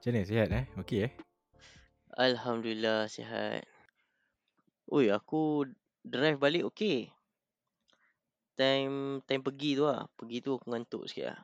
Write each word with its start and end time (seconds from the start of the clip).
Macam 0.00 0.16
mana 0.16 0.24
sihat 0.24 0.48
eh? 0.48 0.64
Okey 0.80 0.98
eh? 1.04 1.12
Alhamdulillah 2.16 3.04
sihat. 3.04 3.68
Oi, 4.88 5.12
aku 5.12 5.68
drive 6.00 6.40
balik 6.40 6.64
okey. 6.72 7.12
Time 8.56 9.20
time 9.28 9.44
pergi 9.44 9.76
tu 9.76 9.84
lah. 9.84 10.08
Pergi 10.16 10.40
tu 10.40 10.56
aku 10.56 10.72
ngantuk 10.72 11.04
sikit 11.04 11.36
lah. 11.36 11.40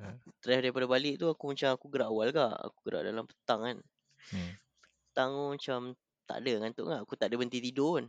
Uh, 0.00 0.16
Drive 0.40 0.64
daripada 0.64 0.88
balik 0.88 1.20
tu 1.20 1.28
aku 1.28 1.52
macam 1.52 1.76
aku 1.76 1.92
gerak 1.92 2.08
awal 2.08 2.32
ke. 2.32 2.40
Aku 2.40 2.78
gerak 2.88 3.04
dalam 3.04 3.28
petang 3.28 3.60
kan. 3.68 3.76
hmm. 4.32 4.52
Petang 5.12 5.30
tu 5.36 5.44
macam 5.60 5.80
tak 6.24 6.36
ada 6.40 6.52
ngantuk 6.64 6.86
kan. 6.88 6.98
Aku 7.04 7.12
tak 7.20 7.28
ada 7.28 7.36
berhenti 7.36 7.60
tidur 7.60 8.00
kan. 8.00 8.08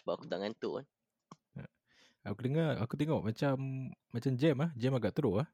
Sebab 0.00 0.16
aku 0.16 0.24
tak 0.24 0.40
ngantuk 0.40 0.80
kan. 0.80 0.86
Aku 2.24 2.40
dengar, 2.40 2.80
aku 2.80 2.96
tengok 2.96 3.20
macam 3.20 3.52
macam 4.16 4.32
jam 4.40 4.56
ah, 4.64 4.72
jam 4.80 4.96
agak 4.96 5.12
teruk 5.12 5.44
ah. 5.44 5.48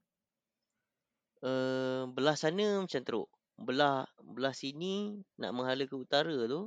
Uh, 1.47 2.11
belah 2.11 2.35
sana 2.35 2.83
macam 2.83 3.03
teruk. 3.07 3.29
Belah 3.55 4.11
belah 4.19 4.51
sini 4.51 5.23
nak 5.39 5.55
menghala 5.55 5.87
ke 5.87 5.95
utara 5.95 6.35
tu. 6.51 6.67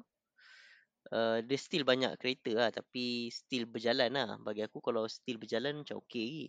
Uh, 1.10 1.42
dia 1.42 1.58
still 1.58 1.84
banyak 1.84 2.16
kereta 2.22 2.52
lah 2.56 2.70
tapi 2.72 3.28
still 3.28 3.68
berjalan 3.68 4.08
lah. 4.16 4.40
Bagi 4.40 4.64
aku 4.64 4.80
kalau 4.80 5.04
still 5.12 5.36
berjalan 5.36 5.84
macam 5.84 6.00
okey 6.08 6.24
lagi. 6.24 6.48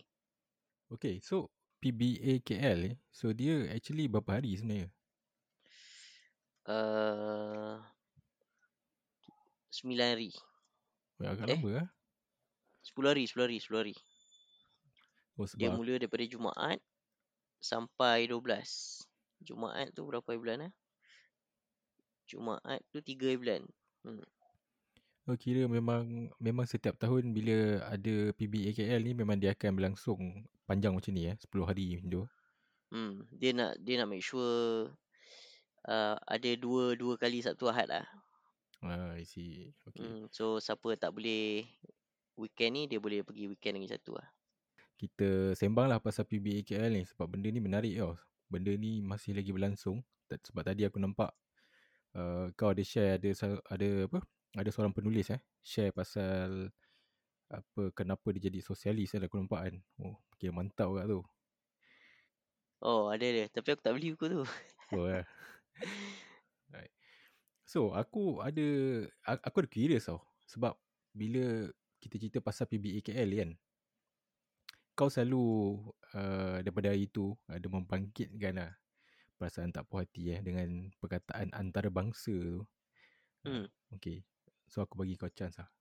Okay, 0.91 1.23
so 1.23 1.51
PBA 1.81 2.45
KL 2.45 2.79
ni, 2.83 2.93
so 3.09 3.33
dia 3.33 3.65
actually 3.73 4.05
berapa 4.05 4.37
hari 4.37 4.53
sebenarnya? 4.59 4.91
Uh, 6.69 7.81
9 9.73 9.97
hari. 9.97 10.31
Agak 11.23 11.47
Eh? 11.49 11.57
lama 11.57 11.71
ah. 11.87 11.89
10 12.85 13.07
hari, 13.07 13.25
10 13.25 13.45
hari, 13.49 13.57
10 13.63 13.81
hari. 13.81 13.95
Oh 15.41 15.49
Dia 15.57 15.73
sebab 15.73 15.81
mula 15.81 15.97
daripada 15.97 16.25
Jumaat 16.29 16.79
sampai 17.61 18.27
12. 18.27 18.41
Jumaat 19.45 19.93
tu 19.93 20.09
berapa 20.09 20.27
bulan 20.37 20.69
eh? 20.69 20.73
Jumaat 22.29 22.81
tu 22.93 23.01
3 23.01 23.17
hari 23.21 23.39
bulan. 23.39 23.63
Hmm. 24.01 24.25
oh, 25.29 25.37
kira 25.37 25.69
memang 25.69 26.33
memang 26.41 26.65
setiap 26.65 26.97
tahun 26.97 27.37
bila 27.37 27.85
ada 27.93 28.33
PBA 28.33 28.73
KL 28.73 29.05
ni 29.05 29.13
memang 29.13 29.37
dia 29.37 29.53
akan 29.53 29.77
berlangsung 29.77 30.49
panjang 30.65 30.97
macam 30.97 31.13
ni 31.13 31.29
eh, 31.29 31.37
10 31.37 31.69
hari 31.69 32.01
macam 32.01 32.09
tu. 32.09 32.23
Hmm. 32.91 33.23
Dia 33.37 33.53
nak 33.55 33.77
dia 33.79 34.01
nak 34.01 34.09
make 34.11 34.25
sure 34.25 34.91
uh, 35.87 36.17
ada 36.27 36.51
dua 36.59 36.97
dua 36.99 37.15
kali 37.21 37.45
Sabtu 37.45 37.71
Ahad 37.71 37.87
lah. 37.93 38.07
Ah, 38.81 39.13
I 39.13 39.29
see. 39.29 39.77
Okay. 39.93 40.01
Hmm. 40.01 40.25
So 40.33 40.57
siapa 40.59 40.97
tak 40.97 41.13
boleh 41.13 41.69
weekend 42.41 42.73
ni 42.73 42.83
dia 42.89 42.97
boleh 42.97 43.21
pergi 43.21 43.45
weekend 43.53 43.77
lagi 43.77 43.93
satu 43.93 44.17
lah. 44.17 44.29
Kita 45.01 45.57
sembang 45.57 45.89
lah 45.89 45.97
pasal 45.97 46.29
PBA 46.29 46.61
KL 46.61 46.93
ni 46.93 47.09
sebab 47.09 47.25
benda 47.25 47.49
ni 47.49 47.57
menarik 47.57 47.97
tau. 47.97 48.21
Benda 48.53 48.69
ni 48.77 49.01
masih 49.01 49.33
lagi 49.33 49.49
berlangsung. 49.49 50.05
Sebab 50.29 50.61
tadi 50.61 50.85
aku 50.85 51.01
nampak 51.01 51.33
uh, 52.21 52.53
kau 52.53 52.69
ada 52.69 52.85
share 52.85 53.17
ada 53.17 53.33
ada 53.73 53.89
apa? 54.05 54.21
Ada 54.61 54.69
seorang 54.69 54.93
penulis 54.93 55.33
eh 55.33 55.41
share 55.65 55.89
pasal 55.97 56.69
apa 57.49 57.83
kenapa 57.97 58.29
dia 58.37 58.53
jadi 58.53 58.61
sosialis 58.61 59.17
kan 59.17 59.25
aku 59.25 59.41
nampak 59.41 59.73
kan. 59.73 59.75
Oh, 60.05 60.21
kira 60.37 60.53
mantap 60.53 60.93
kat 60.93 61.09
tu. 61.09 61.25
Oh 62.85 63.09
ada 63.09 63.25
dia. 63.25 63.49
Tapi 63.49 63.73
aku 63.73 63.81
tak 63.81 63.97
beli 63.97 64.13
buku 64.13 64.29
tu. 64.29 64.45
Oh, 64.93 65.09
eh. 65.09 65.25
right. 66.77 66.93
So, 67.65 67.97
aku 67.97 68.45
ada 68.45 68.67
aku 69.25 69.57
ada 69.65 69.69
curious 69.73 70.13
tau. 70.13 70.21
Sebab 70.45 70.77
bila 71.17 71.73
kita 72.05 72.21
cerita 72.21 72.39
pasal 72.45 72.69
PBA 72.69 73.01
KL 73.01 73.31
kan, 73.33 73.51
kau 75.01 75.09
selalu 75.09 75.81
uh, 76.13 76.61
daripada 76.61 76.93
hari 76.93 77.09
tu 77.09 77.33
ada 77.49 77.65
membangkitkan 77.73 78.61
lah 78.61 78.77
perasaan 79.41 79.73
tak 79.73 79.89
puas 79.89 80.05
hati 80.05 80.37
eh 80.37 80.45
dengan 80.45 80.93
perkataan 81.01 81.57
antarabangsa 81.57 82.37
tu. 82.37 82.69
Hmm. 83.49 83.65
Okay. 83.97 84.21
So, 84.69 84.85
aku 84.85 85.01
bagi 85.01 85.17
kau 85.17 85.33
chance 85.33 85.57
lah 85.57 85.73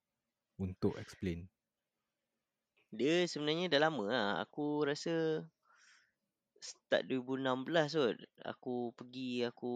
untuk 0.56 0.96
explain. 0.96 1.52
Dia 2.96 3.28
sebenarnya 3.28 3.68
dah 3.68 3.91
lama 3.91 4.03
lah. 4.07 4.28
Aku 4.47 4.88
rasa 4.88 5.44
start 6.63 7.12
2016 7.12 8.00
kot. 8.00 8.16
Aku 8.47 8.96
pergi 8.96 9.44
aku 9.44 9.75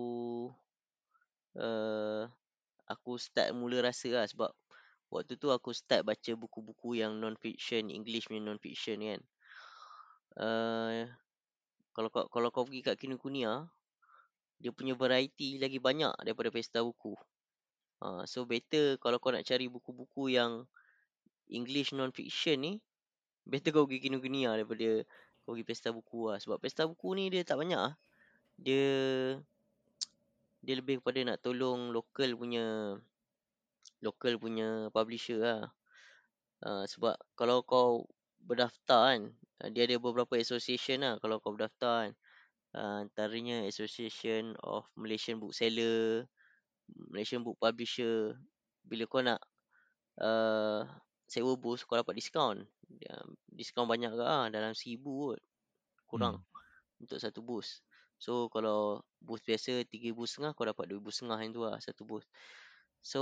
uh, 1.59 2.23
aku 2.87 3.11
start 3.19 3.51
mula 3.51 3.83
rasa 3.83 4.07
lah 4.15 4.25
sebab 4.31 4.55
waktu 5.13 5.37
tu 5.37 5.53
aku 5.53 5.69
start 5.71 6.01
baca 6.01 6.31
buku-buku 6.33 6.97
yang 6.97 7.21
non-fiction, 7.21 7.93
English 7.93 8.25
punya 8.25 8.41
non-fiction 8.41 8.97
kan. 8.97 9.21
Uh, 10.33 11.05
kalau 11.93 12.09
kau 12.09 12.25
kalau 12.33 12.49
kau 12.49 12.65
pergi 12.65 12.81
kat 12.81 12.97
Kinokuniya, 12.97 13.69
dia 14.57 14.71
punya 14.73 14.97
variety 14.97 15.61
lagi 15.61 15.77
banyak 15.77 16.17
daripada 16.25 16.49
pesta 16.49 16.81
buku. 16.81 17.13
Uh, 18.01 18.25
so 18.25 18.43
better 18.43 18.97
kalau 18.97 19.21
kau 19.21 19.29
nak 19.29 19.45
cari 19.45 19.69
buku-buku 19.69 20.33
yang 20.33 20.65
English 21.53 21.93
non-fiction 21.93 22.57
ni, 22.57 22.73
better 23.45 23.69
kau 23.69 23.85
pergi 23.85 24.09
Kinokuniya 24.09 24.57
daripada 24.57 25.05
kau 25.45 25.53
pergi 25.53 25.65
pesta 25.69 25.93
buku 25.93 26.33
lah. 26.33 26.41
Sebab 26.41 26.57
pesta 26.57 26.89
buku 26.89 27.13
ni 27.13 27.29
dia 27.29 27.45
tak 27.45 27.61
banyak 27.61 27.77
lah. 27.77 27.93
Dia 28.57 28.89
dia 30.63 30.73
lebih 30.79 31.03
kepada 31.03 31.19
nak 31.27 31.37
tolong 31.43 31.91
local 31.91 32.39
punya 32.39 32.97
local 34.01 34.39
punya 34.39 34.87
publisher 34.91 35.39
lah. 35.39 35.61
Uh, 36.63 36.87
sebab 36.87 37.15
kalau 37.35 37.63
kau 37.63 38.07
berdaftar 38.39 39.15
kan, 39.15 39.21
uh, 39.63 39.69
dia 39.71 39.87
ada 39.87 39.99
beberapa 39.99 40.39
association 40.39 41.03
lah 41.03 41.19
kalau 41.19 41.39
kau 41.43 41.55
berdaftar 41.55 42.07
kan. 42.07 42.11
Uh, 42.73 43.05
antaranya 43.05 43.69
Association 43.69 44.57
of 44.65 44.89
Malaysian 44.97 45.37
Bookseller, 45.37 46.25
Malaysian 47.13 47.45
Book 47.45 47.61
Publisher. 47.61 48.33
Bila 48.81 49.05
kau 49.05 49.21
nak 49.21 49.39
uh, 50.17 50.81
sewa 51.29 51.53
booth, 51.53 51.85
kau 51.85 51.97
dapat 51.97 52.17
diskaun. 52.17 52.65
Uh, 53.09 53.25
diskaun 53.53 53.85
banyak 53.85 54.09
ke 54.09 54.23
lah, 54.23 54.49
dalam 54.49 54.73
seribu 54.73 55.33
kot. 55.33 55.41
Kurang 56.09 56.41
Hmm. 56.41 57.01
untuk 57.01 57.17
satu 57.21 57.41
booth. 57.41 57.81
So 58.21 58.47
kalau 58.47 59.03
booth 59.19 59.43
biasa 59.43 59.83
tiga 59.89 60.13
ribu 60.13 60.23
setengah 60.23 60.55
kau 60.55 60.63
dapat 60.63 60.87
dua 60.87 60.97
ribu 61.01 61.11
setengah 61.11 61.37
yang 61.43 61.51
tu 61.51 61.61
lah 61.65 61.75
satu 61.81 62.07
booth. 62.07 62.23
So 63.03 63.21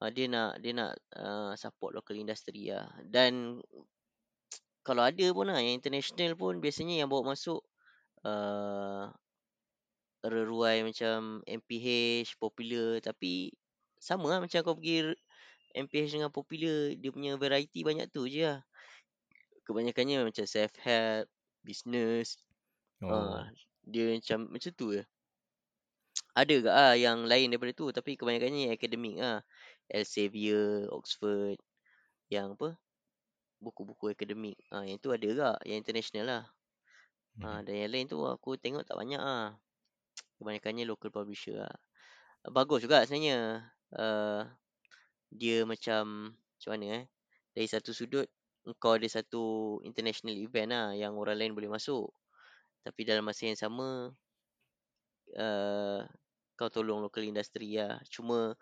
uh, 0.00 0.10
dia 0.10 0.26
nak 0.26 0.58
dia 0.64 0.72
nak 0.72 0.96
uh, 1.14 1.52
support 1.54 1.92
local 1.94 2.16
industry 2.16 2.72
lah. 2.72 2.88
Dan 3.04 3.60
kalau 4.86 5.04
ada 5.04 5.26
pun 5.36 5.52
lah 5.52 5.60
yang 5.60 5.78
international 5.78 6.34
pun 6.34 6.58
biasanya 6.58 7.04
yang 7.04 7.12
bawa 7.12 7.36
masuk 7.36 7.60
uh, 8.24 9.12
reruai 10.24 10.82
macam 10.82 11.44
MPH, 11.46 12.34
popular 12.42 12.98
tapi 12.98 13.54
sama 14.02 14.32
lah 14.34 14.38
macam 14.42 14.58
kau 14.66 14.74
pergi 14.74 15.14
MPH 15.76 16.18
dengan 16.18 16.32
popular 16.32 16.96
dia 16.96 17.10
punya 17.12 17.36
variety 17.38 17.86
banyak 17.86 18.10
tu 18.10 18.26
je 18.26 18.48
lah. 18.48 18.58
Kebanyakannya 19.68 20.24
macam 20.24 20.48
self 20.48 20.72
help, 20.80 21.28
business, 21.60 22.40
Oh. 22.98 23.14
Ah, 23.14 23.46
dia 23.86 24.18
macam 24.18 24.50
macam 24.50 24.70
tu 24.74 24.86
je. 24.98 25.02
Ada 26.34 26.54
ke 26.64 26.70
ah 26.70 26.94
yang 26.94 27.26
lain 27.26 27.50
daripada 27.50 27.72
tu 27.74 27.90
tapi 27.90 28.14
kebanyakannya 28.18 28.74
akademik 28.74 29.16
ah. 29.20 29.40
Elsevier, 29.88 30.84
Oxford, 30.92 31.56
yang 32.28 32.54
apa? 32.54 32.76
Buku-buku 33.58 34.12
akademik. 34.12 34.58
Ah 34.70 34.84
yang 34.84 35.00
tu 35.00 35.10
ada 35.10 35.28
ke 35.28 35.50
yang 35.68 35.80
international 35.82 36.26
lah. 36.28 36.44
Ah 37.42 37.60
Hmm. 37.60 37.66
dan 37.66 37.74
yang 37.86 37.90
lain 37.94 38.06
tu 38.10 38.18
aku 38.26 38.58
tengok 38.58 38.84
tak 38.84 38.96
banyak 38.98 39.20
ah. 39.20 39.56
Kebanyakannya 40.38 40.84
local 40.86 41.10
publisher 41.10 41.66
lah. 41.66 41.74
Bagus 42.46 42.86
juga 42.86 43.02
sebenarnya. 43.06 43.66
Uh, 43.88 44.44
dia 45.32 45.64
macam 45.64 46.34
macam 46.36 46.70
mana 46.76 46.86
eh? 47.02 47.04
Dari 47.56 47.68
satu 47.68 47.90
sudut 47.96 48.28
kau 48.76 49.00
ada 49.00 49.08
satu 49.08 49.78
international 49.80 50.36
event 50.36 50.68
lah 50.68 50.86
yang 50.92 51.16
orang 51.16 51.40
lain 51.40 51.52
boleh 51.56 51.72
masuk. 51.72 52.12
Tapi 52.84 53.00
dalam 53.08 53.24
masa 53.24 53.48
yang 53.48 53.58
sama 53.58 54.12
uh, 55.36 56.06
kau 56.58 56.70
tolong 56.72 57.04
local 57.04 57.24
industry 57.24 57.76
lah. 57.76 58.00
Cuma 58.08 58.56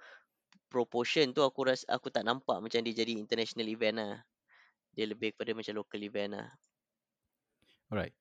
proportion 0.67 1.31
tu 1.31 1.41
aku 1.47 1.71
rasa 1.71 1.87
aku 1.89 2.11
tak 2.11 2.27
nampak 2.27 2.59
macam 2.59 2.83
dia 2.83 2.95
jadi 2.95 3.15
international 3.15 3.69
event 3.71 3.97
lah. 4.03 4.15
Dia 4.97 5.07
lebih 5.07 5.37
kepada 5.37 5.53
macam 5.53 5.75
local 5.77 6.01
event 6.03 6.41
lah. 6.41 6.49
Alright. 7.93 8.15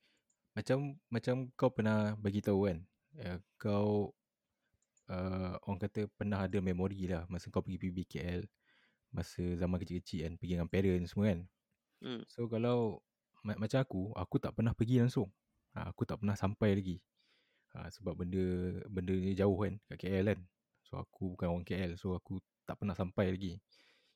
Macam 0.56 1.00
macam 1.12 1.36
kau 1.60 1.72
pernah 1.74 2.16
bagi 2.16 2.40
tahu 2.40 2.72
kan, 2.72 2.80
uh, 3.20 3.40
kau 3.60 4.16
uh, 5.12 5.54
orang 5.68 5.80
kata 5.84 6.08
pernah 6.16 6.48
ada 6.48 6.58
memori 6.64 7.12
lah 7.12 7.28
masa 7.28 7.52
kau 7.52 7.60
pergi 7.60 7.82
PBKL 7.82 8.48
masa 9.16 9.44
zaman 9.56 9.80
kecil-kecil 9.80 10.28
kan, 10.28 10.34
pergi 10.36 10.54
dengan 10.60 10.70
parents 10.72 11.16
semua 11.16 11.32
kan. 11.32 11.40
Hmm. 12.04 12.22
So 12.28 12.52
kalau 12.52 13.00
ma- 13.48 13.56
macam 13.56 13.80
aku, 13.80 14.12
aku 14.12 14.36
tak 14.44 14.52
pernah 14.52 14.76
pergi 14.76 15.00
langsung. 15.00 15.32
Ha, 15.76 15.92
aku 15.92 16.04
tak 16.04 16.20
pernah 16.20 16.36
sampai 16.36 16.76
lagi. 16.76 16.98
Ha, 17.76 17.92
sebab 17.92 18.16
benda 18.16 18.44
benda 18.88 19.12
ni 19.12 19.36
jauh 19.36 19.60
kan 19.60 19.76
kat 19.92 20.08
KL 20.08 20.32
kan. 20.32 20.40
So 20.88 20.96
aku 20.96 21.36
bukan 21.36 21.48
orang 21.52 21.66
KL, 21.68 22.00
so 22.00 22.16
aku 22.16 22.40
tak 22.64 22.80
pernah 22.80 22.96
sampai 22.96 23.36
lagi. 23.36 23.54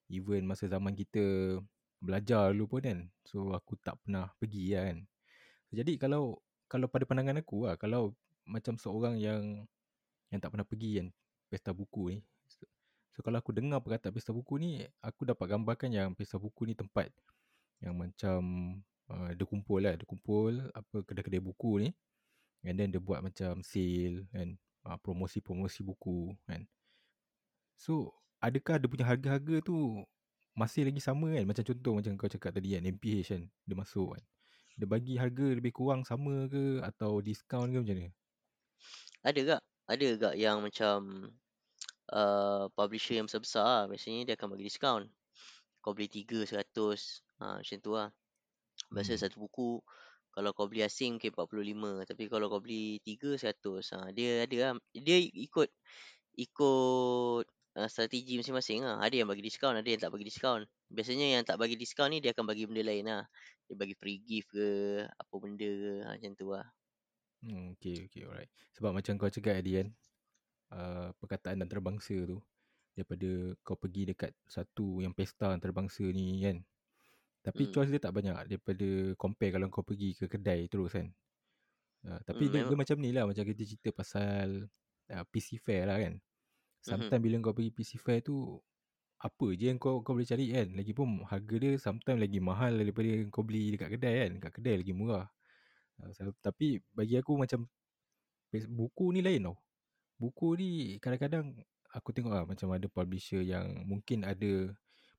Even 0.07 0.47
masa 0.47 0.65
zaman 0.71 0.95
kita 0.95 1.59
belajar 1.99 2.55
dulu 2.55 2.79
pun 2.79 2.81
kan. 2.81 2.99
So 3.27 3.51
aku 3.51 3.75
tak 3.83 3.99
pernah 3.99 4.31
pergi 4.39 4.73
lah 4.73 4.95
kan. 4.95 4.99
Jadi 5.75 5.99
kalau 5.99 6.39
kalau 6.71 6.87
pada 6.87 7.03
pandangan 7.03 7.43
aku 7.43 7.67
lah, 7.67 7.75
kalau 7.75 8.15
macam 8.47 8.79
seorang 8.79 9.19
yang 9.19 9.67
yang 10.31 10.39
tak 10.39 10.55
pernah 10.55 10.65
pergi 10.65 11.03
kan 11.03 11.07
pesta 11.49 11.73
buku 11.73 12.15
ni. 12.15 12.19
So, 12.47 12.63
so 13.11 13.19
kalau 13.25 13.41
aku 13.41 13.51
dengar 13.51 13.81
perkataan 13.81 14.13
pesta 14.13 14.31
buku 14.31 14.61
ni, 14.61 14.85
aku 15.03 15.25
dapat 15.27 15.45
gambarkan 15.49 15.89
yang 15.91 16.09
pesta 16.13 16.37
buku 16.37 16.69
ni 16.69 16.73
tempat 16.77 17.09
yang 17.81 17.97
macam 17.97 18.41
uh, 19.09 19.29
dia 19.33 19.45
kumpul 19.45 19.81
lah, 19.81 19.97
dia 19.97 20.05
kumpul 20.05 20.61
apa 20.71 20.97
kedai-kedai 21.03 21.41
buku 21.41 21.71
ni. 21.83 21.89
And 22.65 22.75
then 22.79 22.91
dia 22.93 23.01
buat 23.01 23.23
macam 23.23 23.63
sale 23.63 24.27
kan, 24.35 24.59
uh, 24.87 24.97
promosi-promosi 24.99 25.81
buku 25.87 26.35
kan. 26.47 26.67
So, 27.79 28.13
adakah 28.45 28.77
dia 28.81 28.89
punya 28.91 29.05
harga-harga 29.07 29.55
tu 29.65 29.75
masih 30.53 30.83
lagi 30.87 31.01
sama 31.01 31.27
kan? 31.35 31.45
Macam 31.49 31.63
contoh 31.69 31.93
macam 31.97 32.11
kau 32.19 32.29
cakap 32.31 32.51
tadi 32.57 32.75
kan, 32.75 32.83
MPH 32.85 33.27
kan, 33.33 33.43
dia 33.67 33.75
masuk 33.77 34.07
kan. 34.17 34.23
Dia 34.79 34.87
bagi 34.89 35.15
harga 35.21 35.47
lebih 35.57 35.71
kurang 35.75 36.01
sama 36.07 36.47
ke 36.53 36.81
atau 36.83 37.19
diskaun 37.23 37.69
ke 37.73 37.79
macam 37.83 37.97
mana? 37.99 38.11
Ada 39.23 39.39
gak? 39.47 39.61
Ada 39.89 40.05
gak 40.21 40.35
yang 40.37 40.57
macam 40.61 40.97
uh, 42.13 42.65
publisher 42.73 43.19
yang 43.19 43.27
besar-besar 43.29 43.63
lah, 43.65 43.83
biasanya 43.89 44.19
dia 44.27 44.35
akan 44.37 44.49
bagi 44.55 44.65
diskaun. 44.69 45.03
Kau 45.83 45.93
beli 45.95 46.09
3 46.11 46.43
100, 46.45 47.23
ha, 47.41 47.59
macam 47.61 47.77
tu 47.81 47.91
lah. 47.95 48.09
Biasa 48.93 49.11
Hmm. 49.11 49.23
satu 49.27 49.37
buku 49.47 49.81
kalau 50.39 50.55
kau 50.55 50.71
beli 50.71 50.87
asing 50.87 51.19
mungkin 51.19 51.35
45 51.35 52.07
tapi 52.07 52.23
kalau 52.31 52.47
kau 52.47 52.63
beli 52.63 53.03
3 53.03 53.35
100. 53.35 53.59
Ha, 53.91 54.07
dia 54.15 54.47
ada 54.47 54.57
lah. 54.63 54.71
Dia 54.95 55.19
ikut 55.19 55.67
ikut 56.39 57.43
uh, 57.75 57.89
strategi 57.91 58.39
masing-masing 58.39 58.87
lah. 58.87 59.03
Ada 59.03 59.19
yang 59.19 59.27
bagi 59.27 59.43
diskaun, 59.43 59.75
ada 59.75 59.83
yang 59.83 59.99
tak 59.99 60.15
bagi 60.15 60.23
diskaun. 60.31 60.63
Biasanya 60.87 61.27
yang 61.35 61.43
tak 61.43 61.59
bagi 61.59 61.75
diskaun 61.75 62.15
ni 62.15 62.23
dia 62.23 62.31
akan 62.31 62.47
bagi 62.47 62.63
benda 62.63 62.87
lain 62.87 63.03
lah. 63.03 63.27
Dia 63.67 63.75
bagi 63.75 63.99
free 63.99 64.23
gift 64.23 64.55
ke, 64.55 64.67
apa 65.03 65.35
benda 65.43 65.67
ke, 65.67 65.91
ha, 66.07 66.15
macam 66.15 66.31
tu 66.39 66.47
lah. 66.55 66.67
Hmm, 67.43 67.75
okay, 67.75 68.07
okay, 68.07 68.23
alright. 68.23 68.51
Sebab 68.79 68.95
macam 68.95 69.19
kau 69.19 69.27
cakap 69.27 69.59
tadi 69.59 69.83
kan, 69.83 69.87
uh, 70.71 71.11
perkataan 71.19 71.59
antarabangsa 71.67 72.15
tu, 72.23 72.39
daripada 72.95 73.59
kau 73.59 73.75
pergi 73.75 74.15
dekat 74.15 74.31
satu 74.47 75.03
yang 75.03 75.11
pesta 75.11 75.51
antarabangsa 75.51 76.07
ni 76.15 76.47
kan. 76.47 76.63
Tapi 77.45 77.61
Hmm. 77.65 77.71
choice 77.71 77.91
dia 77.93 78.01
tak 78.03 78.13
banyak 78.15 78.35
daripada 78.51 78.87
compare 79.15 79.51
kalau 79.55 79.67
kau 79.71 79.83
pergi 79.85 80.15
ke 80.19 80.25
kedai 80.27 80.67
terus 80.71 80.91
kan. 80.95 81.07
Uh, 82.07 82.19
tapi 82.23 82.47
Hmm, 82.47 82.51
dia, 82.51 82.63
memang. 82.63 82.71
dia 82.71 82.77
macam 82.79 82.97
ni 83.03 83.09
lah, 83.11 83.23
macam 83.27 83.43
kita 83.43 83.61
cerita 83.67 83.89
pasal 83.91 84.71
uh, 85.11 85.23
PC 85.31 85.59
Fair 85.59 85.87
lah 85.87 85.99
kan. 85.99 86.15
Sometimes 86.83 87.21
bila 87.23 87.35
kau 87.43 87.55
pergi 87.55 87.71
PC 87.75 87.91
Fair 87.99 88.23
tu, 88.23 88.59
apa 89.19 89.47
je 89.55 89.71
yang 89.71 89.79
kau 89.79 89.99
kau 90.03 90.15
boleh 90.15 90.27
cari 90.27 90.51
kan. 90.55 90.67
Lagipun 90.75 91.07
harga 91.27 91.55
dia 91.59 91.71
sometimes 91.79 92.19
lagi 92.23 92.39
mahal 92.39 92.75
daripada 92.79 93.09
kau 93.31 93.43
beli 93.43 93.75
dekat 93.75 93.89
kedai 93.99 94.15
kan. 94.27 94.31
Dekat 94.39 94.53
kedai 94.59 94.75
lagi 94.83 94.93
murah. 94.95 95.27
Uh, 95.99 96.11
so, 96.15 96.31
tapi 96.39 96.79
bagi 96.95 97.19
aku 97.19 97.35
macam 97.39 97.67
buku 98.51 99.05
ni 99.15 99.21
lain 99.21 99.51
tau. 99.51 99.57
Buku 100.19 100.55
ni 100.59 100.69
kadang-kadang 101.03 101.55
aku 101.93 102.09
tengok 102.15 102.33
lah 102.33 102.45
macam 102.47 102.69
ada 102.75 102.87
publisher 102.91 103.41
yang 103.43 103.85
mungkin 103.87 104.23
ada 104.27 104.73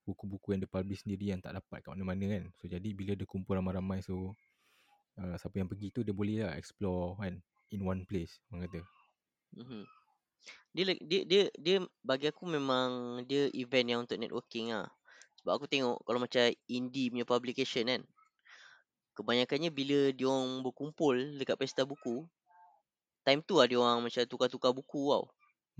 buku-buku 0.05 0.57
yang 0.57 0.61
dia 0.65 0.71
publish 0.71 1.05
sendiri 1.05 1.33
yang 1.37 1.41
tak 1.41 1.57
dapat 1.57 1.85
kat 1.85 1.91
mana-mana 1.93 2.39
kan. 2.39 2.45
So 2.59 2.67
jadi 2.67 2.89
bila 2.97 3.13
dia 3.15 3.29
kumpul 3.29 3.57
ramai-ramai 3.57 4.01
so 4.01 4.35
uh, 5.21 5.37
siapa 5.37 5.61
yang 5.61 5.69
pergi 5.69 5.93
tu 5.93 6.01
dia 6.01 6.15
boleh 6.15 6.47
lah 6.47 6.57
explore 6.57 7.19
kan 7.21 7.39
in 7.71 7.81
one 7.85 8.03
place 8.09 8.41
orang 8.51 8.67
kata. 8.67 8.81
Mhm. 9.61 9.85
Dia, 10.71 10.85
dia 11.03 11.21
dia 11.27 11.43
dia 11.59 11.77
bagi 12.01 12.31
aku 12.31 12.47
memang 12.47 13.23
dia 13.27 13.51
event 13.53 13.87
yang 13.91 14.01
untuk 14.07 14.17
networking 14.17 14.71
lah. 14.71 14.89
Sebab 15.43 15.53
aku 15.57 15.67
tengok 15.67 16.05
kalau 16.05 16.21
macam 16.23 16.53
indie 16.69 17.11
punya 17.11 17.27
publication 17.27 17.89
kan. 17.89 18.03
Kebanyakannya 19.17 19.71
bila 19.75 20.15
dia 20.15 20.27
orang 20.31 20.63
berkumpul 20.65 21.17
dekat 21.37 21.59
pesta 21.59 21.83
buku, 21.85 22.25
time 23.27 23.41
tu 23.45 23.59
lah 23.59 23.67
dia 23.67 23.77
orang 23.77 24.01
macam 24.01 24.23
tukar-tukar 24.25 24.71
buku 24.73 25.13
tau. 25.13 25.27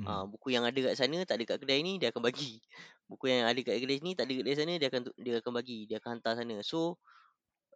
Hmm. 0.01 0.07
Ha, 0.09 0.13
buku 0.27 0.53
yang 0.53 0.65
ada 0.65 0.77
kat 0.77 0.97
sana 0.97 1.23
tak 1.29 1.41
ada 1.41 1.45
kat 1.55 1.59
kedai 1.65 1.81
ni 1.85 2.01
dia 2.01 2.09
akan 2.13 2.25
bagi. 2.25 2.61
Buku 3.11 3.27
yang 3.27 3.51
ada 3.51 3.59
kat 3.59 3.83
kedai 3.83 3.99
ni 3.99 4.15
tak 4.15 4.31
ada 4.31 4.35
kedai 4.39 4.55
sana 4.55 4.79
dia 4.79 4.87
akan 4.87 5.03
dia 5.19 5.43
akan 5.43 5.53
bagi, 5.59 5.91
dia 5.91 5.99
akan 5.99 6.23
hantar 6.23 6.39
sana. 6.39 6.63
So 6.63 7.03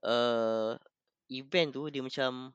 uh, 0.06 0.78
event 1.26 1.74
tu 1.74 1.90
dia 1.90 2.06
macam 2.06 2.54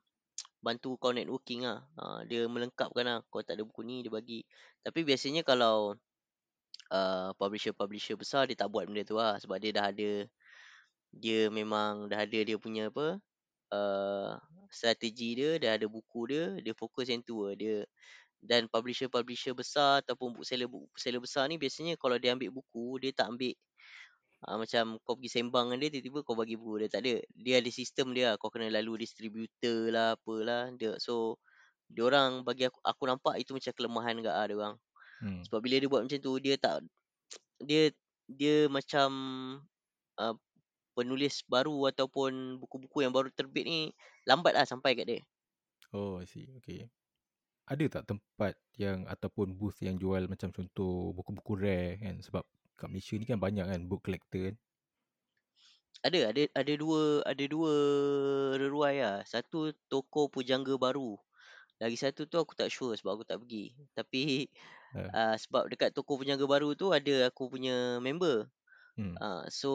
bantu 0.63 0.95
kau 0.95 1.11
networking 1.11 1.67
lah. 1.67 1.83
Ha, 1.99 2.23
dia 2.23 2.47
melengkapkan 2.47 3.03
lah. 3.03 3.19
Kau 3.27 3.43
tak 3.43 3.59
ada 3.59 3.67
buku 3.67 3.83
ni 3.83 3.99
dia 3.99 4.11
bagi. 4.11 4.47
Tapi 4.79 5.03
biasanya 5.03 5.43
kalau 5.43 5.99
uh, 6.87 7.29
publisher-publisher 7.35 8.15
besar 8.15 8.47
dia 8.47 8.55
tak 8.55 8.71
buat 8.71 8.87
benda 8.87 9.03
tu 9.03 9.19
lah 9.19 9.35
sebab 9.43 9.59
dia 9.59 9.75
dah 9.75 9.91
ada 9.91 10.11
dia 11.09 11.49
memang 11.51 12.07
dah 12.07 12.23
ada 12.23 12.39
dia 12.39 12.55
punya 12.55 12.87
apa 12.87 13.19
uh, 13.73 14.37
strategi 14.69 15.35
dia, 15.35 15.57
dah 15.57 15.75
ada 15.75 15.85
buku 15.89 16.29
dia, 16.29 16.55
dia 16.61 16.73
fokus 16.77 17.09
yang 17.09 17.25
tu 17.25 17.49
lah. 17.49 17.57
Dia 17.57 17.83
dan 18.39 18.71
publisher-publisher 18.71 19.51
besar 19.51 20.00
ataupun 20.03 20.39
bookseller 20.39 20.71
bookseller 20.71 21.19
besar 21.19 21.45
ni 21.51 21.59
biasanya 21.59 22.00
kalau 22.00 22.15
dia 22.15 22.31
ambil 22.31 22.56
buku, 22.56 23.00
dia 23.03 23.12
tak 23.12 23.36
ambil 23.36 23.53
uh, 24.47 24.57
macam 24.59 24.95
kau 25.03 25.19
pergi 25.19 25.39
sembang 25.39 25.71
dengan 25.71 25.80
dia 25.83 25.89
tiba-tiba 26.00 26.19
kau 26.24 26.36
bagi 26.38 26.56
buku 26.56 26.86
dia 26.86 26.89
tak 26.91 27.01
ada. 27.03 27.19
Dia 27.36 27.59
ada 27.59 27.69
sistem 27.74 28.15
dia, 28.15 28.31
lah. 28.31 28.33
kau 28.39 28.47
kena 28.47 28.71
lalu 28.71 29.03
distributor 29.03 29.91
lah 29.91 30.15
apalah 30.15 30.71
dia. 30.75 30.95
So 31.01 31.41
dia 31.89 32.06
orang 32.06 32.45
bagi 32.45 32.69
aku 32.69 32.80
aku 32.86 33.03
nampak 33.09 33.41
itu 33.41 33.51
macam 33.57 33.74
kelemahan 33.74 34.15
gak 34.24 34.36
ah 34.36 34.45
dia 34.47 34.56
orang. 34.56 34.75
Hmm. 35.19 35.41
Sebab 35.50 35.59
bila 35.59 35.75
dia 35.81 35.89
buat 35.89 36.01
macam 36.06 36.19
tu 36.21 36.31
dia 36.39 36.56
tak 36.56 36.86
dia 37.59 37.91
dia 38.30 38.69
macam 38.71 39.09
uh, 40.21 40.36
penulis 40.95 41.44
baru 41.47 41.91
ataupun 41.91 42.62
buku-buku 42.62 43.03
yang 43.03 43.12
baru 43.12 43.31
terbit 43.33 43.65
ni 43.68 43.80
lambat 44.24 44.56
lah 44.56 44.65
sampai 44.68 44.95
kat 44.95 45.06
dia. 45.07 45.21
Oh, 45.89 46.21
I 46.21 46.30
see. 46.30 46.45
Okay. 46.62 46.86
Ada 47.69 48.01
tak 48.01 48.04
tempat 48.10 48.57
yang 48.81 49.06
ataupun 49.06 49.54
booth 49.54 49.77
yang 49.86 50.01
jual 50.01 50.25
macam 50.25 50.50
contoh 50.50 51.13
buku-buku 51.13 51.54
rare 51.54 52.01
kan 52.01 52.18
sebab 52.18 52.42
kat 52.74 52.89
Malaysia 52.89 53.13
ni 53.13 53.30
kan 53.30 53.38
banyak 53.38 53.69
kan 53.69 53.86
book 53.86 54.01
collector 54.01 54.50
kan. 54.50 54.56
Ada 56.00 56.31
ada 56.31 56.44
ada 56.56 56.74
dua 56.80 57.21
ada 57.27 57.44
dua 57.45 57.74
reruai 58.57 59.04
lah. 59.04 59.21
Satu 59.27 59.75
toko 59.92 60.31
Pujangga 60.31 60.74
Baru. 60.81 61.19
Lagi 61.77 61.95
satu 61.95 62.25
tu 62.25 62.42
aku 62.42 62.57
tak 62.57 62.74
sure 62.74 62.98
sebab 62.98 63.21
aku 63.21 63.25
tak 63.27 63.38
pergi. 63.39 63.77
Tapi 63.93 64.50
Uh, 64.89 65.05
uh, 65.13 65.36
sebab 65.38 65.70
dekat 65.70 65.93
toko 65.93 66.17
Pujangga 66.17 66.50
Baru 66.50 66.74
tu 66.74 66.89
ada 66.89 67.29
aku 67.29 67.53
punya 67.53 68.01
member. 68.01 68.50
hmm. 68.98 69.15
Uh, 69.22 69.46
so 69.53 69.72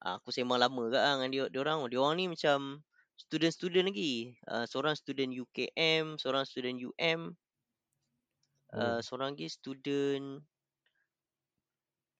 uh, 0.00 0.16
aku 0.16 0.32
sembang 0.32 0.56
lama 0.56 0.88
kat 0.88 1.02
lah 1.02 1.12
dengan 1.20 1.28
dia, 1.28 1.44
dia 1.52 1.60
orang. 1.60 1.78
Dia 1.92 1.98
orang 2.00 2.16
ni 2.16 2.26
macam 2.32 2.80
student-student 3.16 3.88
lagi. 3.90 4.36
Uh, 4.46 4.64
seorang 4.68 4.94
student 4.96 5.32
UKM, 5.32 6.20
seorang 6.20 6.44
student 6.44 6.76
UM, 6.78 7.32
uh, 8.76 8.76
Oh. 8.76 8.98
seorang 9.00 9.32
lagi 9.34 9.48
student 9.48 10.44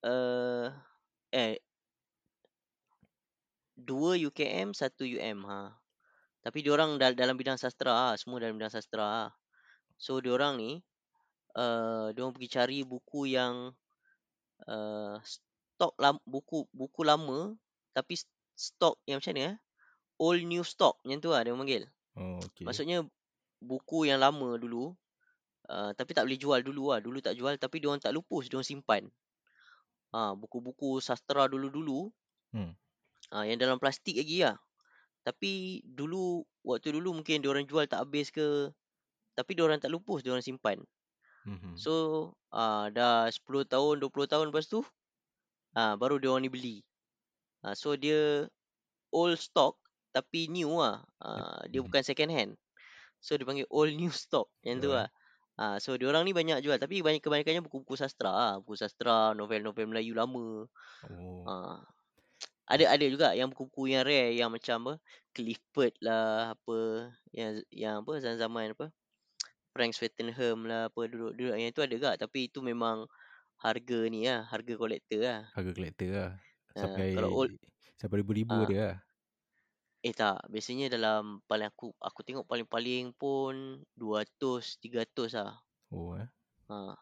uh, 0.04 0.72
eh 1.32 1.60
dua 3.76 4.16
UKM, 4.16 4.72
satu 4.72 5.04
UM 5.04 5.44
ha. 5.46 5.76
Tapi 6.40 6.62
dia 6.64 6.72
orang 6.72 6.96
dal- 6.96 7.18
dalam 7.18 7.36
bidang 7.36 7.58
sastra 7.60 7.92
lah, 7.92 8.14
semua 8.16 8.40
dalam 8.40 8.56
bidang 8.56 8.72
sastra 8.72 9.04
lah. 9.04 9.30
So 10.00 10.20
dia 10.22 10.32
orang 10.32 10.56
ni 10.60 10.72
uh, 11.56 12.12
dia 12.12 12.20
orang 12.24 12.36
pergi 12.36 12.50
cari 12.52 12.78
buku 12.84 13.32
yang 13.32 13.72
uh, 14.68 15.16
stok 15.24 15.92
lam, 16.00 16.16
buku 16.24 16.64
buku 16.72 17.00
lama 17.04 17.52
tapi 17.92 18.16
s- 18.16 18.28
stok 18.56 18.96
yang 19.08 19.20
macam 19.20 19.32
mana 19.36 19.44
eh? 19.52 19.56
Old 20.16 20.42
new 20.48 20.64
stock 20.64 20.96
macam 21.04 21.20
tu 21.20 21.30
lah 21.32 21.44
dia 21.44 21.52
panggil. 21.52 21.84
Oh, 22.16 22.40
okay. 22.40 22.64
Maksudnya 22.64 23.04
buku 23.60 24.08
yang 24.08 24.20
lama 24.20 24.56
dulu 24.56 24.96
uh, 25.68 25.90
tapi 25.92 26.14
tak 26.16 26.24
boleh 26.24 26.40
jual 26.40 26.60
dulu 26.64 26.94
lah. 26.94 27.00
Dulu 27.02 27.18
tak 27.20 27.36
jual 27.36 27.54
tapi 27.60 27.82
dia 27.82 27.88
orang 27.92 28.02
tak 28.02 28.14
lupus, 28.16 28.48
dia 28.48 28.56
orang 28.56 28.68
simpan. 28.68 29.02
Ha, 30.14 30.32
buku-buku 30.32 31.02
sastra 31.02 31.50
dulu-dulu 31.50 32.08
Hmm. 32.54 32.72
ha, 33.34 33.44
yang 33.44 33.58
dalam 33.60 33.76
plastik 33.76 34.16
lagi 34.16 34.40
lah. 34.46 34.56
Tapi 35.26 35.82
dulu 35.84 36.46
waktu 36.62 36.94
dulu 36.94 37.20
mungkin 37.20 37.42
dia 37.42 37.50
orang 37.50 37.66
jual 37.66 37.84
tak 37.84 38.06
habis 38.06 38.30
ke 38.30 38.70
tapi 39.36 39.52
dia 39.52 39.68
orang 39.68 39.82
tak 39.82 39.92
lupus, 39.92 40.24
dia 40.24 40.32
orang 40.32 40.46
simpan. 40.46 40.80
Mhm. 41.44 41.76
So 41.76 41.92
uh, 42.54 42.88
dah 42.88 43.28
10 43.28 43.68
tahun, 43.68 44.00
20 44.00 44.32
tahun 44.32 44.44
lepas 44.48 44.66
tu 44.70 44.80
uh, 45.76 45.94
baru 46.00 46.16
dia 46.16 46.32
orang 46.32 46.48
ni 46.48 46.50
beli. 46.50 46.76
Uh, 47.60 47.76
so 47.76 47.92
dia 47.98 48.48
old 49.12 49.36
stock 49.36 49.76
tapi 50.16 50.48
new 50.48 50.80
lah. 50.80 51.04
Uh, 51.20 51.60
dia 51.68 51.84
Mhm. 51.84 51.92
bukan 51.92 52.00
second 52.00 52.32
hand. 52.32 52.52
So 53.20 53.36
dia 53.36 53.44
panggil 53.44 53.68
old 53.68 53.92
new 53.92 54.08
stock 54.08 54.48
yang 54.64 54.80
tu 54.80 54.96
lah. 54.96 55.12
Uh, 55.56 55.76
so 55.80 55.92
dia 55.96 56.08
orang 56.08 56.24
ni 56.24 56.32
banyak 56.32 56.64
jual 56.64 56.76
tapi 56.80 57.04
banyak 57.04 57.20
kebanyakannya 57.20 57.60
buku-buku 57.64 58.00
sastra 58.00 58.32
lah. 58.32 58.52
Buku 58.64 58.76
sastra, 58.80 59.36
novel-novel 59.36 59.92
Melayu 59.92 60.16
lama. 60.16 60.64
Oh. 61.12 61.44
Uh, 61.44 61.80
ada 62.66 62.98
ada 62.98 63.06
juga 63.06 63.30
yang 63.36 63.46
buku-buku 63.52 63.94
yang 63.94 64.02
rare 64.02 64.34
yang 64.34 64.50
macam 64.50 64.76
apa 64.82 64.94
Clifford 65.30 65.94
lah 66.02 66.56
apa 66.58 66.78
yang 67.30 67.62
yang 67.70 68.02
apa 68.02 68.18
zaman-zaman 68.18 68.74
apa 68.74 68.86
Frank 69.70 69.94
Swettenham 69.94 70.66
lah 70.66 70.90
apa 70.90 71.00
duduk-duduk 71.06 71.54
yang 71.54 71.70
itu 71.70 71.78
ada 71.84 71.94
gak 71.94 72.16
tapi 72.26 72.50
itu 72.50 72.58
memang 72.64 73.06
harga 73.62 73.98
ni 74.10 74.26
lah 74.26 74.50
harga 74.50 74.74
kolektor 74.74 75.22
lah 75.22 75.40
Harga 75.54 75.70
collector 75.78 76.08
lah. 76.10 76.30
uh, 76.74 76.80
Sampai 76.82 77.14
kalau 77.14 77.30
old 77.46 77.54
sampai 77.96 78.16
ribu-ribu 78.20 78.50
ah 78.52 78.66
ada 78.66 78.76
lah. 78.76 78.96
Eh 80.06 80.14
tak, 80.14 80.38
biasanya 80.46 80.86
dalam 80.86 81.42
paling 81.50 81.66
aku 81.66 81.90
aku 81.98 82.22
tengok 82.22 82.46
paling-paling 82.46 83.10
pun 83.18 83.82
200 83.98 84.78
300 84.78 85.34
lah. 85.34 85.58
Oh 85.90 86.14
eh. 86.14 86.30
Ha. 86.70 86.94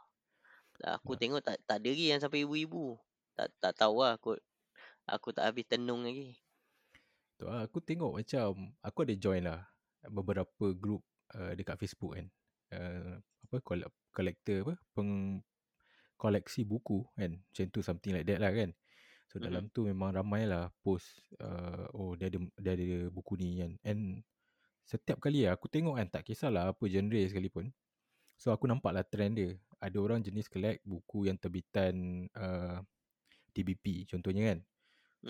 Aku 0.97 1.13
Ah. 1.13 1.19
tengok 1.21 1.45
tak 1.45 1.61
tak 1.69 1.85
ada 1.85 1.89
lagi 1.93 2.09
yang 2.09 2.21
sampai 2.25 2.49
ibu-ibu. 2.49 2.97
Tak 3.37 3.53
tak 3.61 3.77
tahu 3.77 4.01
lah 4.01 4.17
aku 4.17 4.41
aku 5.05 5.37
tak 5.37 5.53
habis 5.53 5.69
tenung 5.69 6.01
lagi. 6.01 6.33
Tu 7.37 7.45
lah, 7.45 7.69
aku 7.69 7.85
tengok 7.85 8.25
macam 8.25 8.73
aku 8.81 8.99
ada 9.05 9.15
join 9.21 9.45
lah 9.45 9.61
beberapa 10.09 10.73
group 10.73 11.05
uh, 11.37 11.53
dekat 11.53 11.77
Facebook 11.77 12.17
kan. 12.17 12.33
Uh, 12.73 13.21
apa 13.45 13.61
collector 14.17 14.65
apa 14.65 14.75
peng 14.97 15.45
koleksi 16.17 16.65
buku 16.65 17.05
kan. 17.21 17.37
Macam 17.37 17.65
tu 17.69 17.85
something 17.85 18.17
like 18.17 18.25
that 18.25 18.41
lah 18.41 18.49
kan. 18.49 18.73
So 19.35 19.43
Mhm. 19.43 19.47
dalam 19.50 19.64
tu 19.75 19.83
memang 19.91 20.14
ramai 20.14 20.47
lah 20.47 20.71
post 20.79 21.11
uh, 21.43 21.91
oh 21.91 22.14
dia 22.14 22.31
ada 22.31 22.38
dia 22.55 22.71
ada 22.79 23.11
buku 23.11 23.35
ni 23.35 23.59
kan. 23.59 23.75
And 23.83 24.23
setiap 24.87 25.19
kali 25.19 25.43
lah 25.43 25.59
aku 25.59 25.67
tengok 25.67 25.99
kan 25.99 26.07
tak 26.07 26.23
kisahlah 26.23 26.71
apa 26.71 26.87
genre 26.87 27.19
sekalipun. 27.26 27.75
So 28.38 28.55
aku 28.55 28.71
nampak 28.71 28.95
lah 28.95 29.03
trend 29.03 29.35
dia. 29.43 29.59
Ada 29.83 29.99
orang 29.99 30.23
jenis 30.23 30.47
collect 30.47 30.87
buku 30.87 31.26
yang 31.26 31.35
terbitan 31.35 32.26
uh, 32.38 32.79
DBP 33.50 34.07
contohnya 34.07 34.55
kan. 34.55 34.61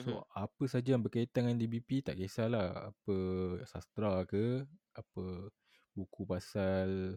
So 0.05 0.21
apa 0.37 0.65
saja 0.69 0.93
yang 0.93 1.01
berkaitan 1.01 1.49
dengan 1.49 1.65
DBP 1.65 2.05
tak 2.05 2.21
kisahlah 2.21 2.93
apa 2.93 3.17
sastra 3.65 4.21
ke 4.29 4.69
apa 4.93 5.25
buku 5.97 6.29
pasal 6.29 7.17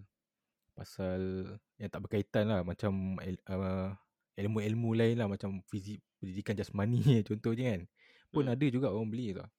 pasal 0.72 1.52
yang 1.82 1.90
tak 1.90 2.06
berkaitan 2.06 2.48
lah 2.48 2.62
macam 2.62 3.18
uh, 3.20 3.92
ilmu-ilmu 4.38 4.90
lain 4.94 5.18
lah 5.18 5.28
macam 5.28 5.60
fizik 5.66 6.00
pendidikan 6.22 6.54
jasmani 6.54 7.02
contohnya 7.28 7.76
kan 7.78 7.84
pun 8.32 8.46
Hmm. 8.46 8.54
ada 8.54 8.66
juga 8.68 8.92
orang 8.92 9.10
beli 9.10 9.34
tau. 9.34 9.50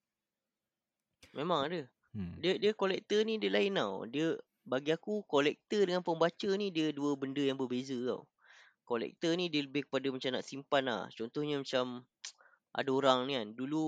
Memang 1.35 1.61
ada. 1.67 1.81
Hmm. 2.15 2.37
Dia 2.41 2.57
dia 2.61 2.73
kolektor 2.77 3.25
ni 3.25 3.41
dia 3.41 3.51
lain 3.53 3.75
tau. 3.75 4.05
Dia 4.09 4.37
bagi 4.69 4.93
aku 4.93 5.25
kolektor 5.25 5.89
dengan 5.89 6.05
pembaca 6.05 6.51
ni 6.55 6.69
dia 6.69 6.93
dua 6.93 7.17
benda 7.17 7.41
yang 7.41 7.57
berbeza 7.57 7.97
tau. 8.05 8.29
Kolektor 8.85 9.37
ni 9.37 9.53
dia 9.53 9.65
lebih 9.65 9.89
kepada 9.89 10.09
macam 10.13 10.31
nak 10.37 10.45
simpan 10.45 10.85
lah. 10.89 11.03
Contohnya 11.13 11.61
macam 11.61 12.05
ada 12.79 12.91
orang 12.93 13.19
ni 13.29 13.33
kan 13.37 13.49
dulu 13.57 13.85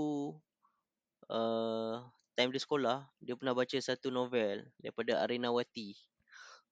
uh, 1.30 2.02
time 2.34 2.50
dia 2.50 2.60
sekolah 2.60 2.98
dia 3.20 3.36
pernah 3.36 3.54
baca 3.54 3.76
satu 3.76 4.08
novel 4.08 4.64
daripada 4.80 5.22
Arinawati. 5.24 5.96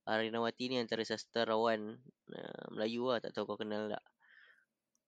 Arinawati 0.08 0.72
ni 0.72 0.80
antara 0.80 1.04
sastrawan 1.04 2.00
uh, 2.32 2.64
Melayu 2.72 3.12
lah 3.12 3.20
tak 3.20 3.36
tahu 3.36 3.44
kau 3.54 3.58
kenal 3.60 3.92
tak. 3.92 4.04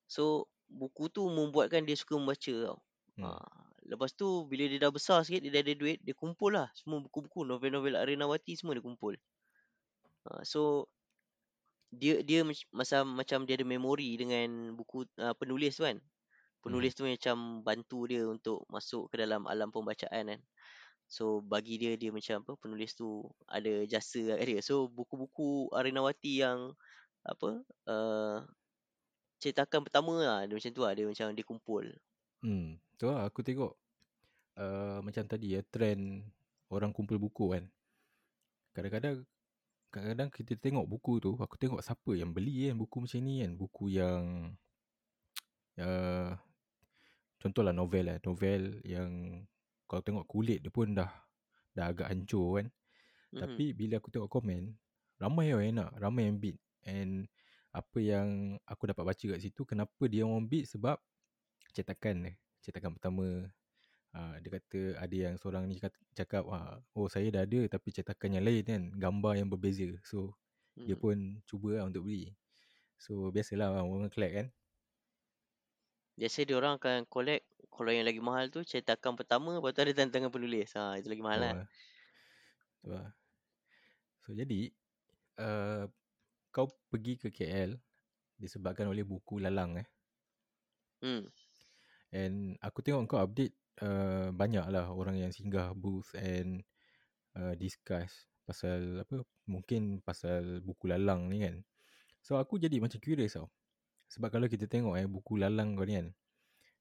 So 0.05 0.47
buku 0.69 1.09
tu 1.09 1.25
membuatkan 1.27 1.89
dia 1.89 1.97
suka 1.97 2.21
membaca 2.21 2.53
tau. 2.53 2.79
Hmm. 3.17 3.25
Ha, 3.27 3.41
lepas 3.89 4.13
tu 4.13 4.45
bila 4.47 4.69
dia 4.69 4.79
dah 4.79 4.93
besar 4.93 5.25
sikit 5.25 5.41
dia 5.41 5.51
dah 5.51 5.63
ada 5.65 5.75
duit 5.75 5.99
dia 6.05 6.15
kumpul 6.15 6.55
lah 6.55 6.69
semua 6.77 7.01
buku-buku 7.01 7.43
novel-novel 7.43 7.97
Arinawati 7.97 8.55
semua 8.55 8.77
dia 8.77 8.85
kumpul. 8.85 9.17
Ha, 10.29 10.45
so 10.45 10.87
dia 11.91 12.23
dia 12.23 12.47
masa 12.71 13.03
macam 13.03 13.43
dia 13.49 13.59
ada 13.59 13.67
memori 13.67 14.15
dengan 14.15 14.77
buku 14.79 15.09
uh, 15.19 15.35
penulis 15.35 15.75
tu 15.81 15.89
kan. 15.89 15.99
Penulis 16.61 16.93
tu 16.93 17.09
macam 17.09 17.65
bantu 17.65 18.05
dia 18.05 18.29
untuk 18.29 18.69
masuk 18.69 19.09
ke 19.09 19.17
dalam 19.17 19.49
alam 19.49 19.73
pembacaan 19.73 20.37
kan. 20.37 20.41
So 21.11 21.43
bagi 21.43 21.75
dia 21.75 21.99
dia 21.99 22.15
macam 22.15 22.47
apa 22.47 22.55
penulis 22.55 22.95
tu 22.95 23.27
ada 23.51 23.83
jasa 23.91 24.39
kat 24.39 24.47
dia. 24.47 24.63
So 24.63 24.87
buku-buku 24.87 25.67
Arinawati 25.75 26.47
yang 26.47 26.71
apa 27.27 27.67
uh, 27.91 28.39
cetakan 29.43 29.85
pertama 29.85 30.15
lah 30.23 30.41
dia 30.47 30.55
macam 30.55 30.71
tu 30.71 30.83
lah 30.87 30.95
dia 30.95 31.05
macam 31.11 31.35
dia 31.35 31.43
kumpul. 31.43 31.85
Hmm. 32.47 32.79
Tu 32.95 33.11
lah 33.11 33.27
aku 33.27 33.43
tengok 33.43 33.75
uh, 34.55 35.03
macam 35.03 35.27
tadi 35.27 35.59
ya 35.59 35.67
trend 35.67 36.23
orang 36.71 36.95
kumpul 36.95 37.19
buku 37.19 37.59
kan. 37.59 37.67
Kadang-kadang 38.71 39.27
kadang-kadang 39.91 40.31
kita 40.31 40.55
tengok 40.55 40.87
buku 40.87 41.19
tu, 41.19 41.35
aku 41.35 41.59
tengok 41.59 41.83
siapa 41.83 42.15
yang 42.15 42.31
beli 42.31 42.71
kan 42.71 42.79
buku 42.79 42.97
macam 43.03 43.19
ni 43.27 43.43
kan. 43.43 43.53
Buku 43.59 43.85
yang 43.91 44.55
uh, 45.83 46.39
contohlah 47.43 47.75
novel 47.75 48.15
lah. 48.15 48.17
Novel 48.23 48.79
yang 48.87 49.43
kalau 49.91 50.03
tengok 50.07 50.27
kulit 50.31 50.63
dia 50.63 50.71
pun 50.71 50.95
dah 50.95 51.11
dah 51.75 51.91
agak 51.91 52.07
hancur 52.15 52.63
kan. 52.63 52.67
Mhm. 53.35 53.41
Tapi 53.43 53.65
bila 53.75 53.99
aku 53.99 54.15
tengok 54.15 54.31
komen, 54.31 54.71
ramai 55.19 55.51
yang 55.51 55.83
nak, 55.83 55.91
ramai 55.99 56.31
yang 56.31 56.39
bid. 56.39 56.57
And 56.87 57.27
apa 57.75 57.99
yang 57.99 58.59
aku 58.67 58.91
dapat 58.91 59.03
baca 59.07 59.25
kat 59.35 59.41
situ, 59.43 59.63
kenapa 59.67 60.03
dia 60.07 60.23
orang 60.23 60.47
bid 60.47 60.71
sebab 60.71 60.99
cetakan 61.75 62.31
dia. 62.31 62.33
Cetakan 62.63 62.95
pertama. 62.95 63.51
Uh, 64.11 64.35
dia 64.43 64.51
kata 64.59 64.81
ada 64.99 65.15
yang 65.15 65.35
seorang 65.39 65.71
ni 65.71 65.79
cakap, 65.79 66.03
cakap 66.19 66.43
oh 66.99 67.07
saya 67.07 67.31
dah 67.31 67.47
ada 67.47 67.61
tapi 67.71 67.95
cetakan 67.95 68.39
yang 68.39 68.45
lain 68.47 68.63
kan. 68.67 68.83
Gambar 68.99 69.39
yang 69.39 69.47
berbeza. 69.51 69.87
So 70.07 70.35
dia 70.75 70.99
Mhm. 70.99 71.03
pun 71.03 71.17
cuba 71.47 71.79
lah 71.79 71.85
untuk 71.87 72.11
beli. 72.11 72.35
So 72.99 73.31
biasalah 73.31 73.83
orang 73.83 74.11
collect 74.11 74.35
kan. 74.35 74.47
Biasa 76.21 76.45
dia 76.45 76.57
orang 76.61 76.77
akan 76.77 77.09
collect 77.09 77.49
kalau 77.73 77.89
yang 77.89 78.05
lagi 78.05 78.21
mahal 78.21 78.53
tu 78.53 78.61
cetakan 78.61 79.17
pertama 79.17 79.57
lepas 79.57 79.73
tu 79.73 79.81
ada 79.81 79.97
tanda 79.97 80.13
tangan 80.13 80.29
penulis. 80.29 80.69
Ha 80.77 81.01
itu 81.01 81.09
lagi 81.09 81.25
mahal 81.25 81.41
Oh. 81.41 81.65
Tu 82.85 82.89
lah. 82.93 83.09
So 84.21 84.37
jadi 84.37 84.69
uh, 85.41 85.89
kau 86.53 86.69
pergi 86.93 87.17
ke 87.17 87.33
KL 87.33 87.73
disebabkan 88.37 88.85
oleh 88.93 89.01
buku 89.01 89.41
Lalang 89.41 89.81
eh. 89.81 89.89
Hmm. 91.01 91.25
And 92.13 92.61
aku 92.61 92.85
tengok 92.85 93.09
kau 93.09 93.21
update 93.25 93.57
uh, 93.81 94.29
banyak 94.37 94.69
lah 94.69 94.93
orang 94.93 95.17
yang 95.17 95.33
singgah 95.33 95.73
booth 95.73 96.13
and 96.21 96.61
uh, 97.37 97.57
discuss 97.57 98.29
pasal 98.45 99.07
apa 99.07 99.23
mungkin 99.47 100.03
pasal 100.03 100.59
buku 100.61 100.91
lalang 100.91 101.31
ni 101.31 101.47
kan. 101.47 101.63
So 102.21 102.37
aku 102.37 102.59
jadi 102.59 102.83
macam 102.83 102.99
curious 102.99 103.39
tau. 103.39 103.49
Sebab 104.11 104.29
kalau 104.29 104.47
kita 104.51 104.67
tengok 104.67 104.99
eh 104.99 105.07
buku 105.07 105.39
lalang 105.39 105.79
kau 105.79 105.87
ni 105.87 105.95
kan 105.97 106.09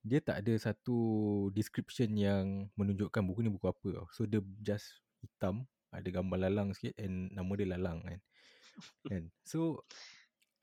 dia 0.00 0.16
tak 0.24 0.40
ada 0.40 0.56
satu 0.56 0.96
description 1.52 2.08
yang 2.16 2.72
menunjukkan 2.72 3.20
buku 3.20 3.44
ni 3.44 3.52
buku 3.52 3.68
apa 3.68 3.86
tau. 4.00 4.06
So 4.16 4.24
dia 4.24 4.40
just 4.64 4.96
hitam 5.20 5.68
ada 5.92 6.08
gambar 6.08 6.48
lalang 6.48 6.72
sikit 6.72 6.96
and 6.96 7.28
nama 7.36 7.52
dia 7.52 7.68
lalang 7.68 8.00
kan. 8.02 8.20
kan. 9.04 9.22
So 9.44 9.84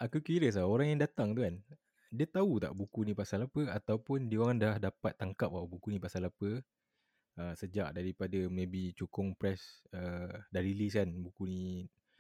aku 0.02 0.26
curious 0.26 0.58
lah 0.58 0.66
orang 0.66 0.94
yang 0.94 1.02
datang 1.02 1.38
tu 1.38 1.46
kan 1.46 1.62
dia 2.08 2.24
tahu 2.24 2.64
tak 2.64 2.72
buku 2.72 3.04
ni 3.04 3.14
pasal 3.14 3.46
apa 3.46 3.68
ataupun 3.78 4.32
dia 4.32 4.40
orang 4.40 4.58
dah 4.58 4.80
dapat 4.80 5.14
tangkap 5.20 5.52
tau 5.52 5.68
buku 5.68 5.92
ni 5.92 6.00
pasal 6.00 6.32
apa 6.32 6.64
uh, 7.36 7.54
sejak 7.54 7.92
daripada 7.92 8.40
maybe 8.48 8.96
Cukong 8.96 9.36
Press 9.36 9.84
uh, 9.92 10.32
dah 10.50 10.62
release 10.64 10.96
kan 10.96 11.10
buku 11.12 11.44
ni 11.48 11.64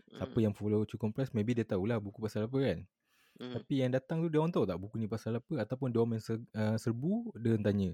siapa 0.07 0.39
Hmm. 0.39 0.43
yang 0.51 0.55
follow 0.55 0.87
Cukong 0.87 1.11
Press 1.11 1.31
maybe 1.35 1.55
dia 1.55 1.67
tahulah 1.67 1.99
buku 1.99 2.19
pasal 2.19 2.47
apa 2.47 2.57
kan 2.59 2.79
Hmm. 3.37 3.53
tapi 3.53 3.85
yang 3.85 3.93
datang 3.93 4.25
tu 4.25 4.33
dia 4.33 4.41
orang 4.41 4.49
tahu 4.49 4.65
tak 4.65 4.81
buku 4.81 4.97
ni 4.97 5.05
pasal 5.05 5.37
apa 5.37 5.61
ataupun 5.61 5.93
dia 5.93 6.01
orang 6.01 6.17
main 6.17 6.23
ser, 6.23 6.41
uh, 6.57 6.73
serbu 6.73 7.37
dia 7.37 7.53
orang 7.53 7.65
tanya 7.65 7.91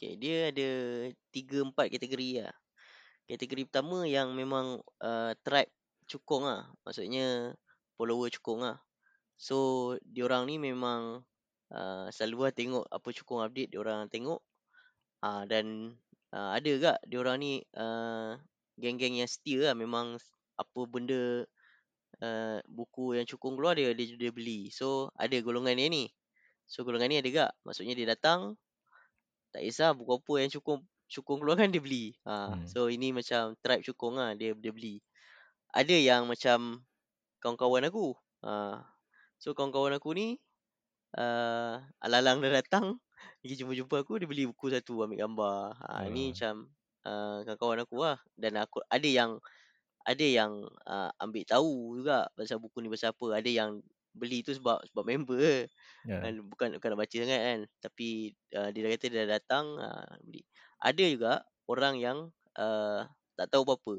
Okay, 0.00 0.16
dia 0.16 0.48
ada 0.48 0.68
tiga 1.28 1.60
empat 1.60 1.92
kategori 1.92 2.40
lah. 2.40 2.56
Kategori 3.28 3.68
pertama 3.68 4.08
yang 4.08 4.32
memang 4.32 4.80
uh, 5.04 5.36
tribe 5.44 5.68
cukong 6.08 6.48
lah. 6.48 6.72
Maksudnya 6.88 7.52
follower 8.00 8.32
cukong 8.32 8.64
lah. 8.64 8.80
So, 9.36 9.92
diorang 10.00 10.48
ni 10.48 10.56
memang 10.56 11.20
uh, 11.68 12.08
selalu 12.16 12.48
lah 12.48 12.52
tengok 12.56 12.88
apa 12.88 13.08
cukong 13.12 13.44
update, 13.44 13.76
diorang 13.76 14.08
tengok. 14.08 14.40
Uh, 15.20 15.44
dan 15.44 15.92
uh, 16.32 16.56
ada 16.56 16.64
juga 16.64 16.92
diorang 17.04 17.36
ni 17.36 17.60
uh, 17.76 18.40
geng-geng 18.80 19.20
yang 19.20 19.28
setia 19.28 19.68
lah. 19.68 19.76
Memang 19.76 20.16
apa 20.56 20.80
benda 20.88 21.44
uh, 22.24 22.58
buku 22.68 23.16
yang 23.18 23.26
cukong 23.28 23.56
keluar 23.58 23.74
dia, 23.76 23.92
dia, 23.96 24.16
dia 24.16 24.30
beli. 24.32 24.68
So, 24.72 25.10
ada 25.18 25.34
golongan 25.42 25.76
dia 25.76 25.88
ni. 25.90 26.08
So, 26.70 26.84
golongan 26.86 27.08
ni 27.12 27.16
ada 27.20 27.28
juga. 27.28 27.46
Maksudnya 27.66 27.94
dia 27.98 28.06
datang, 28.14 28.56
tak 29.52 29.62
kisah 29.66 29.90
buku 29.96 30.12
apa 30.22 30.32
yang 30.46 30.50
cukong 30.54 30.80
cukong 31.10 31.38
keluarkan 31.42 31.74
dia 31.74 31.82
beli. 31.82 32.14
Ha, 32.22 32.54
Hmm. 32.54 32.62
so 32.70 32.86
ini 32.86 33.10
macam 33.10 33.58
tribe 33.58 33.82
cukong 33.82 34.14
lah 34.14 34.30
dia 34.38 34.54
dia 34.54 34.70
beli. 34.70 35.02
Ada 35.74 35.96
yang 35.98 36.22
macam 36.30 36.86
kawan-kawan 37.42 37.90
aku. 37.90 38.14
Ha, 38.46 38.78
so 39.42 39.50
kawan-kawan 39.58 39.98
aku 39.98 40.14
ni 40.14 40.38
uh, 41.18 41.82
alalang 42.02 42.38
dah 42.44 42.52
datang 42.62 42.98
pergi 43.42 43.58
jumpa-jumpa 43.64 43.96
aku 44.06 44.22
dia 44.22 44.28
beli 44.30 44.44
buku 44.50 44.70
satu 44.70 45.02
ambil 45.02 45.18
gambar. 45.26 45.74
Ha, 45.82 46.06
ni 46.10 46.30
Ah. 46.30 46.32
macam 46.34 46.54
uh, 47.06 47.38
kawan-kawan 47.46 47.78
aku 47.82 47.96
lah 48.06 48.18
dan 48.38 48.52
aku 48.62 48.78
ada 48.86 49.08
yang 49.10 49.42
ada 50.04 50.26
yang 50.26 50.64
uh, 50.88 51.10
ambil 51.20 51.44
tahu 51.44 52.00
juga 52.00 52.28
pasal 52.32 52.56
buku 52.56 52.80
ni 52.80 52.88
pasal 52.88 53.12
apa. 53.12 53.40
Ada 53.40 53.50
yang 53.50 53.70
beli 54.16 54.42
tu 54.42 54.56
sebab 54.56 54.82
sebab 54.90 55.04
member. 55.06 55.68
Ya. 56.08 56.18
Kan 56.24 56.40
bukan 56.48 56.68
bukan 56.80 56.88
nak 56.96 57.00
baca 57.04 57.16
sangat 57.16 57.40
kan. 57.40 57.60
Tapi 57.84 58.08
uh, 58.56 58.68
dia 58.72 58.88
kata 58.88 59.06
dia 59.06 59.18
dah 59.24 59.28
datang 59.38 59.64
uh, 59.76 60.12
beli. 60.24 60.42
Ada 60.80 61.04
juga 61.04 61.32
orang 61.68 61.94
yang 62.00 62.18
uh, 62.56 63.04
tak 63.36 63.46
tahu 63.52 63.62
apa-apa. 63.68 63.96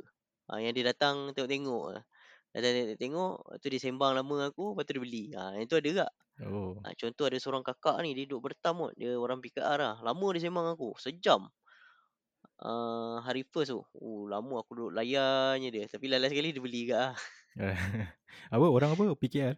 Uh, 0.51 0.59
yang 0.59 0.73
dia 0.73 0.89
datang 0.89 1.31
tengok-tengok. 1.37 1.85
Uh. 1.95 2.03
datang 2.51 2.73
tengok-tengok 2.75 3.35
lepas 3.47 3.59
tu 3.63 3.67
dia 3.71 3.79
sembang 3.79 4.11
lama 4.11 4.35
aku 4.51 4.75
lepas 4.75 4.83
tu 4.89 4.93
dia 4.97 5.01
beli. 5.01 5.23
Uh, 5.31 5.51
yang 5.55 5.67
tu 5.69 5.77
ada 5.77 5.87
juga. 5.87 6.07
Oh. 6.41 6.75
Uh, 6.81 6.93
contoh 6.97 7.25
ada 7.29 7.37
seorang 7.37 7.63
kakak 7.63 8.01
ni 8.01 8.17
dia 8.17 8.25
duduk 8.25 8.51
bertam 8.51 8.81
kot. 8.81 8.93
Dia 8.97 9.15
orang 9.15 9.39
PKR 9.39 9.77
lah. 9.77 9.95
Lama 10.01 10.27
dia 10.33 10.49
sembang 10.49 10.73
aku. 10.73 10.97
Sejam 10.97 11.47
uh, 12.61 13.17
hari 13.25 13.43
first 13.43 13.73
tu. 13.73 13.81
Oh, 13.97 14.29
lama 14.29 14.61
aku 14.61 14.77
duduk 14.77 14.93
layannya 14.95 15.69
dia. 15.73 15.85
Tapi 15.89 16.05
last 16.07 16.29
sekali 16.29 16.53
dia 16.53 16.61
beli 16.61 16.79
juga 16.87 16.95
lah. 16.97 17.15
apa 18.53 18.65
orang 18.65 18.95
apa? 18.95 19.03
PKR? 19.17 19.55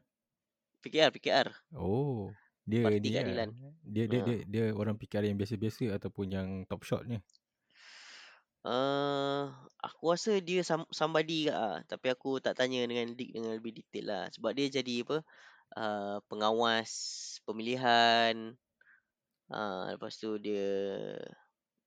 PKR, 0.83 1.09
PKR. 1.13 1.47
Oh. 1.75 2.31
Dia 2.63 2.79
Parti 2.87 2.99
ni 3.03 3.11
lah. 3.11 3.23
keadilan. 3.27 3.49
Dia 3.83 4.05
dia, 4.07 4.19
Ha. 4.23 4.25
dia 4.25 4.37
dia 4.47 4.63
orang 4.71 4.95
PKR 4.95 5.27
yang 5.27 5.35
biasa-biasa 5.35 5.99
ataupun 5.99 6.25
yang 6.31 6.47
top 6.63 6.87
shot 6.87 7.03
ni. 7.03 7.19
Uh, 8.63 9.51
aku 9.83 10.15
rasa 10.15 10.39
dia 10.39 10.63
some, 10.63 10.87
somebody 10.87 11.51
kat 11.51 11.55
lah. 11.59 11.83
Tapi 11.83 12.07
aku 12.15 12.39
tak 12.39 12.55
tanya 12.55 12.87
dengan 12.87 13.11
Dick 13.11 13.35
dengan 13.35 13.59
lebih 13.59 13.75
detail 13.83 14.05
lah. 14.07 14.23
Sebab 14.31 14.55
dia 14.55 14.71
jadi 14.71 15.03
apa? 15.03 15.17
Uh, 15.75 16.17
pengawas 16.31 16.91
pemilihan. 17.43 18.55
Uh, 19.51 19.91
lepas 19.91 20.15
tu 20.15 20.39
dia 20.39 21.19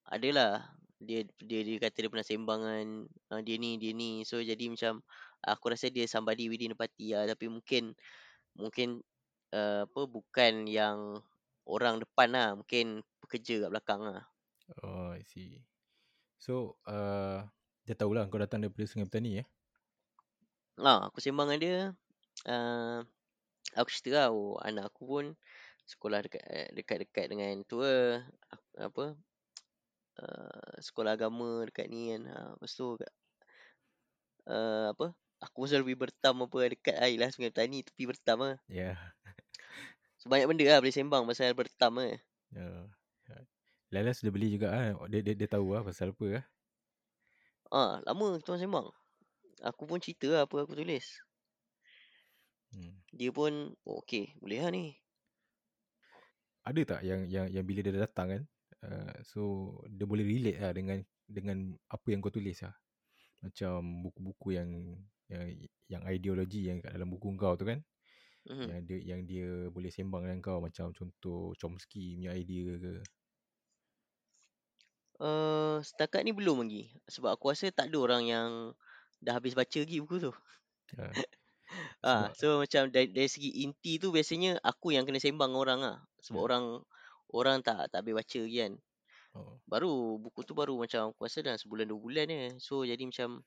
adalah 0.04 0.75
dia 0.96 1.28
dia 1.40 1.60
dia 1.60 1.76
kata 1.76 2.06
dia 2.06 2.10
pernah 2.12 2.26
sembang 2.26 2.60
dengan 2.64 2.88
uh, 3.32 3.40
dia 3.44 3.56
ni 3.60 3.76
dia 3.76 3.92
ni. 3.92 4.24
So 4.24 4.40
jadi 4.40 4.68
macam 4.68 5.04
aku 5.44 5.64
rasa 5.72 5.92
dia 5.92 6.08
somebody 6.08 6.48
within 6.48 6.72
the 6.72 6.78
party 6.78 7.12
lah. 7.12 7.28
Tapi 7.28 7.52
mungkin 7.52 7.92
mungkin 8.56 9.04
uh, 9.52 9.84
apa 9.84 10.00
bukan 10.08 10.64
yang 10.68 11.20
orang 11.68 12.00
depan 12.00 12.28
lah. 12.32 12.48
Mungkin 12.56 13.04
pekerja 13.20 13.66
kat 13.66 13.70
belakang 13.74 14.00
lah. 14.06 14.24
Oh, 14.82 15.14
I 15.14 15.22
see. 15.22 15.62
So, 16.42 16.74
uh, 16.90 17.46
dia 17.86 17.94
tahulah 17.94 18.26
kau 18.26 18.38
datang 18.38 18.62
daripada 18.62 18.86
Sungai 18.86 19.06
Petani 19.06 19.42
eh. 19.42 19.46
Ha, 20.82 21.06
aku 21.06 21.22
sembang 21.22 21.50
dengan 21.50 21.62
dia. 21.62 21.78
Uh, 22.46 23.00
aku 23.78 23.88
cerita 23.90 24.26
lah, 24.26 24.30
oh, 24.34 24.58
anak 24.58 24.90
aku 24.90 25.02
pun 25.06 25.24
sekolah 25.86 26.18
dekat 26.22 26.42
eh, 26.50 26.68
dekat-dekat 26.74 27.26
dengan 27.30 27.62
tu. 27.62 27.82
Ak- 27.82 28.74
Apa? 28.78 29.14
Uh, 30.16 30.80
sekolah 30.80 31.14
agama 31.16 31.64
dekat 31.68 31.92
ni 31.92 32.12
kan. 32.14 32.22
Ha, 32.32 32.56
lepas 32.56 32.72
tu 32.72 32.96
uh, 34.48 34.86
apa? 34.92 35.12
Aku 35.44 35.68
selalu 35.68 35.92
pergi 35.92 36.00
bertam 36.08 36.34
apa 36.48 36.58
dekat 36.72 36.96
air 36.96 37.20
lah 37.20 37.28
Sungai 37.28 37.52
Petani 37.52 37.84
tepi 37.84 38.08
bertam 38.08 38.38
lah. 38.40 38.56
Ya. 38.68 38.96
Yeah. 38.96 38.96
So 40.20 40.32
banyak 40.32 40.48
benda 40.48 40.64
lah 40.72 40.80
boleh 40.80 40.96
sembang 40.96 41.28
pasal 41.28 41.52
bertam 41.52 42.00
lah. 42.00 42.16
Uh, 42.56 42.88
Lala 43.94 44.10
sudah 44.16 44.32
beli 44.34 44.50
juga 44.50 44.74
ah. 44.74 44.96
Dia, 45.06 45.22
dia 45.22 45.34
dia 45.36 45.46
tahu 45.46 45.76
lah 45.76 45.84
pasal 45.86 46.10
apa 46.10 46.42
ah. 46.42 46.44
Ha, 47.70 48.00
lama 48.06 48.38
kita 48.40 48.54
orang 48.54 48.62
sembang. 48.62 48.88
Aku 49.66 49.82
pun 49.84 49.98
cerita 50.02 50.26
lah 50.30 50.42
apa 50.48 50.56
aku 50.62 50.74
tulis. 50.74 51.06
Hmm. 52.74 52.98
Dia 53.14 53.30
pun, 53.32 53.72
oh, 53.88 54.02
okay, 54.04 54.36
boleh 54.42 54.58
lah 54.62 54.70
ni. 54.74 54.86
Ada 56.66 56.80
tak 56.82 57.00
yang 57.06 57.24
yang 57.30 57.46
yang 57.46 57.64
bila 57.64 57.80
dia 57.80 57.94
datang 57.94 58.26
kan? 58.26 58.42
Uh, 58.84 59.16
so 59.24 59.42
dia 59.88 60.04
boleh 60.08 60.24
relate 60.24 60.58
lah 60.60 60.72
dengan 60.76 60.98
dengan 61.26 61.74
apa 61.90 62.06
yang 62.12 62.20
kau 62.24 62.32
tulis 62.32 62.60
lah. 62.62 62.74
Macam 63.44 64.04
buku-buku 64.04 64.48
yang 64.58 64.70
yang 65.32 65.44
yang 65.90 66.02
ideologi 66.06 66.68
yang 66.68 66.78
kat 66.82 66.92
dalam 66.94 67.10
buku 67.12 67.34
kau 67.38 67.54
tu 67.58 67.66
kan. 67.68 67.80
Hmm. 68.46 68.70
Yang 68.70 68.80
dia 68.88 68.98
yang 69.14 69.20
dia 69.26 69.48
boleh 69.74 69.90
sembang 69.90 70.22
dengan 70.26 70.40
kau 70.44 70.58
macam 70.62 70.92
contoh 70.94 71.54
Chomsky 71.58 72.16
punya 72.18 72.32
idea 72.36 72.78
ke. 72.78 72.92
Uh, 75.16 75.80
setakat 75.80 76.20
ni 76.24 76.32
belum 76.36 76.64
lagi. 76.68 76.92
Sebab 77.08 77.30
aku 77.36 77.52
rasa 77.52 77.72
tak 77.72 77.88
ada 77.88 77.98
orang 78.00 78.22
yang 78.28 78.48
dah 79.24 79.34
habis 79.36 79.56
baca 79.56 79.78
lagi 79.80 79.96
buku 80.04 80.16
tu. 80.28 80.32
Uh, 80.98 81.12
Ah, 82.04 82.30
so 82.38 82.62
macam 82.62 82.88
dari, 82.94 83.10
dari 83.10 83.28
segi 83.28 83.66
inti 83.66 83.98
tu 83.98 84.14
biasanya 84.14 84.62
aku 84.62 84.94
yang 84.94 85.04
kena 85.08 85.18
sembang 85.18 85.52
orang 85.58 85.80
ah. 85.82 85.98
Sebab 86.22 86.40
Hmm. 86.40 86.46
orang 86.46 86.64
orang 87.36 87.60
tak 87.60 87.92
tak 87.92 88.00
habis 88.02 88.14
baca 88.16 88.38
lagi 88.40 88.58
kan. 88.64 88.72
oh, 89.36 89.52
Baru 89.68 90.16
buku 90.20 90.40
tu 90.42 90.56
baru 90.56 90.74
macam 90.80 91.12
aku 91.12 91.28
rasa 91.28 91.44
dah 91.44 91.54
sebulan 91.60 91.86
dua 91.88 92.00
bulan 92.00 92.26
je. 92.28 92.42
So 92.62 92.82
jadi 92.82 93.02
macam 93.04 93.44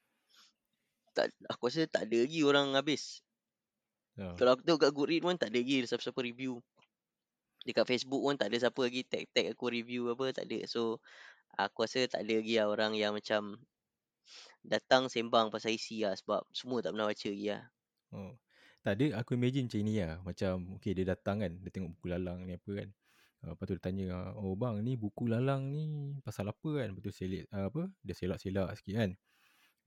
tak 1.17 1.33
aku 1.49 1.67
rasa 1.67 1.89
tak 1.89 2.07
ada 2.07 2.17
lagi 2.21 2.39
orang 2.45 2.77
habis. 2.77 3.25
uh, 4.21 4.37
Kalau 4.37 4.55
aku 4.55 4.63
tengok 4.63 4.81
kat 4.85 4.91
Goodreads 4.93 5.25
pun 5.25 5.35
tak 5.35 5.49
ada 5.51 5.57
lagi 5.59 5.83
siapa-siapa 5.83 6.19
review. 6.21 6.61
Dekat 7.65 7.85
Facebook 7.89 8.21
pun 8.23 8.35
tak 8.39 8.53
ada 8.53 8.57
siapa 8.69 8.79
lagi 8.79 9.01
tag-tag 9.03 9.51
aku 9.51 9.65
review 9.67 10.13
apa 10.13 10.31
tak 10.31 10.45
ada. 10.47 10.63
So 10.69 11.01
aku 11.57 11.83
rasa 11.89 12.05
tak 12.07 12.23
ada 12.23 12.33
lagi 12.39 12.55
lah 12.55 12.71
orang 12.71 12.93
yang 12.95 13.17
macam 13.17 13.57
datang 14.61 15.09
sembang 15.09 15.49
pasal 15.49 15.73
isi 15.73 16.05
lah 16.05 16.13
sebab 16.13 16.45
semua 16.53 16.79
tak 16.85 16.93
pernah 16.93 17.09
baca 17.09 17.27
lagi 17.27 17.47
lah. 17.49 17.63
oh. 18.13 18.33
Tak 18.79 18.95
ada 18.95 19.19
aku 19.19 19.35
imagine 19.35 19.67
macam 19.67 19.81
ni 19.83 19.95
lah. 19.99 20.15
Macam 20.23 20.79
okay 20.79 20.95
dia 20.95 21.03
datang 21.03 21.43
kan. 21.43 21.51
Dia 21.51 21.67
tengok 21.67 21.99
buku 21.99 22.05
lalang 22.15 22.47
ni 22.47 22.55
apa 22.55 22.71
kan. 22.79 22.89
Uh, 23.39 23.55
lepas 23.55 23.65
tu 23.71 23.73
dia 23.79 23.83
tanya, 23.83 24.05
ah, 24.11 24.31
oh 24.35 24.51
bang 24.59 24.83
ni 24.83 24.99
buku 24.99 25.23
lalang 25.31 25.71
ni 25.71 26.11
pasal 26.27 26.51
apa 26.51 26.69
kan? 26.75 26.91
Lepas 26.91 27.03
tu 27.07 27.13
selit, 27.15 27.47
uh, 27.55 27.71
apa? 27.71 27.87
Dia 28.03 28.11
selak-selak 28.11 28.75
sikit 28.75 28.95
kan. 28.99 29.11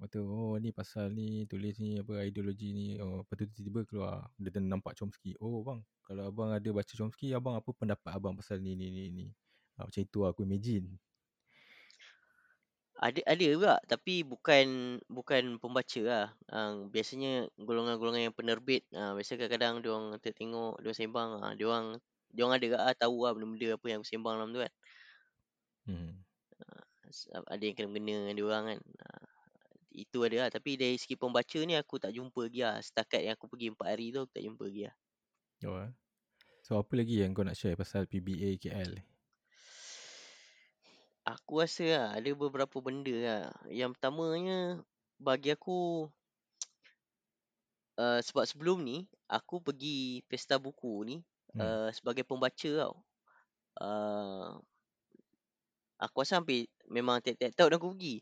Lepas 0.01 0.09
tu, 0.09 0.21
oh 0.25 0.57
ni 0.57 0.73
pasal 0.73 1.12
ni, 1.12 1.45
tulis 1.45 1.77
ni 1.77 2.01
apa 2.01 2.25
ideologi 2.25 2.73
ni. 2.73 2.87
Oh, 2.97 3.21
lepas 3.21 3.37
tu 3.37 3.45
tiba-tiba 3.53 3.81
keluar, 3.85 4.15
dia 4.41 4.57
nampak 4.57 4.97
Chomsky. 4.97 5.37
Oh 5.37 5.61
bang, 5.61 5.85
kalau 6.09 6.33
abang 6.33 6.49
ada 6.49 6.69
baca 6.73 6.93
Chomsky, 6.97 7.37
abang 7.37 7.61
apa 7.61 7.69
pendapat 7.77 8.11
abang 8.17 8.33
pasal 8.33 8.57
ni 8.65 8.73
ni 8.73 8.88
ni 8.88 9.12
ni. 9.12 9.27
Uh, 9.77 9.85
macam 9.85 10.01
itu 10.01 10.19
aku 10.25 10.41
imagine. 10.49 10.88
Ada 13.03 13.19
ada 13.27 13.45
juga 13.45 13.75
tapi 13.91 14.23
bukan 14.23 14.97
bukan 15.11 15.59
pembaca 15.59 16.01
lah. 16.07 16.27
Uh, 16.47 16.87
biasanya 16.87 17.51
golongan-golongan 17.59 18.31
yang 18.31 18.37
penerbit 18.37 18.87
uh, 18.95 19.19
biasa 19.19 19.35
kadang-kadang 19.35 19.83
dia 19.83 19.91
orang 19.91 20.23
tengok 20.23 20.79
dia 20.79 20.95
sembang 20.95 21.31
ah 21.43 21.51
uh, 21.51 21.53
dia 21.59 21.67
orang 21.67 21.99
dia 22.33 22.42
orang 22.49 22.57
ada 22.57 22.66
juga 22.66 22.79
ah 22.81 22.95
tahu 22.97 23.16
lah 23.29 23.33
benda-benda 23.37 23.77
apa 23.77 23.87
yang 23.92 23.99
aku 24.01 24.09
sembang 24.09 24.35
dalam 24.40 24.51
tu 24.57 24.61
kan. 24.64 24.73
Hmm. 25.87 26.12
S- 27.12 27.29
Ada 27.29 27.62
yang 27.62 27.77
kena-kena 27.77 28.12
dengan 28.25 28.35
dia 28.35 28.47
orang 28.49 28.64
kan. 28.73 28.81
Uh, 28.81 29.27
itu 29.92 30.18
ada 30.25 30.37
lah 30.40 30.49
tapi 30.49 30.81
dari 30.81 30.97
segi 30.97 31.21
pembaca 31.21 31.61
ni 31.61 31.77
aku 31.77 32.01
tak 32.01 32.16
jumpa 32.16 32.49
lagi 32.49 32.61
lah. 32.64 32.81
Setakat 32.81 33.21
yang 33.29 33.37
aku 33.37 33.47
pergi 33.53 33.77
4 33.77 33.88
hari 33.92 34.07
tu 34.09 34.25
aku 34.25 34.33
tak 34.33 34.45
jumpa 34.49 34.62
lagi 34.64 34.83
lah. 34.88 34.97
Oh, 35.68 35.79
eh. 35.85 35.92
So 36.64 36.81
apa 36.81 36.92
lagi 36.97 37.21
yang 37.21 37.37
kau 37.37 37.45
nak 37.45 37.59
share 37.59 37.77
pasal 37.77 38.09
PBA 38.09 38.57
KL? 38.57 38.97
Aku 41.29 41.62
rasa 41.62 41.85
lah 41.87 42.07
ada 42.16 42.31
beberapa 42.33 42.81
benda 42.81 43.14
lah. 43.14 43.45
Yang 43.68 44.01
pertamanya 44.01 44.81
bagi 45.21 45.53
aku 45.55 46.09
uh, 48.01 48.21
sebab 48.27 48.49
sebelum 48.49 48.81
ni 48.83 49.07
aku 49.29 49.61
pergi 49.61 50.25
pesta 50.27 50.57
buku 50.57 51.05
ni 51.07 51.16
Hmm. 51.53 51.61
uh, 51.61 51.88
sebagai 51.93 52.25
pembaca 52.25 52.71
tau. 52.73 52.95
Uh, 53.81 54.57
aku 56.01 56.25
rasa 56.25 56.41
hampir 56.41 56.69
memang 56.88 57.21
tiap-tiap 57.21 57.53
tahun 57.57 57.77
aku 57.77 57.97
pergi. 57.97 58.17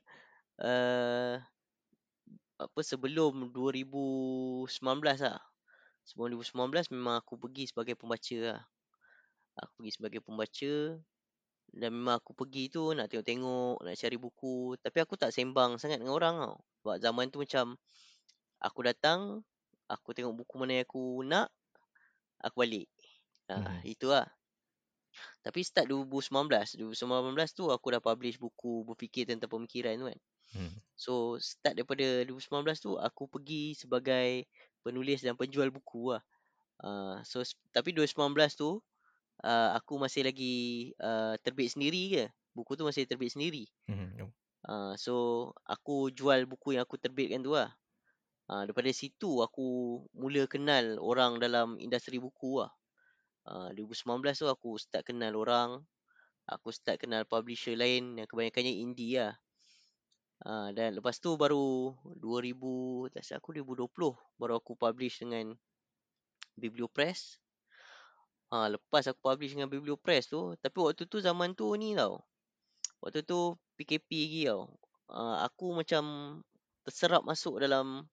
Uh, 0.61 1.41
apa 2.61 2.81
sebelum 2.85 3.55
2019 3.55 4.69
lah. 5.25 5.41
Sebelum 6.05 6.37
2019 6.37 6.93
memang 6.93 7.17
aku 7.23 7.41
pergi 7.41 7.71
sebagai 7.71 7.97
pembaca 7.97 8.39
lah. 8.41 8.63
Aku 9.57 9.73
pergi 9.81 9.93
sebagai 9.97 10.21
pembaca 10.21 10.75
dan 11.71 11.91
memang 11.95 12.19
aku 12.19 12.35
pergi 12.35 12.67
tu 12.67 12.91
nak 12.93 13.07
tengok-tengok, 13.09 13.87
nak 13.87 13.95
cari 13.95 14.17
buku. 14.19 14.75
Tapi 14.83 14.99
aku 15.01 15.15
tak 15.15 15.31
sembang 15.31 15.79
sangat 15.79 16.03
dengan 16.03 16.19
orang 16.19 16.37
tau. 16.43 16.57
Sebab 16.83 16.97
zaman 16.99 17.27
tu 17.31 17.39
macam 17.41 17.79
aku 18.59 18.81
datang, 18.85 19.41
aku 19.87 20.13
tengok 20.13 20.35
buku 20.35 20.55
mana 20.59 20.83
yang 20.83 20.87
aku 20.87 21.23
nak, 21.25 21.49
aku 22.43 22.57
balik. 22.67 22.91
Mhm. 23.59 23.83
itu 23.89 24.07
lah. 24.07 24.29
Tapi 25.43 25.65
start 25.65 25.91
2019, 25.91 26.79
2019 26.79 27.57
tu 27.57 27.73
aku 27.73 27.87
dah 27.91 28.03
publish 28.03 28.37
buku 28.39 28.87
berfikir 28.87 29.27
tentang 29.27 29.51
pemikiran 29.51 29.99
tu 29.99 30.07
kan. 30.07 30.21
Hmm. 30.51 30.75
So 30.99 31.39
start 31.39 31.79
daripada 31.79 32.27
2019 32.27 32.83
tu 32.83 32.99
aku 32.99 33.27
pergi 33.31 33.75
sebagai 33.79 34.47
penulis 34.83 35.23
dan 35.23 35.35
penjual 35.35 35.71
buku 35.71 36.15
lah. 36.15 36.23
Uh, 36.81 37.21
so 37.25 37.45
tapi 37.75 37.93
2019 37.93 38.37
tu 38.57 38.81
uh, 39.45 39.71
aku 39.77 40.01
masih 40.01 40.25
lagi 40.27 40.91
uh, 41.01 41.35
terbit 41.41 41.73
sendiri 41.73 42.05
ke. 42.13 42.25
Buku 42.53 42.75
tu 42.75 42.85
masih 42.85 43.07
terbit 43.07 43.33
sendiri. 43.33 43.65
Hmm. 43.87 44.31
Uh, 44.67 44.93
so 45.01 45.15
aku 45.65 46.13
jual 46.13 46.45
buku 46.45 46.77
yang 46.77 46.85
aku 46.85 47.01
terbitkan 47.01 47.41
tu 47.41 47.57
lah. 47.57 47.73
Uh, 48.51 48.67
daripada 48.67 48.91
situ 48.91 49.41
aku 49.47 50.03
mula 50.11 50.45
kenal 50.51 50.99
orang 50.99 51.39
dalam 51.39 51.79
industri 51.79 52.19
buku 52.19 52.61
lah. 52.61 52.73
Uh, 53.49 53.73
2019 53.73 54.37
tu 54.37 54.47
aku 54.49 54.77
start 54.77 55.09
kenal 55.09 55.37
orang. 55.39 55.81
Aku 56.51 56.75
start 56.75 57.01
kenal 57.01 57.25
publisher 57.25 57.79
lain 57.79 58.19
yang 58.19 58.27
kebanyakannya 58.27 58.75
indie 58.83 59.17
lah. 59.17 59.39
Uh, 60.41 60.73
dan 60.73 60.97
lepas 60.97 61.21
tu 61.21 61.37
baru 61.37 61.93
2000, 62.17 63.13
tak 63.13 63.23
aku 63.37 63.61
2020 63.61 64.17
baru 64.41 64.57
aku 64.57 64.73
publish 64.73 65.21
dengan 65.21 65.53
Bibliopress. 66.57 67.37
Ha, 68.51 68.67
lepas 68.67 69.07
aku 69.07 69.21
publish 69.21 69.55
dengan 69.55 69.71
Bibliopress 69.71 70.27
tu, 70.33 70.57
tapi 70.59 70.81
waktu 70.83 71.07
tu 71.07 71.21
zaman 71.23 71.55
tu 71.55 71.71
ni 71.77 71.95
tau. 71.95 72.25
Waktu 73.05 73.23
tu 73.23 73.55
PKP 73.79 74.09
lagi 74.11 74.43
tau. 74.49 74.63
Uh, 75.13 75.45
aku 75.45 75.77
macam 75.77 76.03
terserap 76.83 77.23
masuk 77.23 77.61
dalam 77.61 78.09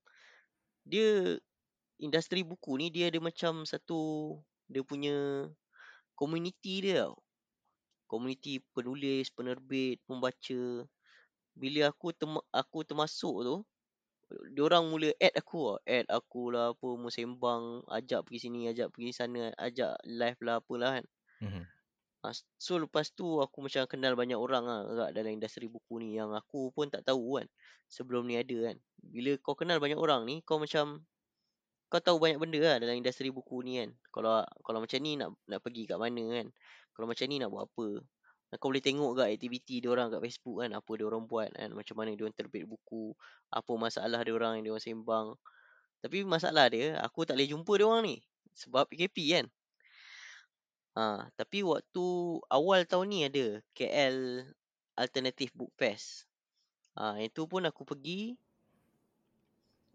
dia 0.84 1.36
industri 1.98 2.46
buku 2.46 2.78
ni 2.78 2.88
dia 2.88 3.10
ada 3.10 3.18
macam 3.18 3.66
satu 3.66 4.34
dia 4.72 4.82
punya 4.90 5.16
community 6.20 6.74
dia 6.84 6.94
tau. 7.08 7.16
Community 8.12 8.54
penulis, 8.74 9.26
penerbit, 9.36 9.96
pembaca. 10.08 10.62
bila 11.62 11.80
aku 11.92 12.08
tem 12.20 12.32
aku 12.60 12.78
termasuk 12.88 13.36
tu, 13.48 13.56
diorang 14.56 14.84
mula 14.90 15.10
add 15.26 15.34
aku 15.40 15.58
lah. 15.76 15.78
Add 15.96 16.06
aku 16.18 16.42
lah 16.54 16.66
apa, 16.74 16.88
mau 17.00 17.12
sembang, 17.12 17.64
ajak 17.98 18.20
pergi 18.26 18.40
sini, 18.48 18.60
ajak 18.72 18.88
pergi 18.94 19.10
sana, 19.20 19.42
ajak 19.66 19.92
live 20.20 20.40
lah 20.46 20.56
apalah 20.62 20.90
kan. 21.00 21.06
Mhm. 21.40 21.68
Ha, 22.22 22.34
so 22.58 22.74
lepas 22.82 23.06
tu 23.14 23.26
aku 23.44 23.58
macam 23.66 23.86
kenal 23.92 24.14
banyak 24.18 24.38
orang 24.44 24.64
lah 24.66 24.80
agak 24.90 25.08
dalam 25.16 25.32
industri 25.38 25.66
buku 25.70 26.02
ni 26.02 26.18
yang 26.18 26.30
aku 26.34 26.74
pun 26.74 26.86
tak 26.90 27.02
tahu 27.06 27.38
kan. 27.38 27.46
Sebelum 27.94 28.26
ni 28.26 28.34
ada 28.42 28.56
kan. 28.70 28.76
Bila 28.98 29.30
kau 29.38 29.54
kenal 29.54 29.78
banyak 29.78 29.98
orang 29.98 30.26
ni, 30.26 30.42
kau 30.42 30.58
macam 30.58 31.06
kau 31.88 32.00
tahu 32.04 32.16
banyak 32.20 32.38
benda 32.40 32.60
lah 32.60 32.76
dalam 32.80 33.00
industri 33.00 33.32
buku 33.32 33.64
ni 33.64 33.80
kan. 33.80 33.90
Kalau 34.12 34.44
kalau 34.60 34.78
macam 34.84 34.98
ni 35.00 35.16
nak 35.16 35.32
nak 35.48 35.60
pergi 35.64 35.88
kat 35.88 35.96
mana 35.96 36.24
kan. 36.40 36.46
Kalau 36.92 37.06
macam 37.08 37.26
ni 37.28 37.36
nak 37.40 37.48
buat 37.52 37.64
apa. 37.68 37.88
Kau 38.56 38.72
boleh 38.72 38.80
tengok 38.80 39.12
kat 39.12 39.28
aktiviti 39.36 39.84
dia 39.84 39.92
orang 39.92 40.08
kat 40.08 40.24
Facebook 40.24 40.64
kan, 40.64 40.72
apa 40.72 40.90
dia 40.96 41.04
orang 41.04 41.28
buat 41.28 41.52
kan, 41.52 41.68
macam 41.76 41.94
mana 42.00 42.16
dia 42.16 42.24
orang 42.24 42.32
terbit 42.32 42.64
buku, 42.64 43.12
apa 43.52 43.72
masalah 43.76 44.24
dia 44.24 44.32
orang 44.32 44.56
yang 44.56 44.64
dia 44.64 44.72
orang 44.72 44.86
sembang. 44.88 45.26
Tapi 46.00 46.16
masalah 46.24 46.72
dia, 46.72 46.96
aku 47.04 47.28
tak 47.28 47.36
boleh 47.36 47.48
jumpa 47.52 47.72
dia 47.76 47.84
orang 47.84 48.02
ni 48.08 48.16
sebab 48.56 48.88
PKP 48.88 49.16
kan. 49.36 49.46
Ha, 50.96 51.28
tapi 51.36 51.60
waktu 51.62 52.06
awal 52.50 52.88
tahun 52.88 53.06
ni 53.12 53.18
ada 53.28 53.60
KL 53.76 54.48
Alternative 54.96 55.52
Book 55.54 55.70
Fest. 55.76 56.24
Ha, 56.96 57.20
yang 57.20 57.30
tu 57.30 57.44
pun 57.46 57.62
aku 57.68 57.84
pergi 57.84 58.34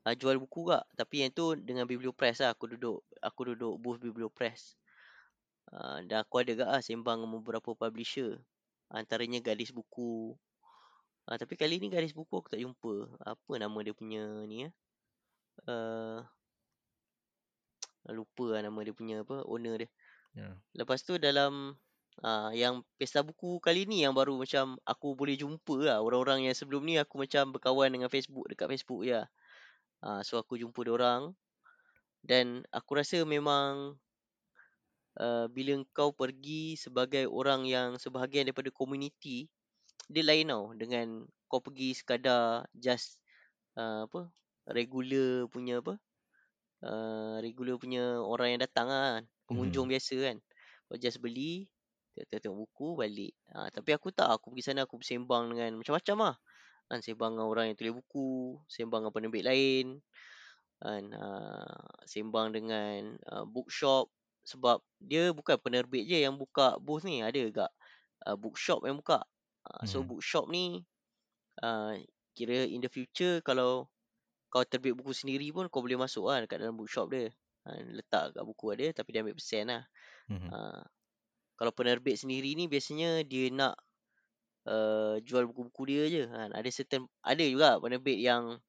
uh, 0.07 0.15
jual 0.15 0.37
buku 0.39 0.71
kak. 0.71 0.83
Tapi 0.95 1.25
yang 1.27 1.31
tu 1.31 1.55
dengan 1.59 1.87
Bibliopress 1.87 2.43
lah. 2.43 2.55
Aku 2.55 2.71
duduk 2.71 3.03
aku 3.19 3.53
duduk 3.53 3.73
booth 3.79 3.99
Bibliopress. 3.99 4.75
Uh, 5.73 6.05
dan 6.05 6.21
aku 6.21 6.43
ada 6.43 6.53
gak 6.53 6.69
lah 6.69 6.81
sembang 6.83 7.23
dengan 7.23 7.41
beberapa 7.41 7.73
publisher. 7.73 8.37
Antaranya 8.93 9.41
Gadis 9.41 9.73
Buku. 9.73 10.37
Uh, 11.25 11.35
tapi 11.39 11.57
kali 11.57 11.81
ni 11.81 11.89
Gadis 11.89 12.13
Buku 12.13 12.43
aku 12.43 12.53
tak 12.53 12.61
jumpa. 12.61 13.09
Apa 13.25 13.57
nama 13.57 13.77
dia 13.81 13.95
punya 13.95 14.21
ni 14.45 14.67
ya? 14.67 14.69
Uh, 15.65 16.19
lupa 18.11 18.59
lah 18.59 18.61
nama 18.67 18.79
dia 18.83 18.91
punya 18.91 19.23
apa 19.23 19.47
owner 19.47 19.87
dia. 19.87 19.89
Yeah. 20.35 20.53
Lepas 20.75 21.05
tu 21.07 21.15
dalam 21.15 21.77
uh, 22.25 22.51
yang 22.51 22.83
pesta 22.99 23.23
buku 23.23 23.63
kali 23.63 23.87
ni 23.87 24.03
yang 24.03 24.11
baru 24.11 24.35
macam 24.35 24.75
aku 24.83 25.15
boleh 25.15 25.39
jumpa 25.39 25.77
lah 25.79 25.97
orang-orang 26.03 26.49
yang 26.49 26.55
sebelum 26.57 26.83
ni 26.83 26.99
aku 26.99 27.21
macam 27.21 27.55
berkawan 27.55 27.89
dengan 27.93 28.09
Facebook 28.11 28.49
dekat 28.51 28.67
Facebook 28.75 29.07
ya. 29.07 29.29
Uh, 30.03 30.19
so 30.19 30.35
aku 30.35 30.59
jumpa 30.59 30.83
dia 30.83 30.93
orang. 30.93 31.31
Dan 32.19 32.67
aku 32.71 32.99
rasa 32.99 33.23
memang 33.23 33.95
uh, 35.19 35.45
bila 35.47 35.79
kau 35.95 36.11
pergi 36.11 36.75
sebagai 36.75 37.27
orang 37.31 37.63
yang 37.63 37.95
sebahagian 37.95 38.47
daripada 38.47 38.71
komuniti 38.71 39.47
dia 40.11 40.23
lain 40.23 40.51
tau 40.51 40.75
dengan 40.75 41.23
kau 41.47 41.63
pergi 41.63 41.95
sekadar 41.95 42.67
just 42.75 43.19
uh, 43.79 44.03
apa 44.03 44.27
regular 44.67 45.47
punya 45.47 45.79
apa 45.79 45.95
uh, 46.83 47.39
regular 47.39 47.79
punya 47.79 48.19
orang 48.19 48.55
yang 48.55 48.61
datang 48.63 48.87
lah 48.91 49.19
kan. 49.19 49.23
pengunjung 49.47 49.87
hmm. 49.87 49.93
biasa 49.95 50.15
kan. 50.19 50.37
Kau 50.91 50.99
just 50.99 51.19
beli 51.23 51.67
tengok-tengok 52.13 52.57
buku 52.67 52.87
balik. 52.99 53.33
Uh, 53.51 53.67
tapi 53.73 53.89
aku 53.95 54.11
tak. 54.11 54.29
Aku 54.31 54.53
pergi 54.53 54.63
sana 54.71 54.85
aku 54.85 54.99
bersembang 54.99 55.55
dengan 55.55 55.79
macam-macam 55.79 56.17
lah 56.19 56.35
kan 56.87 56.99
sembang 56.99 57.37
dengan 57.37 57.47
orang 57.47 57.65
yang 57.71 57.77
tulis 57.79 57.95
buku 57.99 58.59
sembang 58.67 59.05
dengan 59.05 59.13
penerbit 59.13 59.43
lain 59.45 59.87
kan 60.83 61.03
uh, 61.15 61.87
sembang 62.03 62.51
dengan 62.51 63.15
uh, 63.31 63.47
bookshop 63.47 64.11
sebab 64.43 64.83
dia 64.99 65.31
bukan 65.31 65.55
penerbit 65.55 66.03
je 66.03 66.19
yang 66.19 66.35
buka 66.35 66.75
booth 66.83 67.07
ni 67.07 67.23
ada 67.23 67.39
juga 67.39 67.71
uh, 68.27 68.35
bookshop 68.35 68.83
yang 68.83 68.99
buka 68.99 69.23
uh, 69.63 69.83
so 69.87 70.03
hmm. 70.03 70.11
bookshop 70.11 70.51
ni 70.51 70.83
uh, 71.63 71.95
kira 72.35 72.67
in 72.67 72.83
the 72.83 72.91
future 72.91 73.39
kalau 73.39 73.87
kau 74.51 74.67
terbit 74.67 74.93
buku 74.93 75.15
sendiri 75.15 75.49
pun 75.55 75.71
kau 75.71 75.81
boleh 75.81 75.97
masuk 75.97 76.27
lah 76.29 76.43
dekat 76.43 76.59
dalam 76.59 76.75
bookshop 76.75 77.07
dia 77.09 77.31
uh, 77.65 77.79
letak 77.95 78.35
kat 78.35 78.43
buku 78.43 78.65
dia 78.75 78.89
tapi 78.91 79.09
dia 79.15 79.23
ambil 79.23 79.39
persen 79.39 79.71
lah 79.71 79.83
hmm. 80.27 80.49
uh, 80.51 80.83
kalau 81.55 81.71
penerbit 81.71 82.19
sendiri 82.19 82.59
ni 82.59 82.67
biasanya 82.67 83.23
dia 83.23 83.47
nak 83.53 83.79
uh, 84.67 85.15
jual 85.23 85.47
buku-buku 85.49 85.83
dia 85.89 86.03
je 86.09 86.23
kan 86.27 86.49
ada 86.51 86.69
certain 86.69 87.03
ada 87.23 87.43
juga 87.43 87.79
penerbit 87.79 88.19
yang 88.19 88.59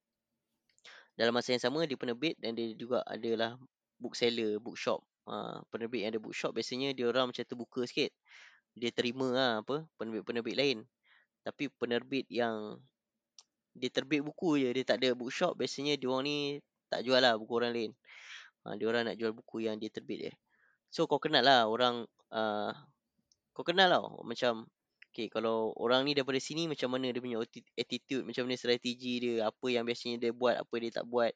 dalam 1.14 1.30
masa 1.30 1.54
yang 1.54 1.62
sama 1.62 1.86
dia 1.86 1.98
penerbit 1.98 2.34
dan 2.42 2.58
dia 2.58 2.74
juga 2.74 3.02
adalah 3.06 3.54
bookseller 4.02 4.58
bookshop 4.58 5.02
Ha, 5.24 5.64
penerbit 5.72 6.04
yang 6.04 6.12
ada 6.12 6.20
bookshop 6.20 6.52
biasanya 6.52 6.92
dia 6.92 7.08
orang 7.08 7.32
macam 7.32 7.44
terbuka 7.48 7.88
sikit. 7.88 8.12
Dia 8.76 8.92
terima 8.92 9.28
lah 9.32 9.52
apa 9.64 9.88
penerbit-penerbit 9.96 10.56
lain. 10.56 10.78
Tapi 11.40 11.72
penerbit 11.80 12.28
yang 12.28 12.76
dia 13.74 13.90
terbit 13.90 14.20
buku 14.22 14.60
je, 14.60 14.68
dia 14.70 14.84
tak 14.86 15.02
ada 15.02 15.16
bookshop, 15.16 15.58
biasanya 15.58 15.98
dia 15.98 16.06
orang 16.12 16.24
ni 16.28 16.38
tak 16.92 17.02
jual 17.02 17.18
lah 17.18 17.34
buku 17.40 17.52
orang 17.56 17.72
lain. 17.72 17.90
Ha, 18.64 18.76
dia 18.76 18.86
orang 18.88 19.08
nak 19.08 19.16
jual 19.16 19.32
buku 19.32 19.64
yang 19.64 19.80
dia 19.80 19.88
terbit 19.88 20.28
dia. 20.28 20.32
So 20.92 21.08
kau 21.08 21.18
kenal 21.18 21.42
lah 21.42 21.66
orang 21.66 22.04
uh, 22.30 22.72
kau 23.56 23.64
kenal 23.66 23.88
lah 23.90 24.02
macam 24.22 24.68
okay, 25.14 25.26
kalau 25.30 25.70
orang 25.78 26.02
ni 26.02 26.12
daripada 26.18 26.42
sini 26.42 26.66
macam 26.66 26.90
mana 26.90 27.14
dia 27.14 27.22
punya 27.22 27.38
attitude, 27.78 28.26
macam 28.26 28.50
mana 28.50 28.58
strategi 28.58 29.22
dia, 29.22 29.46
apa 29.46 29.66
yang 29.70 29.86
biasanya 29.86 30.18
dia 30.18 30.32
buat, 30.34 30.58
apa 30.58 30.74
dia 30.82 30.90
tak 30.90 31.06
buat. 31.06 31.30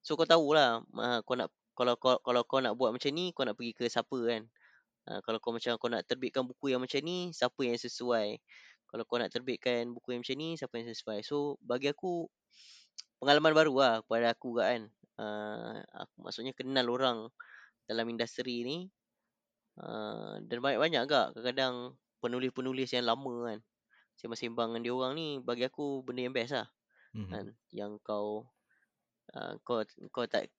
So 0.00 0.16
kau 0.16 0.24
tahulah 0.24 0.80
uh, 0.96 1.20
kau 1.26 1.36
nak 1.36 1.52
kalau 1.76 1.94
kau 2.00 2.18
kalau 2.24 2.42
kau 2.42 2.58
nak 2.58 2.74
buat 2.74 2.90
macam 2.90 3.10
ni 3.14 3.30
kau 3.30 3.46
nak 3.46 3.54
pergi 3.54 3.72
ke 3.76 3.84
siapa 3.86 4.18
kan? 4.26 4.42
Ha, 5.08 5.22
kalau 5.22 5.38
kau 5.38 5.54
macam 5.54 5.78
kau 5.78 5.88
nak 5.92 6.02
terbitkan 6.10 6.44
buku 6.44 6.74
yang 6.74 6.82
macam 6.82 7.00
ni 7.06 7.30
siapa 7.30 7.60
yang 7.62 7.78
sesuai? 7.78 8.40
Kalau 8.88 9.04
kau 9.06 9.16
nak 9.20 9.30
terbitkan 9.30 9.94
buku 9.94 10.16
yang 10.16 10.20
macam 10.26 10.36
ni 10.40 10.48
siapa 10.58 10.74
yang 10.80 10.88
sesuai? 10.90 11.22
So 11.22 11.60
bagi 11.62 11.92
aku 11.92 12.26
pengalaman 13.22 13.52
baru 13.54 13.74
lah 13.78 13.94
kepada 14.02 14.34
aku 14.34 14.58
kan? 14.58 14.90
Uh, 15.18 15.78
aku 15.94 16.16
maksudnya 16.24 16.52
kenal 16.56 16.86
orang 16.90 17.30
dalam 17.86 18.06
industri 18.10 18.66
ni. 18.66 18.78
Uh, 19.78 20.42
dan 20.50 20.58
banyak-banyak 20.58 21.06
agak 21.06 21.26
kadang-kadang 21.38 21.94
penulis-penulis 22.18 22.90
yang 22.94 23.06
lama 23.06 23.34
kan 23.48 23.58
sembang-sembang 24.18 24.74
dengan 24.74 24.82
dia 24.82 24.92
orang 24.94 25.12
ni 25.14 25.28
bagi 25.38 25.62
aku 25.62 26.02
benda 26.02 26.26
yang 26.26 26.34
best 26.34 26.52
lah 26.54 26.68
mm-hmm. 27.14 27.30
kan 27.30 27.46
yang 27.70 27.92
kau 28.02 28.46
uh, 29.34 29.54
kau 29.62 29.82
kau 30.10 30.26
tak 30.26 30.50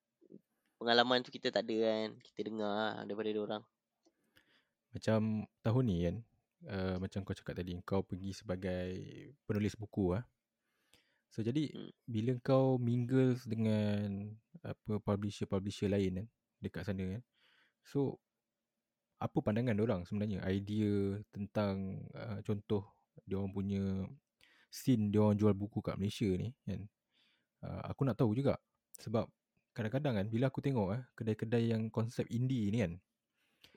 pengalaman 0.79 1.19
tu 1.21 1.29
kita 1.29 1.51
tak 1.51 1.67
ada 1.67 1.75
kan. 1.75 2.07
Kita 2.23 2.39
dengar 2.47 2.71
lah 2.71 2.93
daripada 3.03 3.29
dia 3.29 3.43
orang. 3.43 3.63
Macam 4.95 5.45
tahun 5.61 5.83
ni 5.85 5.97
kan, 6.07 6.15
uh, 6.71 6.95
macam 6.97 7.19
kau 7.27 7.35
cakap 7.35 7.61
tadi, 7.61 7.77
kau 7.85 8.01
pergi 8.01 8.31
sebagai 8.33 8.89
penulis 9.45 9.75
buku 9.75 10.17
ah. 10.17 10.23
So 11.29 11.45
jadi 11.45 11.69
hmm. 11.69 11.91
bila 12.09 12.31
kau 12.41 12.81
mingle 12.81 13.37
dengan 13.45 14.33
apa 14.65 14.97
publisher-publisher 14.97 15.91
lain 15.91 16.25
kan 16.25 16.27
dekat 16.57 16.89
sana 16.89 17.05
kan. 17.05 17.21
So 17.85 18.17
apa 19.19 19.37
pandangan 19.43 19.75
dia 19.75 19.83
orang 19.83 20.01
sebenarnya 20.07 20.39
idea 20.47 21.19
tentang 21.35 21.99
uh, 22.15 22.39
contoh 22.39 22.87
dia 23.27 23.35
orang 23.35 23.51
punya 23.51 23.83
scene 24.71 25.11
dia 25.11 25.19
orang 25.19 25.35
jual 25.35 25.51
buku 25.51 25.83
kat 25.83 25.99
Malaysia 25.99 26.29
ni 26.39 26.55
kan. 26.63 26.81
Uh, 27.59 27.81
aku 27.91 28.07
nak 28.07 28.15
tahu 28.15 28.31
juga 28.31 28.55
sebab 28.95 29.27
kadang-kadang 29.75 30.23
kan 30.23 30.27
bila 30.31 30.47
aku 30.47 30.63
tengok 30.63 30.95
eh 30.95 31.03
kedai-kedai 31.19 31.75
yang 31.75 31.91
konsep 31.91 32.23
indie 32.31 32.71
ni 32.71 32.79
kan. 32.79 32.93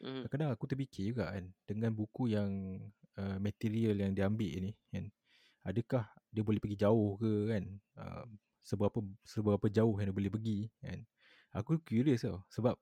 Mm. 0.02 0.31
Kadang-kadang 0.31 0.50
aku 0.55 0.66
terfikir 0.70 1.11
juga 1.11 1.35
kan 1.35 1.50
dengan 1.66 1.90
buku 1.90 2.31
yang 2.31 2.50
uh, 3.18 3.38
material 3.42 3.98
yang 3.98 4.14
dia 4.14 4.31
ambil 4.31 4.70
ni 4.70 4.72
kan. 4.94 5.11
Adakah 5.66 6.07
dia 6.31 6.42
boleh 6.46 6.62
pergi 6.62 6.78
jauh 6.78 7.18
ke 7.18 7.33
kan? 7.50 7.64
Uh, 7.98 8.26
seberapa 8.62 8.98
seberapa 9.26 9.66
jauh 9.66 9.98
yang 9.98 10.14
dia 10.14 10.16
boleh 10.16 10.31
pergi 10.31 10.59
kan? 10.78 11.02
Aku 11.59 11.83
curious 11.83 12.22
tau 12.22 12.46
sebab 12.48 12.78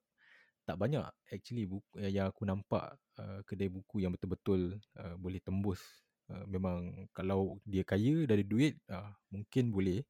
tak 0.71 0.79
banyak. 0.79 1.03
Actually 1.27 1.67
buku 1.67 1.99
yang 1.99 2.31
aku 2.31 2.47
nampak 2.47 2.95
uh, 3.19 3.43
kedai 3.43 3.67
buku 3.67 4.07
yang 4.07 4.15
betul-betul 4.15 4.79
uh, 5.03 5.15
boleh 5.19 5.43
tembus. 5.43 5.83
Uh, 6.31 6.47
memang 6.47 7.11
kalau 7.11 7.59
dia 7.67 7.83
kaya 7.83 8.23
dari 8.31 8.47
duit 8.47 8.79
uh, 8.87 9.11
mungkin 9.35 9.75
boleh. 9.75 10.07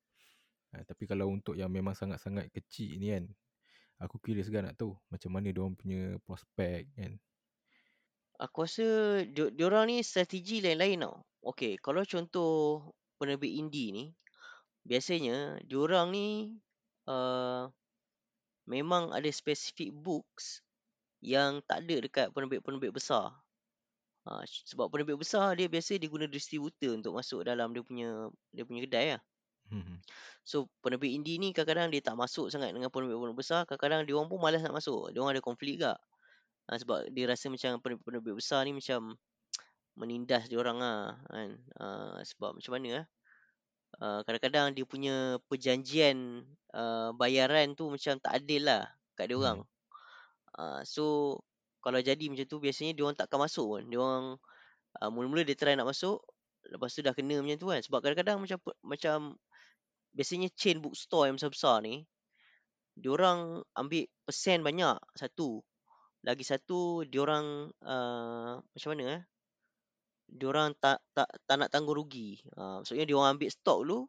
Ha, 0.70 0.86
tapi 0.86 1.08
kalau 1.08 1.32
untuk 1.32 1.58
yang 1.58 1.72
memang 1.72 1.98
sangat-sangat 1.98 2.46
kecil 2.54 2.94
ni 2.94 3.10
kan 3.10 3.26
Aku 4.06 4.22
curious 4.22 4.46
juga 4.46 4.62
nak 4.62 4.78
tahu 4.78 4.94
Macam 5.10 5.34
mana 5.34 5.50
diorang 5.50 5.74
punya 5.74 6.14
prospek 6.22 6.86
kan. 6.94 7.18
Aku 8.38 8.64
rasa 8.64 9.20
di, 9.26 9.50
diorang 9.52 9.90
ni 9.90 10.00
strategi 10.00 10.62
lain-lain 10.62 11.04
tau. 11.04 11.26
Okay 11.42 11.74
kalau 11.80 12.06
contoh 12.06 12.86
penerbit 13.18 13.50
indie 13.50 13.90
ni 13.90 14.04
Biasanya 14.86 15.60
diorang 15.66 16.14
ni 16.14 16.54
uh, 17.10 17.68
Memang 18.70 19.10
ada 19.10 19.26
specific 19.34 19.90
books 19.90 20.62
Yang 21.18 21.66
tak 21.66 21.82
ada 21.84 21.96
dekat 21.98 22.26
penerbit-penerbit 22.30 22.94
besar. 22.94 23.34
Uh, 24.22 24.46
Sebab 24.46 24.86
penerbit 24.94 25.18
besar 25.18 25.58
dia 25.58 25.66
biasa 25.66 25.98
dia 25.98 26.06
guna 26.06 26.30
distributor 26.30 26.94
Untuk 26.94 27.18
masuk 27.18 27.42
dalam 27.42 27.74
dia 27.74 27.82
punya 27.82 28.30
dia 28.54 28.62
punya 28.62 28.86
kedai 28.86 29.18
lah. 29.18 29.22
Hmm. 29.70 29.98
So 30.46 30.70
penerbit 30.82 31.10
indie 31.10 31.38
ni 31.42 31.50
kadang-kadang 31.50 31.90
dia 31.90 32.02
tak 32.02 32.14
masuk 32.14 32.50
sangat 32.54 32.70
dengan 32.70 32.94
penerbit-penerbit 32.94 33.38
besar 33.42 33.66
Kadang-kadang 33.66 34.06
dia 34.06 34.14
orang 34.14 34.30
pun 34.30 34.38
malas 34.38 34.62
nak 34.62 34.78
masuk. 34.78 35.10
Dia 35.10 35.18
orang 35.18 35.34
ada 35.34 35.42
konflik 35.42 35.82
juga. 35.82 35.98
Ha, 36.70 36.78
Sebab 36.78 37.10
dia 37.10 37.26
rasa 37.26 37.50
macam 37.50 37.82
penerbit-penerbit 37.82 38.38
besar 38.38 38.62
ni 38.62 38.78
macam 38.78 39.18
Menindas 39.98 40.46
dia 40.46 40.56
orang 40.62 40.78
lah 40.78 41.18
kan. 41.26 41.50
Ha, 41.82 41.84
Sebab 42.22 42.54
macam 42.62 42.72
mana 42.78 43.02
lah 43.02 43.06
uh, 43.98 44.20
kadang-kadang 44.22 44.76
dia 44.76 44.86
punya 44.86 45.42
perjanjian 45.50 46.46
uh, 46.70 47.10
bayaran 47.18 47.74
tu 47.74 47.90
macam 47.90 48.14
tak 48.22 48.38
adil 48.38 48.70
lah 48.70 48.86
kat 49.18 49.26
dia 49.32 49.36
orang. 49.36 49.64
Mhm. 49.64 49.68
Uh, 50.60 50.80
so 50.86 51.04
kalau 51.80 51.98
jadi 51.98 52.28
macam 52.28 52.46
tu 52.46 52.60
biasanya 52.60 52.92
dia 52.92 53.02
orang 53.02 53.16
takkan 53.18 53.40
masuk 53.40 53.66
pun. 53.66 53.82
Dia 53.88 53.98
orang 53.98 54.36
uh, 55.00 55.10
mula-mula 55.10 55.42
dia 55.42 55.56
try 55.56 55.74
nak 55.74 55.88
masuk, 55.88 56.20
lepas 56.68 56.92
tu 56.92 57.00
dah 57.00 57.16
kena 57.16 57.40
macam 57.40 57.58
tu 57.58 57.68
kan. 57.72 57.80
Sebab 57.80 57.98
kadang-kadang 58.04 58.38
macam 58.44 58.58
macam 58.84 59.16
biasanya 60.12 60.52
chain 60.54 60.82
bookstore 60.82 61.30
yang 61.30 61.40
besar-besar 61.40 61.80
ni, 61.82 62.04
dia 62.98 63.10
orang 63.14 63.64
ambil 63.78 64.04
persen 64.26 64.60
banyak 64.60 64.96
satu. 65.16 65.64
Lagi 66.20 66.44
satu 66.44 67.08
dia 67.08 67.24
orang 67.24 67.72
uh, 67.80 68.60
macam 68.60 68.88
mana 68.92 69.04
eh? 69.16 69.22
Dia 70.30 70.46
orang 70.46 70.72
tak 70.78 71.02
tak 71.10 71.26
tak 71.44 71.56
nak 71.58 71.68
tanggung 71.74 71.98
rugi. 71.98 72.38
Uh, 72.54 72.80
maksudnya 72.80 73.04
dia 73.04 73.14
orang 73.18 73.34
ambil 73.34 73.50
stok 73.50 73.78
dulu. 73.82 74.00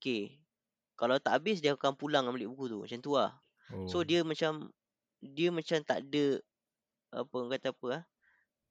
Okay. 0.00 0.40
Kalau 0.96 1.16
tak 1.20 1.40
habis 1.40 1.60
dia 1.60 1.76
akan 1.76 1.96
pulang 1.96 2.24
ambil 2.28 2.48
buku 2.52 2.72
tu. 2.72 2.78
Macam 2.80 2.98
tu 3.04 3.12
lah. 3.16 3.36
Oh. 3.72 3.84
So 3.84 4.00
dia 4.00 4.24
macam 4.24 4.72
dia 5.20 5.52
macam 5.52 5.80
tak 5.84 6.08
ada 6.08 6.40
apa 7.12 7.32
orang 7.36 7.52
kata 7.56 7.76
apa 7.76 7.86
ah. 8.00 8.04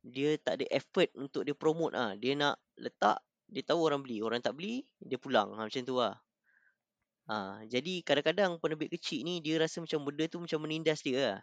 Dia 0.02 0.38
tak 0.42 0.62
ada 0.62 0.66
effort 0.74 1.10
untuk 1.14 1.46
dia 1.46 1.54
promote 1.54 1.94
ah. 1.94 2.18
Dia 2.18 2.34
nak 2.34 2.58
letak 2.78 3.22
dia 3.50 3.66
tahu 3.66 3.82
orang 3.86 4.02
beli. 4.06 4.22
Orang 4.22 4.42
tak 4.42 4.58
beli 4.58 4.86
dia 5.02 5.18
pulang. 5.18 5.54
Ha, 5.58 5.66
macam 5.66 5.82
tu 5.82 5.98
lah. 5.98 6.18
Ha, 7.30 7.62
jadi 7.70 8.02
kadang-kadang 8.02 8.58
penerbit 8.58 8.90
kecil 8.90 9.22
ni 9.22 9.38
dia 9.42 9.62
rasa 9.62 9.82
macam 9.82 10.02
benda 10.02 10.26
tu 10.26 10.42
macam 10.42 10.66
menindas 10.66 11.06
dia 11.06 11.18
lah. 11.18 11.40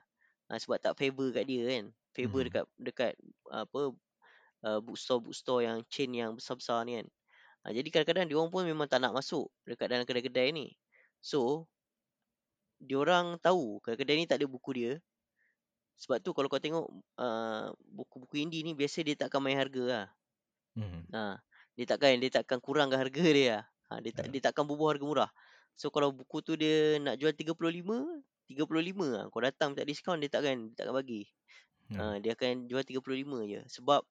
Ha, 0.50 0.58
sebab 0.58 0.78
tak 0.82 0.94
favor 0.98 1.30
kat 1.34 1.46
dia 1.46 1.62
kan. 1.66 1.84
Favor 2.14 2.42
Mhm. 2.42 2.46
dekat 2.50 2.64
dekat 2.78 3.12
apa 3.50 3.94
uh, 4.66 4.80
bookstore 4.82 5.22
bookstore 5.22 5.62
yang 5.62 5.78
chain 5.86 6.10
yang 6.10 6.34
besar-besar 6.34 6.82
ni 6.82 6.98
kan. 6.98 7.06
Ha, 7.62 7.74
jadi 7.74 7.88
kadang-kadang 7.90 8.26
dia 8.30 8.36
orang 8.38 8.50
pun 8.50 8.62
memang 8.66 8.86
tak 8.90 9.02
nak 9.02 9.14
masuk 9.14 9.46
dekat 9.66 9.90
dalam 9.90 10.06
kedai-kedai 10.06 10.50
ni. 10.50 10.74
So 11.22 11.70
dia 12.82 12.98
orang 12.98 13.38
tahu 13.38 13.78
kedai-kedai 13.82 14.16
ni 14.22 14.26
tak 14.26 14.42
ada 14.42 14.46
buku 14.50 14.70
dia. 14.74 14.92
Sebab 15.96 16.20
tu 16.20 16.36
kalau 16.36 16.50
kau 16.52 16.60
tengok 16.60 16.86
uh, 17.16 17.72
buku-buku 17.88 18.36
indie 18.44 18.60
ni 18.60 18.76
biasa 18.76 19.00
dia 19.00 19.16
takkan 19.16 19.40
main 19.40 19.56
harga 19.56 19.84
lah. 19.86 20.06
Mhm. 20.76 21.08
Ha, 21.14 21.40
dia 21.74 21.84
takkan 21.88 22.20
dia 22.20 22.30
takkan 22.30 22.58
kurangkan 22.60 23.00
harga 23.00 23.22
dia 23.38 23.46
lah. 23.48 23.62
Ha, 23.86 23.92
dia 24.02 24.12
tak 24.12 24.28
Ya. 24.28 24.30
dia 24.34 24.42
takkan 24.50 24.66
bubuh 24.68 24.92
harga 24.92 25.04
murah. 25.06 25.30
So 25.76 25.88
kalau 25.92 26.12
buku 26.12 26.40
tu 26.44 26.52
dia 26.56 27.00
nak 27.00 27.16
jual 27.20 27.32
35, 27.32 27.56
35 28.46 29.08
lah. 29.08 29.24
Kau 29.32 29.40
datang 29.40 29.72
minta 29.72 29.84
diskaun 29.88 30.20
dia 30.20 30.28
takkan 30.28 30.70
dia 30.72 30.84
takkan 30.84 30.94
bagi. 30.94 31.24
Ya. 31.90 31.98
Ha, 31.98 32.14
dia 32.20 32.36
akan 32.36 32.68
jual 32.68 32.84
35 32.84 33.42
je. 33.48 33.60
Sebab 33.72 34.04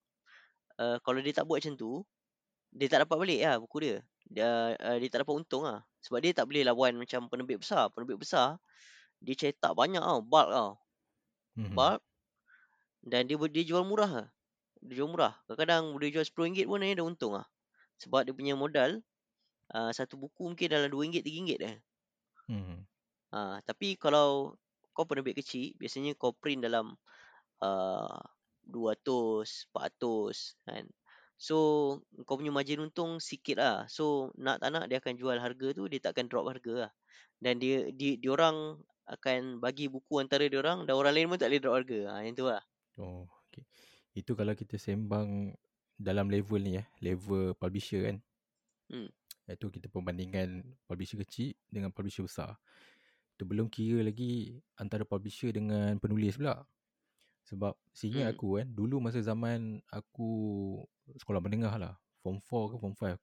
uh, 0.79 0.97
kalau 1.01 1.19
dia 1.19 1.33
tak 1.35 1.45
buat 1.47 1.61
macam 1.63 1.75
tu, 1.75 2.03
dia 2.75 2.87
tak 2.91 3.07
dapat 3.07 3.15
balik 3.15 3.39
lah 3.43 3.55
buku 3.59 3.77
dia. 3.83 3.97
Dia, 4.25 4.75
uh, 4.75 4.97
dia 4.99 5.07
tak 5.07 5.23
dapat 5.23 5.33
untung 5.43 5.63
lah. 5.63 5.85
Sebab 6.03 6.19
dia 6.21 6.31
tak 6.35 6.45
boleh 6.49 6.63
lawan 6.65 6.99
macam 6.99 7.29
penerbit 7.31 7.61
besar. 7.61 7.89
Penerbit 7.93 8.19
besar, 8.19 8.59
dia 9.23 9.33
cetak 9.33 9.73
banyak 9.73 10.01
tau. 10.01 10.19
Bulk 10.21 10.49
tau. 10.51 10.71
Mhm. 11.55 11.73
Bulk. 11.73 11.99
Dan 13.05 13.29
dia 13.29 13.37
dia 13.37 13.63
jual 13.63 13.85
murah 13.85 14.11
lah. 14.11 14.27
Dia 14.81 15.01
jual 15.01 15.09
murah. 15.09 15.33
Kadang-kadang 15.45 15.95
dia 16.01 16.19
jual 16.19 16.25
RM10 16.25 16.65
pun 16.67 16.81
dia 16.81 16.97
dah 16.97 17.05
untung 17.05 17.33
lah. 17.37 17.47
Sebab 18.01 18.27
dia 18.27 18.33
punya 18.35 18.53
modal, 18.57 18.99
uh, 19.71 19.91
satu 19.95 20.19
buku 20.19 20.51
mungkin 20.51 20.67
dalam 20.67 20.91
RM2, 20.91 21.21
RM3 21.23 21.57
dah. 21.61 21.75
Mhm. 22.51 22.77
Ha, 23.35 23.59
tapi 23.67 23.99
kalau 23.99 24.55
kau 24.95 25.03
penerbit 25.03 25.43
kecil, 25.43 25.75
biasanya 25.75 26.15
kau 26.15 26.31
print 26.31 26.63
dalam 26.63 26.95
uh, 27.59 28.19
200, 28.67 29.69
400 29.71 30.65
kan. 30.65 30.85
So 31.35 31.57
kau 32.23 32.39
punya 32.39 32.51
margin 32.51 32.83
untung 32.83 33.19
sikit 33.19 33.59
lah. 33.59 33.77
So 33.91 34.31
nak 34.39 34.63
tak 34.63 34.71
nak 34.71 34.87
dia 34.87 35.03
akan 35.03 35.13
jual 35.19 35.37
harga 35.37 35.67
tu, 35.75 35.85
dia 35.91 35.99
takkan 35.99 36.31
drop 36.31 36.47
harga 36.47 36.87
lah. 36.87 36.91
Dan 37.39 37.59
dia 37.59 37.91
di 37.91 38.15
dia 38.17 38.31
orang 38.31 38.79
akan 39.05 39.61
bagi 39.61 39.85
buku 39.85 40.17
antara 40.17 40.49
dia 40.49 40.57
orang 40.57 40.89
dan 40.89 40.97
orang 40.97 41.13
lain 41.13 41.29
pun 41.29 41.37
tak 41.37 41.51
boleh 41.51 41.61
drop 41.61 41.75
harga. 41.77 41.99
Ha, 42.09 42.13
yang 42.25 42.35
tu 42.35 42.45
lah. 42.47 42.63
Oh, 42.97 43.27
okay. 43.47 43.67
Itu 44.15 44.33
kalau 44.33 44.55
kita 44.55 44.79
sembang 44.79 45.53
dalam 45.95 46.31
level 46.31 46.59
ni 46.63 46.79
ya, 46.79 46.83
level 47.03 47.53
publisher 47.59 48.07
kan. 48.07 48.17
Hmm. 48.89 49.09
Iaitu 49.45 49.69
kita 49.69 49.91
perbandingan 49.91 50.65
publisher 50.89 51.21
kecil 51.21 51.53
dengan 51.69 51.93
publisher 51.93 52.25
besar. 52.25 52.57
Itu 53.35 53.43
belum 53.45 53.67
kira 53.67 54.01
lagi 54.01 54.57
antara 54.79 55.03
publisher 55.03 55.51
dengan 55.51 55.99
penulis 55.99 56.39
pula. 56.39 56.63
Sebab 57.45 57.77
seingat 57.93 58.25
Hmm. 58.25 58.33
aku 58.33 58.47
kan, 58.57 58.67
dulu 58.73 58.97
masa 58.97 59.21
zaman 59.21 59.77
aku 59.93 60.29
sekolah 61.15 61.37
menengah 61.37 61.77
lah, 61.77 61.93
form 62.25 62.41
4 62.41 62.73
ke 62.73 62.75
form 62.81 62.93
5. 62.97 63.21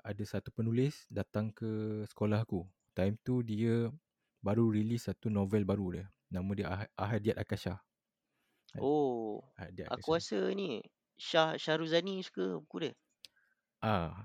Ada 0.00 0.24
satu 0.24 0.48
penulis 0.48 1.04
datang 1.12 1.52
ke 1.52 2.02
sekolah 2.08 2.40
aku. 2.40 2.64
Time 2.96 3.20
tu 3.20 3.44
dia 3.44 3.92
baru 4.40 4.72
release 4.72 5.12
satu 5.12 5.28
novel 5.28 5.68
baru 5.68 5.86
dia. 5.92 6.06
Nama 6.32 6.50
dia 6.56 6.66
Ah- 6.66 6.92
Ahadiat 6.96 7.36
Akasha. 7.36 7.76
Oh, 8.80 9.44
Ahadiat 9.56 9.92
aku 9.92 10.16
Akasha. 10.16 10.36
rasa 10.40 10.56
ni 10.56 10.80
Syah 11.18 11.56
Syahruzani 11.60 12.20
suka 12.24 12.60
buku 12.62 12.88
dia. 12.88 12.92
Ah, 13.80 14.24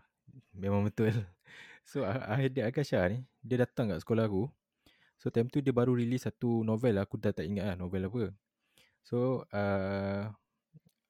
memang 0.56 0.88
betul. 0.88 1.12
So 1.84 2.08
Ah- 2.08 2.40
Ahadiat 2.40 2.72
Akasha 2.72 3.04
ni, 3.12 3.28
dia 3.44 3.60
datang 3.60 3.92
kat 3.92 4.00
sekolah 4.00 4.32
aku. 4.32 4.48
So 5.20 5.28
time 5.28 5.52
tu 5.52 5.60
dia 5.60 5.76
baru 5.76 5.92
release 5.96 6.24
satu 6.24 6.64
novel 6.64 6.96
aku 7.00 7.20
dah 7.20 7.36
tak 7.36 7.44
ingat 7.44 7.66
lah 7.68 7.76
novel 7.76 8.08
apa. 8.08 8.32
So 9.04 9.44
uh, 9.52 10.32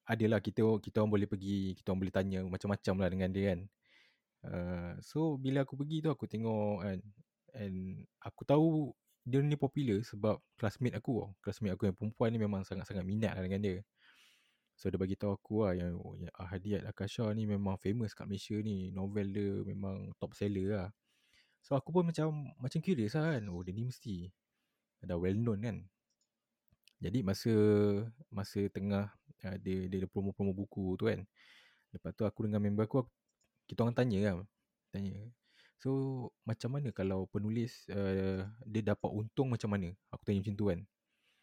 adalah 0.10 0.44
kita 0.44 0.66
kita 0.82 1.00
orang 1.00 1.14
boleh 1.14 1.28
pergi, 1.30 1.78
kita 1.78 1.94
orang 1.94 2.02
boleh 2.04 2.14
tanya 2.14 2.40
macam-macam 2.44 2.96
lah 3.00 3.10
dengan 3.14 3.30
dia 3.30 3.44
kan. 3.54 3.60
Uh, 4.44 4.94
so 5.00 5.40
bila 5.40 5.64
aku 5.64 5.80
pergi 5.80 6.04
tu 6.04 6.10
aku 6.12 6.28
tengok 6.28 6.84
kan 6.84 7.00
and 7.56 8.04
aku 8.20 8.44
tahu 8.44 8.92
dia 9.24 9.40
ni 9.40 9.56
popular 9.56 10.04
sebab 10.04 10.42
classmate 10.60 10.98
aku. 11.00 11.32
Classmate 11.40 11.78
aku 11.78 11.88
yang 11.88 11.96
perempuan 11.96 12.30
ni 12.36 12.40
memang 12.42 12.68
sangat-sangat 12.68 13.08
minat 13.08 13.38
lah 13.40 13.44
dengan 13.46 13.62
dia. 13.64 13.78
So 14.76 14.90
dia 14.90 15.00
bagi 15.00 15.16
tahu 15.16 15.32
aku 15.38 15.64
lah 15.64 15.78
yang, 15.78 15.96
yang 16.20 16.34
Ahadiat 16.36 16.84
Akasha 16.90 17.30
ni 17.32 17.48
memang 17.48 17.80
famous 17.80 18.12
kat 18.18 18.28
Malaysia 18.28 18.58
ni. 18.60 18.92
Novel 18.92 19.28
dia 19.32 19.52
memang 19.64 20.12
top 20.20 20.36
seller 20.36 20.68
lah. 20.76 20.90
So 21.64 21.80
aku 21.80 21.96
pun 21.96 22.04
macam 22.10 22.52
macam 22.60 22.84
curious 22.84 23.16
lah 23.16 23.38
kan. 23.38 23.48
Oh 23.48 23.64
dia 23.64 23.72
ni 23.72 23.88
mesti 23.88 24.28
dah 25.04 25.16
well 25.16 25.38
known 25.38 25.62
kan. 25.64 25.78
Jadi 27.04 27.20
masa 27.20 27.52
masa 28.32 28.64
tengah 28.72 29.12
uh, 29.44 29.58
dia 29.60 29.92
dia 29.92 29.98
ada 30.00 30.08
promo-promo 30.08 30.56
buku 30.56 30.96
tu 30.96 31.12
kan. 31.12 31.20
Lepas 31.92 32.12
tu 32.16 32.24
aku 32.24 32.48
dengan 32.48 32.64
member 32.64 32.88
aku, 32.88 33.04
aku 33.04 33.12
kita 33.68 33.84
orang 33.84 33.96
tanya 33.96 34.20
kan. 34.24 34.36
Tanya. 34.96 35.14
So 35.84 35.92
macam 36.48 36.80
mana 36.80 36.96
kalau 36.96 37.28
penulis 37.28 37.84
uh, 37.92 38.48
dia 38.64 38.82
dapat 38.96 39.12
untung 39.12 39.52
macam 39.52 39.76
mana? 39.76 39.92
Aku 40.16 40.24
tanya 40.24 40.40
macam 40.40 40.56
tu 40.56 40.66
kan. 40.72 40.80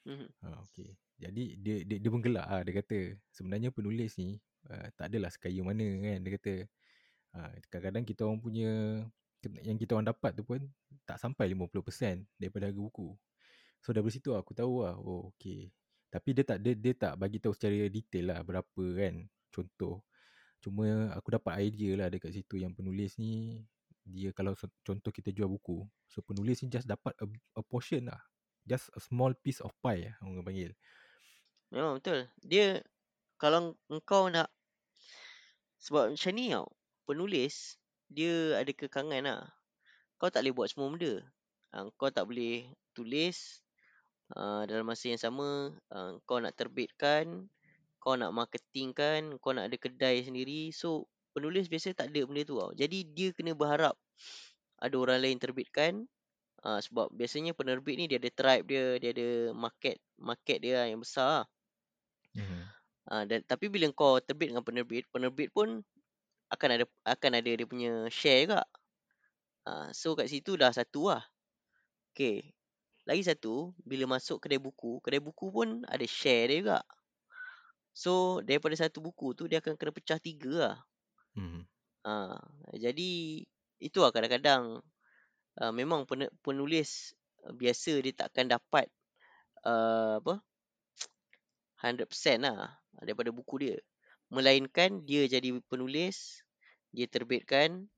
Mhm. 0.09 0.29
Ha, 0.40 0.46
okay. 0.64 0.96
Jadi 1.20 1.44
dia 1.61 1.77
dia, 1.85 1.96
dia 2.01 2.11
pun 2.11 2.25
gelak 2.25 2.46
lah. 2.49 2.64
Dia 2.64 2.81
kata 2.81 2.99
sebenarnya 3.29 3.68
penulis 3.68 4.16
ni 4.16 4.40
uh, 4.73 4.88
tak 4.96 5.12
adalah 5.12 5.29
sekaya 5.29 5.61
mana 5.61 5.85
kan. 6.01 6.18
Dia 6.25 6.31
kata 6.40 6.53
uh, 7.37 7.53
kadang-kadang 7.68 8.05
kita 8.09 8.20
orang 8.25 8.40
punya 8.40 8.70
yang 9.64 9.77
kita 9.81 9.96
orang 9.96 10.09
dapat 10.09 10.37
tu 10.37 10.44
pun 10.44 10.61
tak 11.09 11.16
sampai 11.16 11.53
50% 11.53 12.25
daripada 12.37 12.68
harga 12.68 12.81
buku. 12.81 13.12
So 13.81 13.97
dari 13.97 14.12
situ 14.12 14.37
aku 14.37 14.53
tahu 14.53 14.85
lah. 14.85 14.97
Oh 15.01 15.33
okay. 15.33 15.73
Tapi 16.11 16.35
dia 16.37 16.45
tak 16.45 16.59
dia, 16.61 16.75
dia 16.77 16.93
tak 16.93 17.14
bagi 17.16 17.38
tahu 17.40 17.55
secara 17.57 17.87
detail 17.88 18.35
lah 18.35 18.38
berapa 18.45 18.85
kan. 18.97 19.14
Contoh. 19.49 20.05
Cuma 20.61 21.09
aku 21.16 21.33
dapat 21.33 21.64
idea 21.64 21.97
lah 21.97 22.12
dekat 22.12 22.37
situ 22.37 22.61
yang 22.61 22.77
penulis 22.77 23.16
ni 23.16 23.64
dia 24.05 24.35
kalau 24.37 24.53
contoh 24.85 25.11
kita 25.14 25.33
jual 25.33 25.49
buku. 25.49 25.87
So 26.11 26.21
penulis 26.21 26.61
ni 26.61 26.69
just 26.69 26.85
dapat 26.85 27.16
a, 27.16 27.27
a 27.57 27.62
portion 27.64 28.12
lah. 28.12 28.21
Just 28.69 28.93
a 28.93 29.01
small 29.01 29.33
piece 29.33 29.64
of 29.64 29.73
pie 29.81 30.12
lah 30.12 30.14
orang 30.21 30.45
panggil. 30.45 30.73
Memang 31.73 31.97
betul. 32.03 32.29
Dia 32.45 32.85
kalau 33.40 33.79
engkau 33.88 34.29
nak 34.29 34.53
sebab 35.81 36.12
macam 36.12 36.33
ni 36.37 36.53
tau. 36.53 36.69
Penulis 37.09 37.81
dia 38.11 38.61
ada 38.61 38.71
kekangan 38.75 39.23
lah. 39.25 39.43
Kau 40.21 40.29
tak 40.29 40.45
boleh 40.45 40.53
buat 40.53 40.69
semua 40.69 40.93
benda. 40.93 41.25
Ha, 41.73 41.88
kau 41.97 42.11
tak 42.12 42.27
boleh 42.29 42.69
tulis 42.93 43.62
uh, 44.37 44.62
dalam 44.66 44.87
masa 44.87 45.11
yang 45.11 45.21
sama 45.21 45.75
uh, 45.95 46.19
kau 46.27 46.38
nak 46.38 46.55
terbitkan, 46.55 47.49
kau 48.03 48.16
nak 48.16 48.33
marketingkan, 48.33 49.38
kau 49.38 49.53
nak 49.55 49.71
ada 49.71 49.77
kedai 49.77 50.23
sendiri. 50.25 50.71
So 50.75 51.07
penulis 51.31 51.71
biasa 51.71 51.95
tak 51.95 52.11
ada 52.11 52.27
benda 52.27 52.43
tu 52.43 52.59
tau. 52.59 52.73
Jadi 52.75 53.07
dia 53.11 53.31
kena 53.31 53.55
berharap 53.55 53.95
ada 54.81 54.95
orang 54.97 55.21
lain 55.23 55.38
terbitkan. 55.38 56.07
Uh, 56.61 56.77
sebab 56.77 57.09
biasanya 57.16 57.57
penerbit 57.57 57.97
ni 57.97 58.05
dia 58.05 58.21
ada 58.21 58.29
tribe 58.29 58.69
dia, 58.69 59.01
dia 59.01 59.16
ada 59.16 59.57
market 59.57 59.97
market 60.21 60.61
dia 60.61 60.85
lah 60.85 60.87
yang 60.93 61.01
besar 61.01 61.29
lah. 61.40 61.47
Mm-hmm. 62.37 62.62
Uh, 63.11 63.25
dan 63.25 63.40
tapi 63.49 63.73
bila 63.73 63.88
kau 63.97 64.21
terbit 64.21 64.53
dengan 64.53 64.61
penerbit, 64.61 65.09
penerbit 65.09 65.49
pun 65.57 65.81
akan 66.53 66.69
ada 66.77 66.85
akan 67.09 67.33
ada 67.40 67.51
dia 67.51 67.64
punya 67.64 67.93
share 68.12 68.45
juga. 68.45 68.62
Uh, 69.64 69.88
so 69.97 70.12
kat 70.12 70.29
situ 70.29 70.61
dah 70.61 70.69
satu 70.69 71.09
lah. 71.16 71.25
Okay. 72.12 72.53
Lagi 73.11 73.27
satu, 73.27 73.75
bila 73.83 74.07
masuk 74.07 74.38
kedai 74.38 74.62
buku, 74.62 75.03
kedai 75.03 75.18
buku 75.18 75.51
pun 75.51 75.83
ada 75.90 76.07
share 76.07 76.46
dia 76.46 76.62
juga. 76.62 76.79
So 77.90 78.38
daripada 78.46 78.79
satu 78.79 79.03
buku 79.03 79.35
tu 79.35 79.51
dia 79.51 79.59
akan 79.59 79.75
kena 79.75 79.90
pecah 79.90 80.23
tiga 80.23 80.55
lah. 80.55 80.79
Mm-hmm. 81.35 81.62
Uh, 82.07 82.38
jadi 82.79 83.11
itu 83.83 83.99
lah 83.99 84.14
kadang-kadang 84.14 84.79
uh, 85.59 85.73
memang 85.75 86.07
pen- 86.07 86.31
penulis 86.38 87.18
uh, 87.42 87.51
biasa 87.51 87.99
dia 87.99 88.14
takkan 88.14 88.46
dapat 88.46 88.87
uh, 89.66 90.23
apa 90.23 90.38
100% 91.83 92.07
lah 92.46 92.79
daripada 93.03 93.35
buku 93.35 93.66
dia. 93.66 93.77
Melainkan 94.31 95.03
dia 95.03 95.27
jadi 95.27 95.51
penulis, 95.66 96.46
dia 96.94 97.11
terbitkan, 97.11 97.90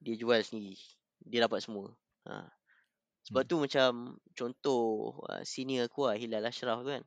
dia 0.00 0.16
jual 0.16 0.40
sendiri. 0.40 0.80
Dia 1.28 1.44
dapat 1.44 1.60
semua. 1.60 1.92
Ha. 2.24 2.48
Sebab 3.28 3.44
Hmm. 3.44 3.50
tu 3.50 3.56
macam 3.60 3.90
contoh 4.32 4.84
uh, 5.28 5.44
senior 5.44 5.88
aku 5.90 6.08
lah, 6.08 6.16
Hilal 6.16 6.48
Ashraf 6.48 6.80
tu 6.80 6.90
kan. 6.94 7.04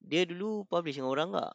Dia 0.00 0.24
dulu 0.24 0.64
publish 0.64 0.96
dengan 0.96 1.12
orang 1.12 1.28
tak. 1.36 1.52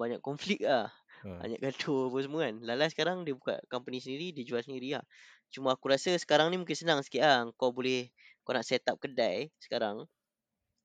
Banyak 0.00 0.24
konflik 0.24 0.64
lah. 0.64 0.88
Ha. 1.24 1.40
Banyak 1.44 1.60
gaduh 1.60 2.08
apa 2.08 2.18
semua 2.24 2.40
kan. 2.48 2.54
Lala 2.64 2.88
sekarang 2.88 3.28
dia 3.28 3.36
buka 3.36 3.60
company 3.68 4.00
sendiri, 4.00 4.32
dia 4.32 4.44
jual 4.44 4.64
sendiri 4.64 4.96
lah. 4.96 5.04
Cuma 5.52 5.76
aku 5.76 5.92
rasa 5.92 6.16
sekarang 6.16 6.48
ni 6.48 6.56
mungkin 6.56 6.72
senang 6.72 7.04
sikit 7.04 7.20
lah. 7.20 7.38
Kau 7.60 7.76
boleh, 7.76 8.08
kau 8.40 8.56
nak 8.56 8.64
set 8.64 8.88
up 8.88 8.96
kedai 8.96 9.52
sekarang. 9.60 10.08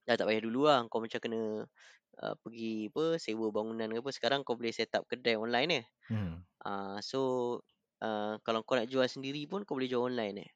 Dah 0.04 0.20
tak 0.20 0.28
payah 0.28 0.44
dulu 0.44 0.68
lah. 0.68 0.84
Kau 0.92 1.00
macam 1.00 1.24
kena 1.24 1.64
uh, 2.20 2.36
pergi 2.44 2.92
apa, 2.92 3.16
sewa 3.16 3.48
bangunan 3.48 3.88
ke 3.88 4.00
apa. 4.04 4.12
Sekarang 4.12 4.40
kau 4.44 4.60
boleh 4.60 4.76
set 4.76 4.92
up 4.92 5.08
kedai 5.08 5.40
online 5.40 5.72
eh. 5.72 5.86
Hmm. 6.12 6.44
Uh, 6.68 7.00
so, 7.00 7.20
uh, 8.04 8.36
kalau 8.44 8.68
kau 8.68 8.76
nak 8.76 8.92
jual 8.92 9.08
sendiri 9.08 9.48
pun 9.48 9.64
kau 9.64 9.80
boleh 9.80 9.88
jual 9.88 10.04
online 10.04 10.44
eh. 10.44 10.52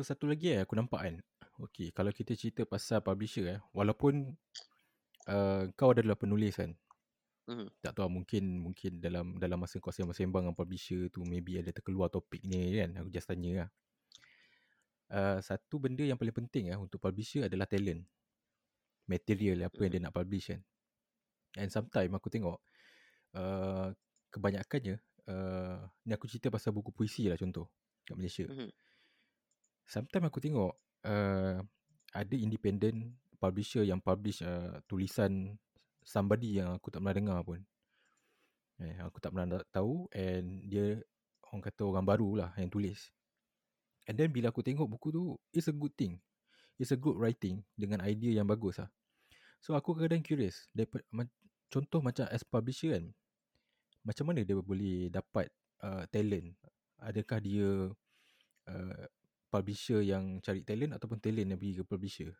So 0.00 0.16
satu 0.16 0.32
lagi 0.32 0.56
eh 0.56 0.64
aku 0.64 0.80
nampak 0.80 1.00
kan. 1.04 1.14
Okay, 1.60 1.92
kalau 1.92 2.08
kita 2.08 2.32
cerita 2.32 2.64
pasal 2.64 3.04
publisher 3.04 3.44
eh, 3.52 3.60
walaupun 3.76 4.32
uh, 5.28 5.68
kau 5.76 5.92
adalah 5.92 6.16
penulis 6.16 6.56
kan. 6.56 6.72
Mhm. 7.44 7.68
Tak 7.84 8.00
tahu 8.00 8.08
mungkin 8.08 8.64
mungkin 8.64 8.96
dalam 8.96 9.36
dalam 9.36 9.60
masa 9.60 9.76
kau 9.76 9.92
sembang-sembang 9.92 10.48
dengan 10.48 10.56
publisher 10.56 11.12
tu 11.12 11.20
maybe 11.28 11.60
ada 11.60 11.68
terkeluar 11.68 12.08
topik 12.08 12.40
ni 12.48 12.80
kan. 12.80 12.96
Aku 12.96 13.12
just 13.12 13.28
tanya 13.28 13.52
lah. 13.52 13.68
Uh, 15.12 15.38
satu 15.44 15.76
benda 15.76 16.00
yang 16.00 16.16
paling 16.16 16.32
penting 16.32 16.72
lah 16.72 16.80
untuk 16.80 16.96
publisher 16.96 17.44
adalah 17.44 17.68
talent. 17.68 18.00
Material 19.04 19.68
apa 19.68 19.84
yang 19.84 19.92
dia 19.92 20.00
nak 20.00 20.16
publish 20.16 20.48
kan. 20.48 20.64
And 21.60 21.68
sometimes 21.68 22.08
aku 22.08 22.32
tengok 22.32 22.56
uh, 23.36 23.92
kebanyakannya 24.32 24.96
uh, 25.28 25.84
ni 26.08 26.16
aku 26.16 26.24
cerita 26.24 26.48
pasal 26.48 26.72
buku 26.72 26.88
puisi 26.88 27.28
lah 27.28 27.36
contoh 27.36 27.68
kat 28.08 28.16
Malaysia. 28.16 28.48
Mhm. 28.48 28.89
Sometimes 29.90 30.30
aku 30.30 30.38
tengok 30.38 30.70
uh, 31.02 31.58
ada 32.14 32.36
independent 32.38 33.10
publisher 33.42 33.82
yang 33.82 33.98
publish 33.98 34.38
uh, 34.46 34.78
tulisan 34.86 35.58
somebody 36.06 36.62
yang 36.62 36.78
aku 36.78 36.94
tak 36.94 37.02
pernah 37.02 37.16
dengar 37.18 37.38
pun. 37.42 37.58
Eh, 38.78 38.96
aku 39.02 39.18
tak 39.18 39.34
pernah 39.34 39.58
tahu 39.74 40.06
and 40.14 40.62
dia 40.70 41.02
orang 41.50 41.62
kata 41.66 41.82
orang 41.90 42.06
baru 42.06 42.28
lah 42.38 42.50
yang 42.54 42.70
tulis. 42.70 43.10
And 44.06 44.14
then 44.14 44.30
bila 44.30 44.54
aku 44.54 44.62
tengok 44.62 44.86
buku 44.86 45.10
tu, 45.10 45.34
it's 45.50 45.66
a 45.66 45.74
good 45.74 45.92
thing. 45.98 46.22
It's 46.78 46.94
a 46.94 46.98
good 46.98 47.18
writing 47.18 47.66
dengan 47.74 48.00
idea 48.06 48.40
yang 48.40 48.46
bagus 48.46 48.78
lah. 48.78 48.88
So 49.60 49.74
aku 49.74 49.98
kadang 49.98 50.24
curious, 50.24 50.70
daripada, 50.72 51.04
contoh 51.68 52.00
macam 52.00 52.24
as 52.32 52.46
publisher 52.46 52.96
kan, 52.96 53.04
macam 54.06 54.32
mana 54.32 54.40
dia 54.46 54.56
boleh 54.56 55.12
dapat 55.12 55.52
uh, 55.84 56.08
talent? 56.08 56.56
Adakah 56.96 57.38
dia 57.44 57.68
uh, 58.70 59.04
publisher 59.50 60.00
yang 60.00 60.38
cari 60.40 60.62
talent 60.62 60.94
ataupun 60.94 61.18
talent 61.18 61.50
yang 61.50 61.58
pergi 61.58 61.82
ke 61.82 61.84
publisher? 61.84 62.30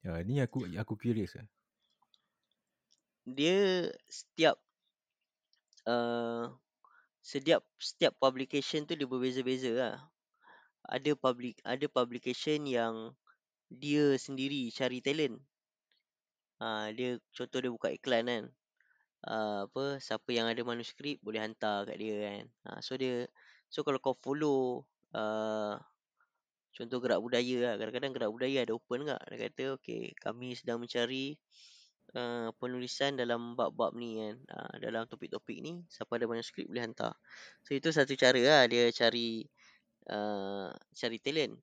Ya, 0.00 0.16
ni 0.24 0.40
aku 0.40 0.64
aku 0.80 0.96
curious 0.96 1.36
lah. 1.36 1.46
Dia 3.28 3.86
setiap 4.08 4.56
uh, 5.84 6.48
setiap 7.20 7.60
setiap 7.76 8.16
publication 8.16 8.88
tu 8.88 8.96
dia 8.96 9.04
berbeza-beza 9.04 9.70
lah. 9.76 9.96
Ada 10.88 11.12
public 11.12 11.60
ada 11.62 11.86
publication 11.92 12.64
yang 12.64 13.12
dia 13.68 14.16
sendiri 14.16 14.72
cari 14.72 15.04
talent. 15.04 15.36
Ha, 16.60 16.92
dia 16.96 17.20
contoh 17.32 17.60
dia 17.60 17.72
buka 17.72 17.88
iklan 17.92 18.24
kan. 18.26 18.44
Uh, 19.20 19.68
apa 19.68 20.00
siapa 20.00 20.32
yang 20.32 20.48
ada 20.48 20.64
manuskrip 20.64 21.20
boleh 21.20 21.44
hantar 21.44 21.84
kat 21.84 22.00
dia 22.00 22.16
kan. 22.24 22.44
Ha, 22.64 22.80
so 22.80 22.96
dia 22.96 23.28
so 23.68 23.84
kalau 23.84 24.00
kau 24.00 24.16
follow 24.16 24.88
uh, 25.12 25.76
contoh 26.74 26.98
gerak 27.02 27.20
budaya 27.20 27.56
lah. 27.62 27.74
Kadang-kadang 27.78 28.12
gerak 28.14 28.30
budaya 28.30 28.58
ada 28.64 28.72
open 28.74 29.06
tak. 29.06 29.20
Dia 29.28 29.36
kata 29.48 29.64
okay 29.78 30.02
kami 30.18 30.54
sedang 30.54 30.78
mencari 30.82 31.34
uh, 32.14 32.48
penulisan 32.56 33.18
dalam 33.18 33.58
bab-bab 33.58 33.94
ni 33.94 34.18
kan. 34.18 34.34
Uh, 34.50 34.74
dalam 34.80 35.06
topik-topik 35.06 35.58
ni 35.60 35.82
siapa 35.90 36.18
ada 36.18 36.26
manuskrip 36.30 36.66
boleh 36.70 36.84
hantar. 36.86 37.14
So 37.66 37.74
itu 37.74 37.90
satu 37.90 38.14
cara 38.14 38.40
lah 38.40 38.62
dia 38.70 38.88
cari 38.94 39.44
uh, 40.10 40.70
cari 40.94 41.18
talent. 41.22 41.54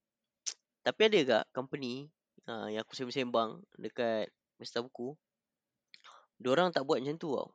Tapi 0.84 1.02
ada 1.12 1.20
tak 1.28 1.44
company 1.52 2.08
uh, 2.48 2.72
yang 2.72 2.84
aku 2.84 2.96
sembang-sembang 2.96 3.60
dekat 3.76 4.32
Pesta 4.56 4.80
Buku. 4.80 5.14
Diorang 6.38 6.70
tak 6.70 6.86
buat 6.86 7.02
macam 7.02 7.18
tu 7.18 7.34
tau. 7.34 7.50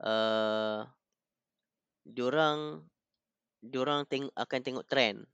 Uh, 0.00 0.80
diorang 2.08 2.80
diorang 3.60 4.08
teng- 4.08 4.32
akan 4.32 4.60
tengok 4.64 4.88
trend. 4.88 5.28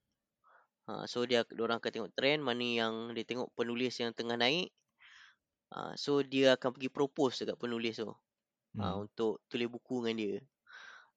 Ha, 0.87 1.07
so 1.11 1.27
dia 1.27 1.43
diorang 1.51 1.79
akan 1.83 1.91
tengok 1.95 2.13
trend 2.19 2.41
mana 2.47 2.63
yang 2.63 2.95
dia 3.15 3.25
tengok 3.27 3.51
penulis 3.59 3.95
yang 3.99 4.15
tengah 4.15 4.39
naik. 4.39 4.71
Ha, 5.75 5.95
so 5.99 6.23
dia 6.23 6.55
akan 6.57 6.71
pergi 6.75 6.91
propose 6.91 7.43
dekat 7.43 7.59
penulis 7.59 7.99
tu. 7.99 8.11
Ha, 8.81 8.85
Hmm. 8.85 9.01
untuk 9.05 9.43
tulis 9.51 9.69
buku 9.73 10.05
dengan 10.05 10.17
dia. 10.23 10.37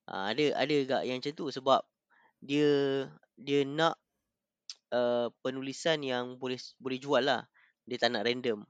Ha, 0.10 0.34
ada 0.34 0.46
ada 0.64 0.76
gak 0.90 1.04
yang 1.08 1.18
macam 1.22 1.34
tu 1.36 1.46
sebab 1.54 1.82
dia 2.42 2.70
dia 3.38 3.62
nak 3.68 3.96
uh, 5.00 5.30
penulisan 5.44 6.02
yang 6.04 6.38
boleh 6.42 6.60
boleh 6.82 7.00
jual 7.02 7.24
lah. 7.26 7.46
Dia 7.90 7.98
tak 8.02 8.12
nak 8.16 8.26
random. 8.28 8.66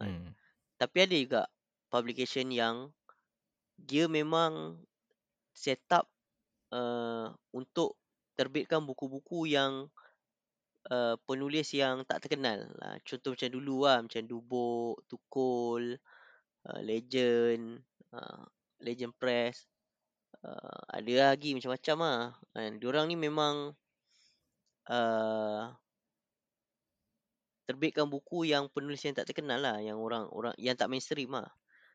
Ha, 0.00 0.04
Hmm. 0.04 0.34
Tapi 0.78 0.98
ada 1.06 1.16
juga 1.16 1.42
publication 1.90 2.50
yang 2.50 2.90
dia 3.78 4.06
memang 4.10 4.82
set 5.54 5.82
up 5.90 6.06
uh, 6.74 7.30
untuk 7.54 7.98
terbitkan 8.38 8.82
buku-buku 8.86 9.50
yang 9.50 9.90
uh, 10.90 11.14
penulis 11.24 11.72
yang 11.72 12.04
tak 12.04 12.24
terkenal. 12.24 12.68
Uh, 12.80 12.96
contoh 13.04 13.32
macam 13.32 13.50
dulu 13.52 13.76
lah, 13.88 13.98
macam 14.04 14.22
Dubuk, 14.24 15.04
Tukul, 15.08 15.96
uh, 16.68 16.80
Legend, 16.84 17.80
uh, 18.12 18.44
Legend 18.82 19.12
Press. 19.16 19.64
Uh, 20.44 20.80
ada 20.92 21.32
lagi 21.32 21.56
macam-macam 21.56 21.96
lah. 22.04 22.20
Kan. 22.52 22.76
Diorang 22.76 23.08
ni 23.08 23.16
memang 23.16 23.72
uh, 24.92 25.62
terbitkan 27.64 28.04
buku 28.04 28.52
yang 28.52 28.68
penulis 28.68 29.00
yang 29.04 29.16
tak 29.16 29.24
terkenal 29.30 29.60
lah. 29.60 29.80
Yang 29.80 29.98
orang 30.00 30.24
orang 30.28 30.54
yang 30.60 30.76
tak 30.76 30.92
mainstream 30.92 31.32
lah. 31.32 31.48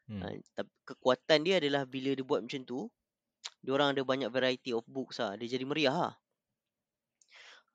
Hmm. 0.09 0.41
Tapi 0.57 0.71
kekuatan 0.89 1.45
dia 1.45 1.61
adalah 1.61 1.85
bila 1.85 2.17
dia 2.17 2.25
buat 2.25 2.41
macam 2.41 2.65
tu, 2.65 2.89
dia 3.61 3.71
orang 3.77 3.93
ada 3.93 4.01
banyak 4.01 4.33
variety 4.33 4.73
of 4.73 4.81
books 4.89 5.21
lah. 5.21 5.37
Dia 5.37 5.53
jadi 5.53 5.65
meriah 5.69 5.93
lah. 5.93 6.13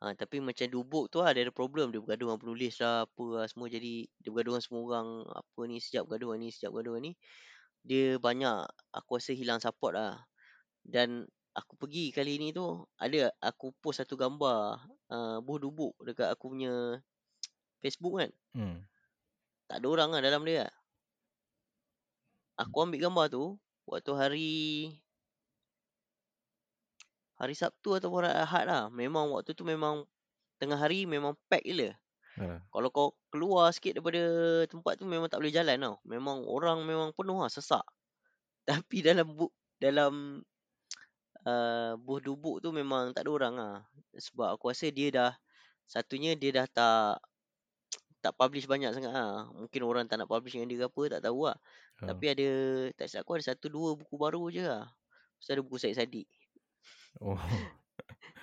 Ha, 0.04 0.12
tapi 0.12 0.36
macam 0.36 0.68
Dubuk 0.68 1.08
tu 1.08 1.24
lah, 1.24 1.32
dia 1.32 1.48
ada 1.48 1.54
problem. 1.54 1.88
Dia 1.88 1.96
bergaduh 2.04 2.28
dengan 2.28 2.40
penulis 2.44 2.76
lah, 2.76 3.08
apa 3.08 3.24
lah 3.24 3.48
semua. 3.48 3.72
Jadi, 3.72 4.04
dia 4.20 4.28
bergaduh 4.28 4.52
dengan 4.52 4.64
semua 4.68 4.80
orang. 4.84 5.08
Apa 5.32 5.60
ni, 5.64 5.80
sejak 5.80 6.04
bergaduh 6.04 6.36
ni, 6.36 6.52
sejak 6.52 6.76
bergaduh 6.76 7.00
ni. 7.00 7.16
Dia 7.80 8.20
banyak, 8.20 8.68
aku 8.92 9.16
rasa 9.16 9.32
hilang 9.32 9.64
support 9.64 9.96
lah. 9.96 10.20
Dan 10.84 11.24
aku 11.57 11.80
pergi 11.80 12.12
kali 12.12 12.36
ni 12.36 12.52
tu, 12.52 12.84
ada 13.00 13.32
aku 13.40 13.72
post 13.80 14.05
satu 14.05 14.20
gambar 14.20 14.76
uh, 15.09 15.38
buah 15.40 15.61
Dubuk 15.62 15.96
dekat 16.05 16.28
aku 16.36 16.52
punya 16.52 17.00
Facebook 17.80 18.20
kan. 18.20 18.30
Hmm. 18.52 18.84
Tak 19.70 19.80
ada 19.80 19.86
orang 19.88 20.11
lah 20.12 20.20
dalam 20.20 20.44
dia. 20.44 20.68
Aku 22.61 22.84
ambil 22.84 23.09
gambar 23.09 23.26
tu 23.32 23.57
waktu 23.88 24.12
hari 24.12 24.52
hari 27.45 27.55
Sabtu 27.57 28.01
ataupun 28.01 28.24
hari 28.24 28.40
Ahad 28.40 28.64
lah. 28.66 28.82
Memang 28.88 29.30
waktu 29.36 29.53
tu 29.53 29.62
memang 29.62 30.09
tengah 30.57 30.80
hari 30.80 31.05
memang 31.05 31.36
pack 31.47 31.62
gila. 31.62 31.92
Alah. 32.34 32.59
Kalau 32.66 32.88
kau 32.90 33.09
keluar 33.30 33.70
sikit 33.70 34.01
daripada 34.01 34.22
tempat 34.66 34.99
tu 34.99 35.07
memang 35.07 35.30
tak 35.30 35.38
boleh 35.38 35.55
jalan 35.55 35.76
tau. 35.78 35.97
Memang 36.03 36.42
orang 36.49 36.82
memang 36.82 37.14
penuh 37.14 37.38
lah 37.38 37.51
sesak. 37.53 37.84
Tapi 38.68 39.05
dalam 39.05 39.28
bu 39.28 39.47
dalam 39.78 40.42
uh, 41.47 41.92
buah 42.01 42.20
dubuk 42.24 42.64
tu 42.64 42.74
memang 42.74 43.14
tak 43.14 43.28
ada 43.28 43.30
orang 43.30 43.55
lah. 43.55 43.76
Sebab 44.16 44.57
aku 44.59 44.72
rasa 44.72 44.90
dia 44.90 45.12
dah 45.12 45.32
satunya 45.84 46.34
dia 46.34 46.51
dah 46.51 46.66
tak 46.66 47.22
tak 48.24 48.32
publish 48.40 48.64
banyak 48.64 48.97
sangat 48.97 49.12
lah. 49.12 49.53
Mungkin 49.53 49.80
orang 49.84 50.09
tak 50.09 50.16
nak 50.16 50.32
publish 50.32 50.57
dengan 50.57 50.72
dia 50.72 50.80
ke 50.80 50.86
apa, 50.88 51.03
tak 51.12 51.20
tahu 51.28 51.45
lah. 51.45 51.61
Ha. 52.01 52.09
Tapi 52.09 52.24
ada, 52.32 52.49
tak 52.97 53.12
silap 53.12 53.28
aku 53.28 53.36
ada 53.36 53.45
satu 53.53 53.68
dua 53.68 53.92
buku 54.01 54.16
baru 54.16 54.49
je 54.49 54.64
lah. 54.64 54.88
Tu 55.45 55.53
ada 55.53 55.61
buku 55.61 55.76
Syed 55.76 55.92
Saddiq. 55.92 56.24
Oh, 57.22 57.39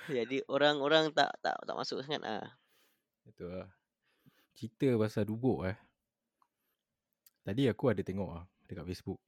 Jadi 0.07 0.41
orang-orang 0.47 1.11
tak 1.11 1.31
tak 1.43 1.55
tak 1.61 1.75
masuk 1.75 2.01
sangat 2.01 2.21
lah. 2.23 2.47
itu 3.27 3.45
lah. 3.45 3.67
Cerita 4.57 4.97
pasal 4.97 5.27
dubuk 5.27 5.67
eh. 5.67 5.77
Tadi 7.41 7.65
aku 7.69 7.89
ada 7.89 8.01
tengok 8.01 8.29
ah 8.37 8.45
dekat 8.69 8.85
Facebook. 8.87 9.19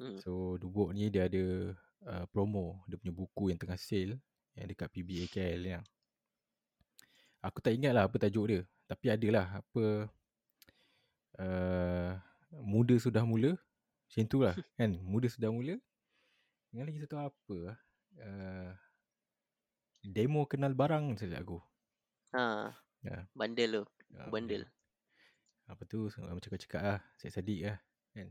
Hmm. 0.00 0.16
So 0.24 0.56
dubuk 0.56 0.96
ni 0.96 1.12
dia 1.12 1.28
ada 1.28 1.76
uh, 2.08 2.24
promo 2.32 2.80
dia 2.88 2.96
punya 2.96 3.12
buku 3.12 3.52
yang 3.52 3.60
tengah 3.60 3.76
sale 3.76 4.16
Yang 4.56 4.66
dekat 4.74 4.88
PBA 4.90 5.24
KL 5.28 5.60
ni 5.60 5.70
lah. 5.76 5.84
Aku 7.40 7.60
tak 7.64 7.72
ingat 7.72 7.92
lah 7.96 8.04
apa 8.08 8.16
tajuk 8.20 8.46
dia. 8.48 8.60
Tapi 8.84 9.06
adalah 9.12 9.62
apa 9.62 9.84
uh, 11.40 12.10
muda 12.60 12.94
sudah 12.98 13.22
mula. 13.24 13.56
Macam 14.10 14.24
tu 14.26 14.38
lah 14.42 14.56
kan. 14.78 14.90
Muda 15.00 15.28
sudah 15.30 15.48
mula. 15.52 15.78
Dengan 16.70 16.84
lagi 16.90 17.00
satu 17.00 17.16
apa 17.16 17.56
lah. 17.56 17.78
Uh, 18.18 18.74
demo 20.02 20.48
kenal 20.48 20.74
barang 20.74 21.20
saja 21.20 21.38
aku. 21.38 21.60
Ha. 22.34 22.72
Ya. 23.04 23.26
Bandel 23.36 23.82
tu. 23.82 23.84
Aku 24.16 24.30
bandel. 24.32 24.66
Apa 25.70 25.82
tu 25.86 26.10
macam 26.10 26.48
kau 26.50 26.60
cakap 26.60 26.82
lah. 26.82 27.00
Saya 27.20 27.30
sadik 27.38 27.60
lah. 27.62 27.78
Kan? 28.16 28.28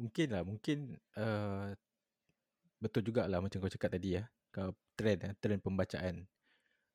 Mungkin 0.00 0.28
lah. 0.32 0.42
Mungkin 0.42 0.78
uh, 1.18 1.70
betul 2.82 3.06
jugalah 3.06 3.38
macam 3.38 3.62
kau 3.62 3.70
cakap 3.70 3.94
tadi 3.94 4.18
ya. 4.18 4.24
Kau 4.50 4.74
trend 4.96 5.22
eh, 5.22 5.34
trend 5.38 5.60
pembacaan. 5.62 6.26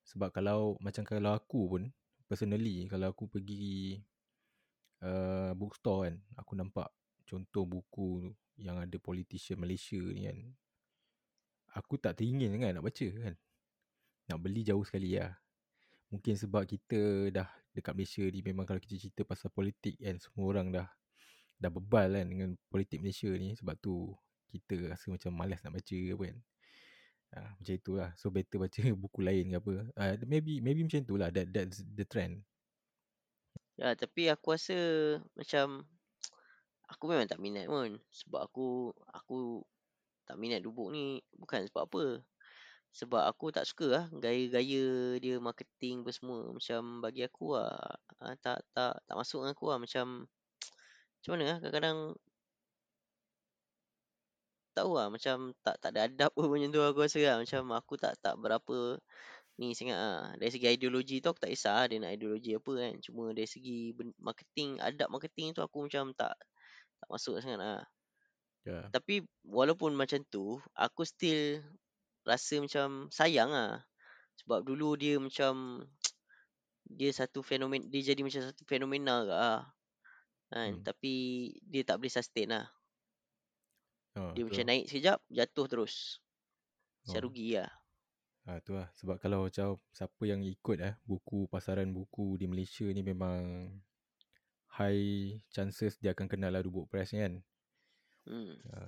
Sebab 0.10 0.34
kalau 0.34 0.76
macam 0.82 1.06
kalau 1.06 1.38
aku 1.38 1.78
pun 1.78 1.84
personally 2.26 2.88
kalau 2.90 3.12
aku 3.12 3.28
pergi 3.28 4.00
uh, 5.06 5.54
bookstore 5.54 6.10
kan, 6.10 6.16
aku 6.40 6.52
nampak 6.58 6.90
contoh 7.28 7.64
buku 7.68 8.34
yang 8.58 8.82
ada 8.82 8.98
politician 8.98 9.62
Malaysia 9.62 10.00
ni 10.00 10.28
kan. 10.28 10.40
Aku 11.78 11.96
tak 11.96 12.20
teringin 12.20 12.56
kan 12.60 12.76
nak 12.76 12.84
baca 12.84 13.08
kan. 13.08 13.36
Nak 14.28 14.38
beli 14.40 14.62
jauh 14.68 14.84
sekali 14.84 15.16
lah. 15.16 15.32
Mungkin 16.12 16.36
sebab 16.36 16.68
kita 16.68 17.32
dah 17.32 17.48
dekat 17.72 17.96
Malaysia 17.96 18.24
ni 18.28 18.44
memang 18.44 18.68
kalau 18.68 18.84
kita 18.84 19.00
cerita 19.00 19.24
pasal 19.24 19.48
politik 19.48 19.96
kan 19.96 20.20
semua 20.20 20.52
orang 20.52 20.68
dah 20.76 20.88
dah 21.56 21.72
bebal 21.72 22.20
kan 22.20 22.28
dengan 22.28 22.50
politik 22.68 23.00
Malaysia 23.00 23.32
ni 23.32 23.56
sebab 23.56 23.80
tu 23.80 24.12
kita 24.52 24.92
rasa 24.92 25.08
macam 25.08 25.32
malas 25.32 25.64
nak 25.64 25.80
baca 25.80 25.96
apa 25.96 26.24
kan. 26.28 26.38
Ha, 27.32 27.40
macam 27.56 27.74
itulah. 27.80 28.10
So 28.20 28.28
better 28.28 28.60
baca 28.60 28.82
buku 29.08 29.20
lain 29.24 29.56
ke 29.56 29.58
apa. 29.64 29.74
Uh, 29.96 30.14
maybe 30.28 30.60
maybe 30.60 30.84
macam 30.84 31.08
itulah 31.08 31.32
that 31.32 31.48
that's 31.56 31.80
the 31.96 32.04
trend. 32.04 32.44
Ya, 33.80 33.96
tapi 33.96 34.28
aku 34.28 34.52
rasa 34.52 34.78
macam 35.40 35.88
aku 36.92 37.04
memang 37.08 37.32
tak 37.32 37.40
minat 37.40 37.72
pun 37.72 37.96
sebab 38.12 38.52
aku 38.52 38.92
aku 39.16 39.64
tak 40.28 40.36
minat 40.40 40.62
dubuk 40.64 40.90
ni 40.94 41.20
bukan 41.36 41.66
sebab 41.68 41.84
apa. 41.90 42.04
Sebab 42.92 43.24
aku 43.24 43.56
tak 43.56 43.64
suka 43.64 43.88
lah 43.88 44.06
gaya-gaya 44.12 45.16
dia 45.24 45.40
marketing 45.40 46.04
apa 46.04 46.12
semua. 46.12 46.40
Macam 46.52 47.00
bagi 47.04 47.24
aku 47.24 47.56
lah 47.56 47.72
ah, 48.20 48.36
tak 48.44 48.60
tak 48.76 49.00
tak 49.08 49.16
masuk 49.16 49.48
dengan 49.48 49.56
aku 49.56 49.66
lah. 49.72 49.80
Macam 49.80 50.06
macam 51.20 51.32
mana 51.36 51.44
lah 51.48 51.58
kadang-kadang? 51.64 52.00
Tahu 54.72 54.92
lah 54.96 55.08
macam 55.12 55.52
tak 55.64 55.76
tak 55.84 55.90
ada 55.96 56.08
adab 56.08 56.32
pun 56.36 56.48
macam 56.52 56.70
tu 56.72 56.82
aku 56.84 57.00
rasa 57.08 57.20
lah. 57.24 57.36
Macam 57.40 57.64
aku 57.76 57.94
tak 58.00 58.14
tak 58.20 58.36
berapa 58.40 59.00
ni 59.60 59.76
sangat 59.78 59.98
ah 60.00 60.22
dari 60.40 60.52
segi 60.52 60.68
ideologi 60.74 61.22
tu 61.22 61.30
aku 61.32 61.42
tak 61.44 61.52
kisah 61.54 61.74
lah 61.84 61.86
dia 61.92 61.98
nak 62.04 62.12
ideologi 62.16 62.52
apa 62.60 62.72
kan. 62.76 62.94
Cuma 63.04 63.24
dari 63.32 63.48
segi 63.48 63.96
marketing 64.20 64.80
adab 64.84 65.08
marketing 65.12 65.56
tu 65.56 65.62
aku 65.64 65.88
macam 65.88 66.12
tak 66.16 66.36
tak 67.00 67.08
masuk 67.10 67.40
sangat 67.40 67.60
lah 67.60 67.82
Ya. 68.62 68.86
tapi 68.94 69.26
walaupun 69.42 69.98
macam 69.98 70.22
tu 70.30 70.62
aku 70.78 71.02
still 71.02 71.66
rasa 72.22 72.62
macam 72.62 73.10
sayang 73.10 73.50
lah 73.50 73.82
sebab 74.38 74.62
dulu 74.62 74.94
dia 74.94 75.18
macam 75.18 75.82
dia 76.98 77.10
satu 77.10 77.42
fenomen 77.42 77.90
dia 77.90 78.14
jadi 78.14 78.22
macam 78.22 78.42
satu 78.46 78.62
fenomena 78.70 79.26
ke 79.26 79.34
lah 79.34 79.62
kan 80.52 80.72
Hmm. 80.78 80.84
tapi 80.86 81.14
dia 81.66 81.82
tak 81.88 81.98
boleh 81.98 82.14
sustain 82.14 82.50
lah 82.54 82.68
Ha, 84.14 84.36
dia 84.36 84.44
tu 84.44 84.48
macam 84.52 84.66
naik 84.68 84.86
sekejap 84.92 85.18
jatuh 85.32 85.66
terus 85.72 85.96
macam 87.08 87.20
Oh. 87.20 87.24
rugi 87.32 87.58
lah 87.58 87.72
Ha, 88.42 88.58
tu 88.66 88.74
lah. 88.74 88.90
Sebab 88.98 89.22
kalau 89.22 89.46
macam 89.46 89.78
siapa 89.94 90.24
yang 90.26 90.42
ikut 90.42 90.82
eh, 90.82 90.98
buku 91.06 91.46
pasaran 91.46 91.94
buku 91.94 92.42
di 92.42 92.50
Malaysia 92.50 92.90
ni 92.90 93.06
memang 93.06 93.70
high 94.82 95.38
chances 95.54 96.02
dia 96.02 96.12
akan 96.18 96.26
kenal 96.26 96.50
lah 96.50 96.66
Dubuk 96.66 96.90
Press 96.90 97.14
ni 97.14 97.22
kan. 97.22 97.34
Hmm. 98.26 98.54
Ha, 98.72 98.80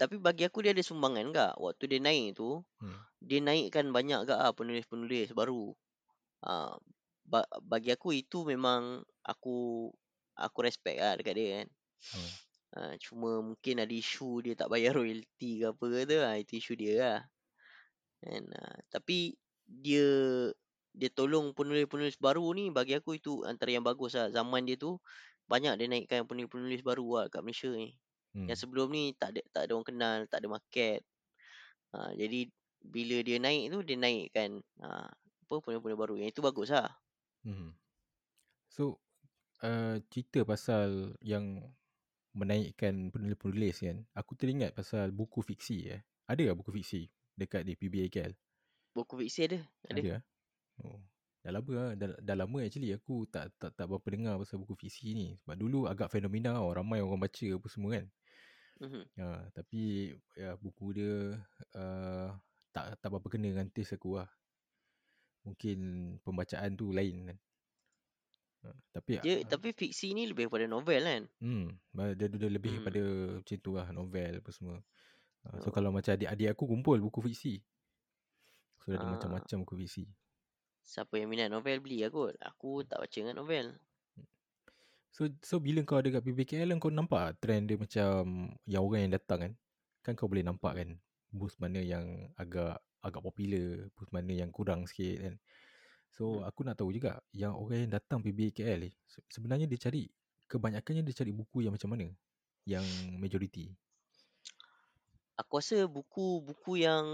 Tapi 0.00 0.18
bagi 0.18 0.42
aku 0.48 0.64
dia 0.64 0.72
ada 0.74 0.82
sumbangan 0.82 1.26
kak 1.30 1.52
Waktu 1.60 1.84
dia 1.90 2.00
naik 2.02 2.36
tu 2.38 2.60
hmm. 2.82 2.98
Dia 3.22 3.38
naikkan 3.38 3.86
banyak 3.94 4.26
kak 4.28 4.38
ah 4.38 4.52
penulis-penulis 4.56 5.30
baru 5.36 5.72
ha, 6.44 6.74
ba- 7.28 7.50
Bagi 7.62 7.94
aku 7.94 8.14
itu 8.16 8.44
memang 8.48 9.04
Aku 9.24 9.88
Aku 10.36 10.58
respect 10.64 10.98
lah 11.00 11.14
dekat 11.18 11.36
dia 11.38 11.48
kan 11.62 11.68
Hmm. 12.12 12.32
ha, 12.74 12.98
Cuma 12.98 13.38
mungkin 13.40 13.78
ada 13.78 13.94
isu 13.94 14.42
dia 14.44 14.58
tak 14.58 14.68
bayar 14.72 14.92
royalty 14.98 15.62
ke 15.62 15.66
apa 15.70 15.84
ke 15.86 16.00
tu 16.10 16.18
ha, 16.18 16.30
Itu 16.36 16.52
isu 16.58 16.72
dia 16.74 16.92
lah 16.98 17.20
kan, 18.22 18.42
ha, 18.58 18.62
Tapi 18.90 19.38
Dia 19.66 20.06
Dia 20.92 21.08
tolong 21.08 21.56
penulis-penulis 21.56 22.20
baru 22.20 22.44
ni 22.52 22.68
Bagi 22.68 22.98
aku 22.98 23.16
itu 23.16 23.46
antara 23.48 23.72
yang 23.72 23.84
bagus 23.86 24.12
lah 24.18 24.28
Zaman 24.28 24.68
dia 24.68 24.76
tu 24.76 25.00
Banyak 25.50 25.78
dia 25.78 25.86
naikkan 25.90 26.26
penulis-penulis 26.26 26.80
baru 26.82 27.06
lah 27.18 27.24
kat 27.28 27.42
Malaysia 27.42 27.70
ni 27.72 27.96
Hmm. 28.32 28.48
yang 28.48 28.58
sebelum 28.58 28.88
ni 28.88 29.12
tak 29.12 29.36
ada 29.36 29.40
tak 29.52 29.62
ada 29.68 29.72
orang 29.76 29.88
kenal, 29.88 30.16
tak 30.24 30.40
ada 30.40 30.48
market. 30.48 31.00
Ha, 31.92 32.16
jadi 32.16 32.48
bila 32.80 33.20
dia 33.20 33.36
naik 33.36 33.68
tu 33.68 33.78
dia 33.84 33.96
naikkan 34.00 34.64
ha, 34.80 35.04
apa 35.12 35.54
penulis-penulis 35.60 36.00
baru. 36.00 36.14
Yang 36.16 36.30
itu 36.32 36.40
bagus 36.40 36.72
lah. 36.72 36.88
Hmm. 37.44 37.76
So 38.72 38.96
uh, 39.60 40.00
cerita 40.08 40.48
pasal 40.48 41.12
yang 41.20 41.60
menaikkan 42.32 43.12
penulis-penulis 43.12 43.84
kan. 43.84 44.00
Aku 44.16 44.32
teringat 44.32 44.72
pasal 44.72 45.12
buku 45.12 45.44
fiksi 45.44 45.92
eh. 45.92 46.00
Ada 46.24 46.52
tak 46.52 46.56
buku 46.56 46.72
fiksi 46.80 47.12
dekat 47.36 47.68
di 47.68 47.76
PBA 47.76 48.08
KL? 48.08 48.32
Buku 48.96 49.20
fiksi 49.20 49.52
ada. 49.52 49.60
Ada. 49.92 50.00
Ada 50.00 50.10
ah. 50.16 50.22
Oh. 50.88 51.11
Dah 51.42 51.50
lama 51.50 51.72
lah. 51.74 51.90
Dah, 51.98 52.08
dah 52.22 52.36
lama 52.38 52.58
actually 52.62 52.94
aku 52.94 53.26
tak 53.26 53.50
tak 53.58 53.74
tak 53.74 53.86
berapa 53.90 54.06
dengar 54.08 54.34
pasal 54.38 54.62
buku 54.62 54.78
fiksi 54.78 55.10
ni. 55.12 55.26
Sebab 55.42 55.56
dulu 55.58 55.90
agak 55.90 56.08
fenomena 56.08 56.54
tau. 56.54 56.70
Ramai 56.70 57.02
orang 57.02 57.18
baca 57.18 57.46
apa 57.50 57.66
semua 57.66 57.98
kan. 57.98 58.06
Mhm. 58.82 59.02
Ya, 59.14 59.28
tapi 59.54 59.82
ya 60.34 60.54
buku 60.58 60.86
dia 60.94 61.38
uh, 61.74 62.28
tak 62.70 62.98
tak 62.98 63.08
berapa 63.10 63.26
kena 63.28 63.50
dengan 63.50 63.68
taste 63.70 63.98
aku 63.98 64.22
lah. 64.22 64.30
Mungkin 65.42 65.78
pembacaan 66.22 66.78
tu 66.78 66.94
lain 66.94 67.34
kan. 67.34 67.38
Uh, 68.62 68.78
tapi 68.94 69.18
Dia 69.18 69.42
uh, 69.42 69.50
tapi 69.50 69.74
fiksi 69.74 70.14
ni 70.14 70.30
lebih 70.30 70.46
kepada 70.46 70.70
novel 70.70 71.02
kan. 71.02 71.22
hmm, 71.42 71.66
dia, 72.14 72.26
dia 72.30 72.46
lebih 72.50 72.70
Hmm. 72.70 72.78
kepada 72.86 73.02
macam 73.42 73.56
tu 73.58 73.70
lah 73.74 73.86
novel 73.90 74.32
apa 74.38 74.50
semua. 74.54 74.78
Uh, 75.42 75.58
so 75.58 75.68
Oh. 75.70 75.74
kalau 75.74 75.90
macam 75.90 76.14
adik-adik 76.14 76.54
aku 76.54 76.70
kumpul 76.70 77.02
buku 77.02 77.18
fiksi. 77.26 77.58
So 78.86 78.94
ada 78.94 79.02
Ah. 79.02 79.10
macam-macam 79.18 79.66
buku 79.66 79.74
fiksi. 79.82 80.06
Siapa 80.82 81.14
yang 81.18 81.30
minat 81.30 81.48
novel 81.48 81.78
beli 81.78 82.02
lah 82.02 82.10
kot. 82.10 82.34
Aku 82.42 82.82
tak 82.84 82.98
baca 83.02 83.16
dengan 83.16 83.38
novel. 83.38 83.66
So 85.12 85.28
so 85.44 85.60
bila 85.60 85.84
kau 85.84 86.00
ada 86.00 86.08
kat 86.08 86.24
PBKL 86.24 86.72
kau 86.80 86.88
nampak 86.88 87.36
trend 87.38 87.68
dia 87.68 87.76
macam 87.76 88.50
yang 88.64 88.82
orang 88.82 89.08
yang 89.08 89.14
datang 89.14 89.38
kan. 89.44 89.52
Kan 90.02 90.12
kau 90.18 90.26
boleh 90.26 90.42
nampak 90.42 90.72
kan 90.78 90.88
booth 91.32 91.56
mana 91.62 91.80
yang 91.80 92.28
agak 92.36 92.80
agak 93.02 93.22
popular, 93.24 93.88
booth 93.96 94.12
mana 94.12 94.32
yang 94.32 94.50
kurang 94.52 94.84
sikit 94.88 95.16
kan. 95.20 95.34
So 96.12 96.40
Hmm. 96.40 96.48
aku 96.48 96.60
nak 96.66 96.76
tahu 96.76 96.92
juga 96.92 97.20
yang 97.32 97.56
orang 97.56 97.88
yang 97.88 97.92
datang 97.96 98.20
PBKL 98.20 98.84
ni 98.84 98.90
sebenarnya 99.32 99.64
dia 99.64 99.80
cari 99.80 100.12
kebanyakannya 100.48 101.02
dia 101.08 101.16
cari 101.16 101.32
buku 101.32 101.64
yang 101.64 101.72
macam 101.72 101.88
mana? 101.96 102.12
Yang 102.68 102.84
majoriti. 103.16 103.72
Aku 105.40 105.58
rasa 105.58 105.88
buku-buku 105.88 106.84
yang 106.84 107.04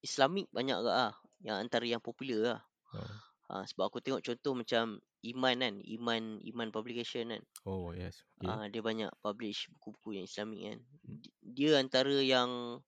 Islamik 0.00 0.48
banyak 0.50 0.80
ke 0.80 0.90
ah. 0.90 1.12
Yang 1.44 1.56
antara 1.60 1.84
yang 1.86 2.02
popular 2.02 2.40
lah. 2.56 2.60
Oh, 2.96 3.10
Ha, 3.46 3.62
sebab 3.62 3.86
aku 3.86 4.02
tengok 4.02 4.26
contoh 4.26 4.58
macam 4.58 4.98
Iman 5.22 5.62
kan. 5.62 5.74
Iman 5.86 6.42
Iman 6.42 6.74
Publication 6.74 7.30
kan. 7.30 7.42
oh 7.62 7.94
yes. 7.94 8.26
Okay. 8.42 8.50
Ah, 8.50 8.66
dia 8.66 8.82
banyak 8.82 9.06
publish 9.22 9.70
buku-buku 9.78 10.18
yang 10.18 10.26
Islamik 10.26 10.66
kan. 10.66 10.78
Hmm. 10.82 11.16
Di- 11.22 11.34
Dia 11.46 11.78
antara 11.78 12.10
yang 12.18 12.82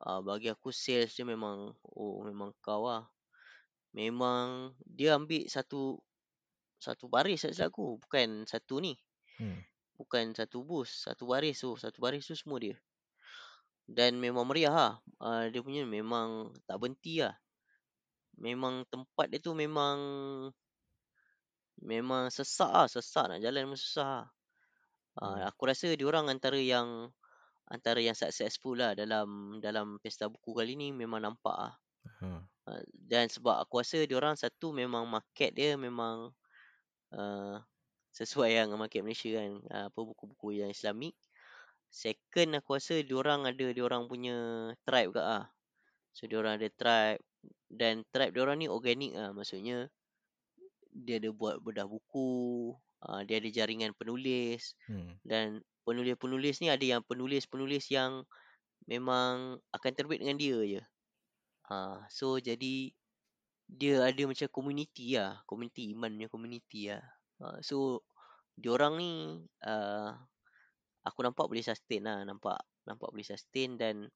ah, 0.00 0.24
bagi 0.24 0.48
aku 0.48 0.72
sales 0.72 1.12
dia 1.12 1.28
memang 1.28 1.76
oh 1.84 2.24
memang 2.24 2.56
kau 2.64 2.88
lah. 2.88 3.12
Memang 3.92 4.72
dia 4.88 5.20
ambil 5.20 5.44
satu 5.52 6.00
satu 6.80 7.04
baris 7.12 7.44
silap 7.44 7.68
aku, 7.68 8.00
bukan 8.00 8.48
satu 8.48 8.80
ni. 8.80 8.96
Hmm. 9.36 9.60
Bukan 10.00 10.32
satu 10.32 10.64
bus, 10.64 11.04
satu 11.04 11.28
baris 11.28 11.60
tu, 11.60 11.76
satu 11.76 12.00
baris 12.00 12.24
tu 12.24 12.32
semua 12.32 12.56
dia. 12.56 12.80
Dan 13.84 14.16
memang 14.16 14.48
meriah 14.48 14.72
lah. 14.72 14.94
Ah, 15.20 15.44
dia 15.52 15.60
punya 15.60 15.84
memang 15.84 16.56
tak 16.64 16.80
berhenti 16.80 17.20
lah. 17.20 17.36
Memang 18.38 18.86
tempat 18.86 19.26
dia 19.30 19.42
tu 19.42 19.52
memang 19.52 19.98
memang 21.82 22.30
sesak 22.30 22.70
lah, 22.70 22.86
sesak 22.90 23.30
nak 23.30 23.38
jalan 23.42 23.70
memang 23.70 23.78
susah 23.78 24.08
lah. 24.22 24.28
Ah, 25.18 25.34
Hmm. 25.34 25.50
aku 25.50 25.66
rasa 25.66 25.90
dia 25.98 26.06
orang 26.06 26.30
antara 26.30 26.58
yang 26.58 27.10
antara 27.68 27.98
yang 27.98 28.14
successful 28.14 28.78
lah 28.78 28.94
dalam 28.94 29.58
dalam 29.58 29.98
pesta 29.98 30.30
buku 30.30 30.54
kali 30.54 30.78
ni 30.78 30.94
memang 30.94 31.20
nampak 31.26 31.56
lah. 31.58 31.74
Ha. 32.22 32.28
Uh, 32.68 32.82
dan 32.94 33.28
sebab 33.28 33.58
aku 33.60 33.82
rasa 33.82 34.06
dia 34.06 34.16
orang 34.16 34.38
satu 34.38 34.70
memang 34.72 35.04
market 35.10 35.52
dia 35.52 35.74
memang 35.76 36.30
uh, 37.12 37.56
sesuai 38.14 38.50
lah 38.56 38.62
dengan 38.70 38.80
market 38.80 39.02
Malaysia 39.04 39.30
kan 39.36 39.52
uh, 39.68 39.84
apa 39.90 40.00
buku-buku 40.00 40.62
yang 40.62 40.70
Islamik. 40.72 41.18
Second 41.90 42.60
aku 42.62 42.78
rasa 42.78 43.00
dia 43.02 43.16
orang 43.16 43.44
ada 43.48 43.66
dia 43.74 43.84
orang 43.84 44.08
punya 44.08 44.36
tribe 44.86 45.12
kat 45.18 45.26
ah. 45.26 45.46
So 46.16 46.26
diorang 46.26 46.56
ada 46.58 46.68
tribe 46.72 47.20
dan 47.68 48.04
tribe 48.12 48.32
diorang 48.34 48.60
ni 48.60 48.66
organik 48.66 49.12
ah 49.16 49.32
maksudnya 49.32 49.92
dia 50.92 51.20
ada 51.22 51.30
buat 51.30 51.60
bedah 51.62 51.86
buku, 51.86 52.74
uh, 53.06 53.20
dia 53.22 53.38
ada 53.38 53.48
jaringan 53.52 53.94
penulis 53.94 54.74
Hmm. 54.90 55.14
dan 55.22 55.62
penulis-penulis 55.86 56.60
ni 56.60 56.68
ada 56.68 56.84
yang 56.84 57.02
penulis-penulis 57.06 57.88
yang 57.92 58.24
memang 58.88 59.60
akan 59.72 59.92
terbit 59.94 60.20
dengan 60.20 60.36
dia 60.36 60.58
je. 60.64 60.82
Ha, 61.68 62.04
so 62.08 62.40
jadi 62.40 62.92
dia 63.68 63.94
ada 64.00 64.22
macam 64.24 64.48
community 64.48 65.20
lah, 65.20 65.44
community 65.44 65.92
iman 65.92 66.08
punya 66.16 66.28
community 66.32 66.80
lah. 66.88 67.04
Ha, 67.40 67.60
so 67.60 68.00
diorang 68.56 68.96
ni 68.96 69.40
uh, 69.68 70.12
aku 71.04 71.18
nampak 71.24 71.46
boleh 71.48 71.64
sustain 71.64 72.04
lah, 72.04 72.24
nampak 72.24 72.58
nampak 72.88 73.08
boleh 73.12 73.24
sustain 73.24 73.76
dan 73.76 74.08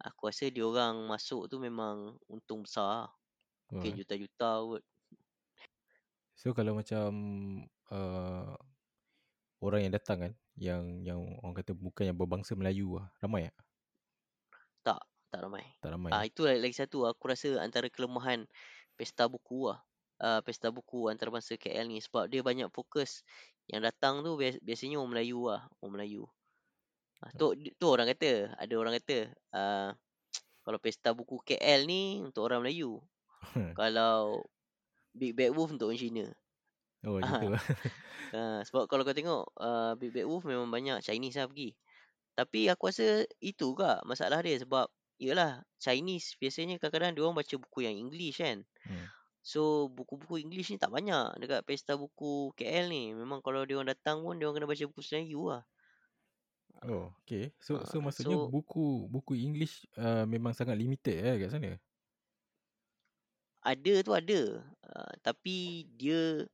aku 0.00 0.28
rasa 0.28 0.48
diorang 0.52 1.08
masuk 1.08 1.48
tu 1.48 1.56
memang 1.56 2.16
untung 2.28 2.64
besar. 2.64 3.06
lah. 3.06 3.10
Mungkin 3.72 3.92
Oh, 3.92 3.98
juta-juta 3.98 4.50
kot. 4.62 4.82
So 6.36 6.52
kalau 6.52 6.76
macam 6.76 7.08
uh, 7.90 8.54
orang 9.64 9.88
yang 9.88 9.94
datang 9.96 10.18
kan 10.20 10.32
yang 10.56 11.00
yang 11.00 11.20
orang 11.40 11.56
kata 11.56 11.72
bukan 11.72 12.04
yang 12.12 12.16
berbangsa 12.16 12.52
Melayu 12.52 13.00
lah, 13.00 13.08
ramai 13.18 13.48
tak? 13.48 13.66
Tak, 14.84 15.00
tak 15.32 15.40
ramai. 15.42 15.64
Tak 15.80 15.90
ramai. 15.96 16.10
Ah 16.12 16.22
eh? 16.22 16.30
itu 16.30 16.44
lagi, 16.44 16.60
lagi 16.60 16.76
satu 16.76 17.08
aku 17.08 17.32
rasa 17.32 17.58
antara 17.58 17.88
kelemahan 17.88 18.44
pesta 18.94 19.26
buku 19.26 19.72
lah. 19.72 19.80
Uh, 20.16 20.40
pesta 20.40 20.72
buku 20.72 21.12
antarabangsa 21.12 21.60
KL 21.60 21.92
ni 21.92 22.00
sebab 22.00 22.24
dia 22.32 22.40
banyak 22.40 22.72
fokus 22.72 23.20
yang 23.68 23.84
datang 23.84 24.24
tu 24.24 24.38
bias- 24.40 24.60
biasanya 24.64 24.96
orang 24.96 25.12
Melayu 25.12 25.40
lah, 25.50 25.68
orang 25.82 25.92
Melayu. 26.00 26.24
Ah, 27.24 27.32
tu 27.32 27.56
tu 27.56 27.86
orang 27.88 28.08
kata, 28.12 28.52
ada 28.60 28.74
orang 28.76 28.94
kata 29.00 29.32
uh, 29.56 29.90
kalau 30.64 30.78
pesta 30.80 31.16
buku 31.16 31.40
KL 31.42 31.88
ni 31.88 32.20
untuk 32.20 32.44
orang 32.44 32.60
Melayu. 32.60 33.00
kalau 33.78 34.44
Big 35.16 35.32
Bad 35.32 35.56
Wolf 35.56 35.72
untuk 35.72 35.88
orang 35.88 36.00
Cina. 36.00 36.26
oh 37.06 37.20
gitu. 37.20 37.48
lah. 37.52 37.62
Uh, 38.34 38.58
sebab 38.66 38.90
kalau 38.90 39.06
kau 39.06 39.14
tengok 39.14 39.54
uh, 39.62 39.94
Big 39.94 40.10
Bad 40.10 40.26
Wolf 40.26 40.42
memang 40.42 40.66
banyak 40.66 40.98
Chinese 40.98 41.38
lah 41.38 41.46
pergi. 41.46 41.78
Tapi 42.34 42.66
aku 42.66 42.90
rasa 42.90 43.22
itu 43.38 43.70
juga 43.70 44.02
masalah 44.02 44.42
dia 44.42 44.58
sebab 44.58 44.90
Yalah 45.16 45.64
Chinese 45.80 46.36
biasanya 46.36 46.76
kadang-kadang 46.76 47.16
dia 47.16 47.22
orang 47.24 47.40
baca 47.40 47.54
buku 47.56 47.88
yang 47.88 47.96
English 47.96 48.36
kan. 48.36 48.60
hmm. 48.84 49.06
So 49.40 49.88
buku-buku 49.88 50.42
English 50.42 50.74
ni 50.74 50.76
tak 50.76 50.90
banyak 50.90 51.38
dekat 51.40 51.62
pesta 51.64 51.96
buku 51.96 52.52
KL 52.58 52.90
ni. 52.90 53.14
Memang 53.14 53.40
kalau 53.40 53.64
dia 53.64 53.80
orang 53.80 53.94
datang 53.94 54.20
pun 54.20 54.36
dia 54.36 54.50
orang 54.50 54.60
kena 54.60 54.68
baca 54.68 54.84
buku 54.90 55.00
Melayu 55.06 55.42
lah. 55.54 55.62
Oh, 56.84 57.08
okay. 57.24 57.56
So 57.56 57.80
so 57.88 57.98
Ah, 57.98 58.04
maksudnya 58.04 58.36
so- 58.36 58.52
buku 58.52 59.08
buku 59.08 59.32
English 59.32 59.88
uh, 59.96 60.28
memang 60.28 60.52
sangat 60.52 60.76
limited 60.76 61.16
eh 61.16 61.34
kat 61.40 61.48
sana. 61.48 61.72
Ada 63.64 64.04
tu 64.04 64.12
ada. 64.12 64.40
Uh, 64.84 65.12
tapi 65.24 65.88
dia 65.96 66.44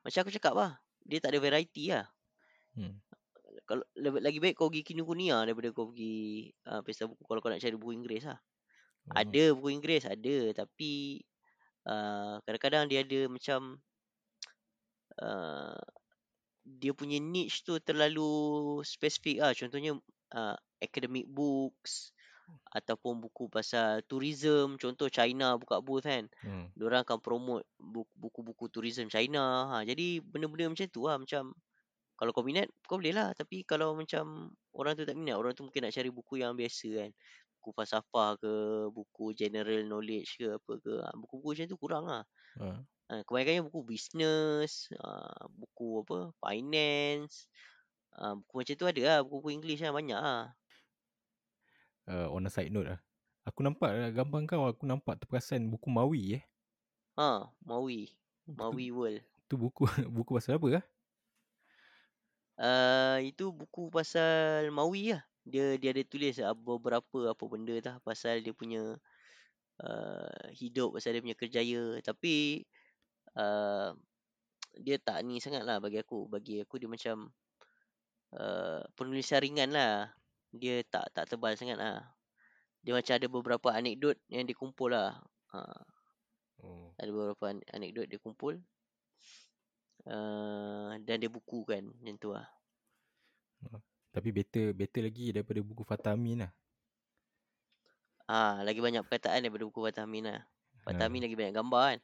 macam 0.00 0.24
aku 0.24 0.34
cakap 0.34 0.54
lah. 0.56 0.72
Dia 1.04 1.20
tak 1.20 1.36
ada 1.36 1.44
variety 1.44 1.92
lah. 1.92 2.08
Hmm. 2.74 2.98
Kalau 3.66 3.82
lagi 3.98 4.38
baik 4.38 4.54
kau 4.58 4.70
pergi 4.70 4.94
Kinokuniya 4.94 5.42
daripada 5.42 5.74
kau 5.74 5.90
pergi 5.90 6.50
uh, 6.70 6.80
pesta 6.86 7.06
buku 7.06 7.22
kalau 7.26 7.42
kau 7.42 7.50
nak 7.50 7.62
cari 7.62 7.74
buku 7.74 7.92
Inggeris 7.98 8.26
lah. 8.26 8.38
Oh. 9.10 9.14
Ada 9.18 9.54
buku 9.54 9.68
Inggeris 9.74 10.06
ada 10.06 10.36
tapi 10.54 11.22
uh, 11.86 12.38
kadang-kadang 12.46 12.86
dia 12.90 13.02
ada 13.02 13.20
macam 13.26 13.78
uh, 15.22 15.82
dia 16.66 16.90
punya 16.90 17.22
niche 17.22 17.62
tu 17.62 17.78
terlalu 17.78 18.82
spesifik 18.82 19.38
ah 19.38 19.54
contohnya 19.54 19.94
uh, 20.34 20.56
academic 20.82 21.30
books 21.30 22.10
ataupun 22.70 23.18
buku 23.18 23.50
pasal 23.50 24.02
tourism. 24.06 24.78
Contoh 24.78 25.10
China 25.10 25.58
buka 25.58 25.82
booth 25.82 26.06
kan. 26.06 26.30
Hmm. 26.42 26.70
diorang 26.76 27.02
akan 27.02 27.18
promote 27.18 27.66
bu- 27.78 28.10
buku-buku 28.14 28.70
tourism 28.70 29.10
China. 29.10 29.70
Ha 29.70 29.82
jadi 29.82 30.22
benda-benda 30.22 30.70
macam 30.70 30.86
tu 30.90 31.02
lah. 31.06 31.16
Macam 31.18 31.54
kalau 32.16 32.30
kau 32.32 32.44
minat 32.46 32.70
kau 32.86 32.98
boleh 33.00 33.14
lah. 33.14 33.32
Tapi 33.34 33.66
kalau 33.66 33.96
macam 33.96 34.52
orang 34.76 34.94
tu 34.94 35.02
tak 35.02 35.16
minat 35.18 35.36
orang 35.36 35.52
tu 35.56 35.66
mungkin 35.66 35.88
nak 35.88 35.94
cari 35.94 36.10
buku 36.12 36.42
yang 36.42 36.54
biasa 36.54 36.88
kan. 36.94 37.10
Buku 37.58 37.68
falsafah 37.74 38.30
ke 38.38 38.52
buku 38.94 39.34
general 39.34 39.82
knowledge 39.82 40.38
ke 40.38 40.46
apa 40.54 40.72
ke. 40.78 40.92
Ha, 41.02 41.10
buku-buku 41.18 41.56
macam 41.56 41.66
tu 41.66 41.78
kurang 41.80 42.04
lah. 42.06 42.22
Ah. 42.62 42.78
Ha, 43.06 43.22
kebanyakannya 43.22 43.62
buku 43.70 43.80
bisnes, 43.86 44.90
uh, 44.98 45.46
buku 45.54 46.02
apa, 46.02 46.34
finance. 46.42 47.46
Uh, 48.18 48.34
buku 48.42 48.52
macam 48.58 48.74
tu 48.74 48.86
ada 48.90 49.02
lah, 49.06 49.18
buku-buku 49.22 49.50
English 49.54 49.78
lah 49.78 49.94
banyak 49.94 50.18
lah. 50.18 50.50
Uh, 52.10 52.26
on 52.34 52.46
a 52.46 52.50
side 52.50 52.74
note 52.74 52.90
lah. 52.90 52.98
Aku 53.46 53.62
nampak 53.62 53.94
lah 53.94 54.10
gambar 54.10 54.42
kau 54.50 54.66
aku 54.66 54.84
nampak 54.90 55.22
terperasan 55.22 55.70
buku 55.70 55.86
Mawi 55.86 56.42
eh. 56.42 56.44
Ha, 57.14 57.46
Maui. 57.62 58.10
Maui 58.46 58.90
World. 58.90 59.22
Tu 59.46 59.54
buku 59.54 59.86
buku 60.16 60.30
pasal 60.34 60.58
apa 60.58 60.82
ah? 60.82 60.84
Uh, 62.56 63.18
itu 63.22 63.54
buku 63.54 63.86
pasal 63.94 64.74
Maui 64.74 65.14
lah. 65.14 65.22
Dia 65.46 65.78
dia 65.78 65.94
ada 65.94 66.02
tulis 66.02 66.42
uh, 66.42 66.58
beberapa 66.58 67.30
apa 67.30 67.44
benda 67.46 67.78
dah 67.78 67.96
pasal 68.02 68.42
dia 68.42 68.50
punya 68.50 68.98
uh, 69.78 70.42
hidup, 70.50 70.98
pasal 70.98 71.14
dia 71.14 71.22
punya 71.22 71.38
kerjaya. 71.38 72.02
Tapi 72.02 72.66
uh, 73.36 73.92
dia 74.76 74.96
tak 75.00 75.24
ni 75.24 75.38
sangat 75.40 75.62
lah 75.62 75.78
bagi 75.78 76.00
aku. 76.00 76.28
Bagi 76.28 76.64
aku 76.64 76.80
dia 76.80 76.88
macam 76.88 77.30
uh, 78.36 78.80
penulisan 78.96 79.40
ringan 79.44 79.70
lah. 79.72 80.10
Dia 80.52 80.82
tak 80.88 81.12
tak 81.12 81.28
tebal 81.28 81.54
sangat 81.54 81.76
lah. 81.76 82.02
Dia 82.80 82.96
macam 82.96 83.14
ada 83.14 83.26
beberapa 83.28 83.68
anekdot 83.72 84.16
yang 84.32 84.44
dikumpul 84.48 84.92
lah. 84.92 85.20
Uh, 85.52 85.84
Oh. 86.56 86.88
ada 86.96 87.12
beberapa 87.12 87.52
an- 87.52 87.68
anekdot 87.68 88.08
dia 88.08 88.16
kumpul. 88.16 88.56
Uh, 90.08 90.96
dan 91.04 91.20
dia 91.20 91.28
buku 91.28 91.68
kan 91.68 91.84
macam 91.84 92.16
tu 92.16 92.32
lah. 92.32 92.48
Tapi 94.08 94.32
better 94.32 94.72
better 94.72 95.04
lagi 95.04 95.36
daripada 95.36 95.60
buku 95.60 95.84
Fatamin 95.84 96.48
lah. 96.48 96.52
Ah, 98.26 98.58
lagi 98.66 98.82
banyak 98.82 99.06
perkataan 99.06 99.46
daripada 99.46 99.62
buku 99.70 99.86
Vitamin 99.86 100.26
lah. 100.26 100.40
Ha. 100.42 100.90
Vitamin 100.90 101.22
lagi 101.22 101.36
banyak 101.38 101.54
gambar 101.54 101.82
kan. 101.94 102.00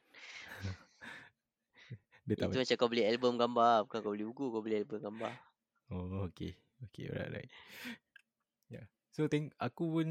Dia 2.23 2.35
tak 2.39 2.55
Itu 2.55 2.59
macam 2.63 2.75
kau 2.79 2.89
beli 2.89 3.03
album 3.03 3.35
gambar, 3.35 3.83
bukan 3.87 3.99
kau 3.99 4.13
beli 4.15 4.25
buku, 4.27 4.45
kau 4.47 4.63
beli 4.63 4.79
album 4.79 4.99
gambar. 5.03 5.33
Oh, 5.91 6.23
okay. 6.23 6.55
Okay, 6.89 7.11
right, 7.11 7.31
right. 7.31 7.49
Yeah. 8.71 8.87
So, 9.11 9.27
teng 9.27 9.51
aku 9.59 9.83
pun 9.99 10.07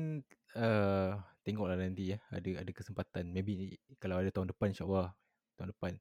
uh, 0.57 1.11
tengoklah 1.45 1.77
nanti 1.77 2.17
ya. 2.17 2.19
Ada 2.29 2.65
ada 2.65 2.71
kesempatan. 2.73 3.33
Maybe 3.33 3.81
kalau 3.97 4.21
ada 4.21 4.29
tahun 4.29 4.53
depan 4.53 4.77
insyaAllah. 4.77 5.13
Tahun 5.57 5.69
depan. 5.73 5.93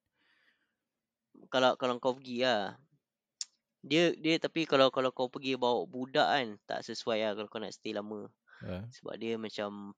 Kalau 1.47 1.75
kalau 1.79 1.95
kau 1.99 2.15
pergi 2.15 2.43
lah. 2.43 2.75
Dia 3.81 4.13
dia 4.13 4.37
tapi 4.37 4.69
kalau 4.69 4.93
kalau 4.93 5.09
kau 5.09 5.31
pergi 5.31 5.57
bawa 5.57 5.89
budak 5.89 6.27
kan, 6.27 6.47
tak 6.69 6.85
sesuai 6.85 7.25
lah 7.25 7.31
kalau 7.33 7.49
kau 7.49 7.59
nak 7.63 7.73
stay 7.73 7.95
lama. 7.95 8.29
Uh, 8.61 8.85
Sebab 8.93 9.17
dia 9.17 9.41
macam 9.41 9.97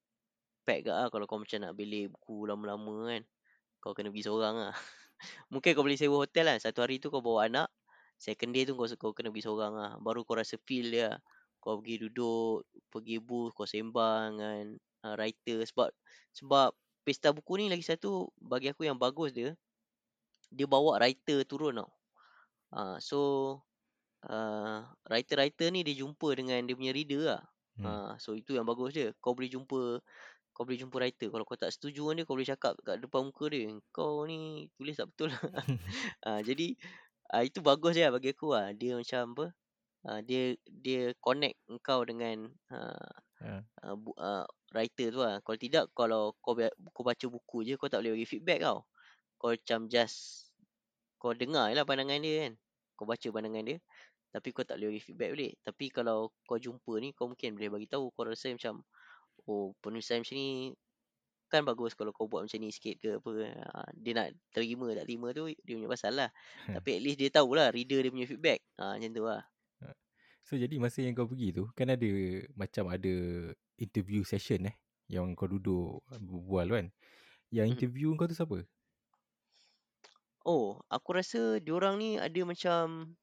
pack 0.63 0.87
gak 0.87 0.95
lah 0.95 1.07
kalau 1.11 1.27
kau 1.27 1.35
macam 1.35 1.59
nak 1.59 1.75
beli 1.75 2.07
buku 2.07 2.47
lama-lama 2.47 3.11
kan. 3.11 3.21
Kau 3.83 3.91
kena 3.91 4.07
pergi 4.13 4.25
seorang 4.31 4.55
lah. 4.55 4.75
Mungkin 5.51 5.73
kau 5.77 5.83
boleh 5.85 5.99
sewa 5.99 6.23
hotel 6.23 6.49
lah. 6.49 6.57
Satu 6.59 6.83
hari 6.83 6.97
tu 6.97 7.13
kau 7.13 7.21
bawa 7.23 7.47
anak. 7.47 7.67
Second 8.17 8.51
day 8.55 8.63
tu 8.63 8.73
kau, 8.77 8.87
kau 8.99 9.11
kena 9.11 9.33
pergi 9.33 9.45
seorang 9.49 9.73
lah. 9.75 9.91
Baru 9.99 10.23
kau 10.23 10.37
rasa 10.37 10.55
feel 10.63 10.93
dia. 10.93 11.19
Kau 11.63 11.79
pergi 11.79 12.07
duduk, 12.07 12.67
pergi 12.91 13.17
booth, 13.23 13.55
kau 13.55 13.67
sembang 13.67 14.35
dengan 14.35 14.65
uh, 15.07 15.13
writer. 15.15 15.63
Sebab 15.63 15.89
sebab 16.35 16.75
pesta 17.03 17.35
buku 17.35 17.59
ni 17.59 17.67
lagi 17.67 17.83
satu 17.83 18.31
bagi 18.39 18.71
aku 18.71 18.87
yang 18.87 18.99
bagus 18.99 19.35
dia. 19.35 19.55
Dia 20.53 20.67
bawa 20.67 20.99
writer 20.99 21.43
turun 21.47 21.83
tau. 21.83 21.91
Uh, 22.73 22.97
so 22.97 23.19
uh, 24.27 24.81
writer-writer 25.07 25.69
ni 25.69 25.85
dia 25.85 26.01
jumpa 26.03 26.27
dengan 26.33 26.63
dia 26.63 26.75
punya 26.75 26.93
reader 26.95 27.21
lah. 27.37 27.43
hmm. 27.79 27.85
Ha, 27.85 27.91
so 28.17 28.33
itu 28.33 28.55
yang 28.55 28.65
bagus 28.65 28.95
dia. 28.95 29.11
Kau 29.19 29.35
boleh 29.35 29.51
jumpa 29.51 29.99
kau 30.53 30.63
boleh 30.65 30.79
jumpa 30.79 30.95
writer. 31.01 31.27
Kalau 31.33 31.45
kau 31.45 31.57
tak 31.57 31.73
setuju 31.73 32.13
dengan 32.13 32.23
dia, 32.23 32.25
kau 32.29 32.35
boleh 32.37 32.49
cakap 32.49 32.73
kat 32.85 32.97
depan 33.01 33.21
muka 33.29 33.45
dia. 33.49 33.67
Kau 33.91 34.23
ni 34.29 34.69
tulis 34.77 34.95
tak 34.97 35.09
betul. 35.13 35.29
ha, 36.25 36.39
jadi 36.47 36.77
ha, 37.33 37.41
itu 37.43 37.59
bagus 37.65 37.97
dia 37.97 38.13
bagi 38.13 38.31
aku 38.33 38.53
lah. 38.53 38.71
Dia 38.77 38.97
macam 38.97 39.21
apa? 39.37 39.45
Ha, 40.03 40.09
dia 40.21 40.53
dia 40.67 41.15
connect 41.23 41.57
kau 41.81 42.03
dengan 42.05 42.51
ha, 42.71 42.93
Ha. 43.43 43.59
uh, 43.83 43.95
bu, 43.99 44.15
uh, 44.15 44.47
writer 44.71 45.11
tu 45.11 45.19
lah. 45.19 45.43
Kalau 45.43 45.57
tidak, 45.59 45.85
kalau 45.91 46.31
kau, 46.39 46.55
kau 46.95 47.03
baca 47.03 47.25
buku 47.27 47.67
je, 47.67 47.73
kau 47.75 47.91
tak 47.91 47.99
boleh 47.99 48.15
bagi 48.15 48.27
feedback 48.29 48.63
tau. 48.63 48.87
Kau 49.35 49.51
macam 49.51 49.91
just, 49.91 50.47
kau 51.19 51.35
dengar 51.35 51.67
je 51.67 51.75
lah 51.75 51.83
pandangan 51.83 52.23
dia 52.23 52.47
kan. 52.47 52.53
Kau 52.95 53.03
baca 53.03 53.27
pandangan 53.27 53.63
dia. 53.67 53.77
Tapi 54.31 54.47
kau 54.55 54.63
tak 54.63 54.79
boleh 54.79 54.95
bagi 54.95 55.03
feedback 55.03 55.29
balik. 55.35 55.53
Tapi 55.59 55.85
kalau 55.91 56.31
kau 56.47 56.55
jumpa 56.55 56.93
ni, 57.03 57.11
kau 57.11 57.27
mungkin 57.27 57.59
boleh 57.59 57.69
bagi 57.75 57.87
tahu. 57.91 58.15
Kau 58.15 58.23
rasa 58.23 58.55
macam, 58.55 58.79
oh 59.49 59.75
penulisan 59.83 60.21
macam 60.23 60.35
ni 60.37 60.49
kan 61.51 61.61
bagus 61.61 61.93
kalau 61.93 62.09
kau 62.17 62.25
buat 62.25 62.41
macam 62.49 62.59
ni 62.59 62.73
sikit 62.73 62.95
ke 62.97 63.09
apa. 63.21 63.31
Ha, 63.53 63.79
dia 63.93 64.11
nak 64.17 64.27
terima 64.49 64.89
tak 64.97 65.05
terima 65.05 65.27
tu 65.37 65.45
dia 65.53 65.73
punya 65.77 65.89
pasal 65.91 66.13
lah. 66.17 66.29
Tapi 66.75 66.89
at 66.97 67.01
least 67.05 67.17
dia 67.21 67.29
tahulah 67.29 67.69
reader 67.69 68.01
dia 68.01 68.11
punya 68.13 68.25
feedback. 68.25 68.59
Ha, 68.81 68.97
macam 68.97 69.11
tu 69.13 69.23
lah. 69.25 69.43
So, 70.43 70.59
jadi 70.59 70.75
masa 70.75 70.99
yang 70.99 71.15
kau 71.15 71.27
pergi 71.27 71.55
tu, 71.55 71.71
kan 71.71 71.87
ada 71.87 72.09
macam 72.59 72.91
ada 72.91 73.13
interview 73.79 74.27
session 74.27 74.67
eh. 74.67 74.75
Yang 75.07 75.39
kau 75.39 75.47
duduk 75.47 76.03
berbual 76.11 76.67
kan. 76.67 76.85
Yang 77.51 77.67
Mhm. 77.67 77.73
interview 77.75 78.09
kau 78.19 78.27
tu 78.27 78.35
siapa? 78.35 78.67
Oh, 80.43 80.83
aku 80.91 81.09
rasa 81.15 81.63
diorang 81.63 81.95
ni 82.03 82.19
ada 82.19 82.41
macam 82.43 83.15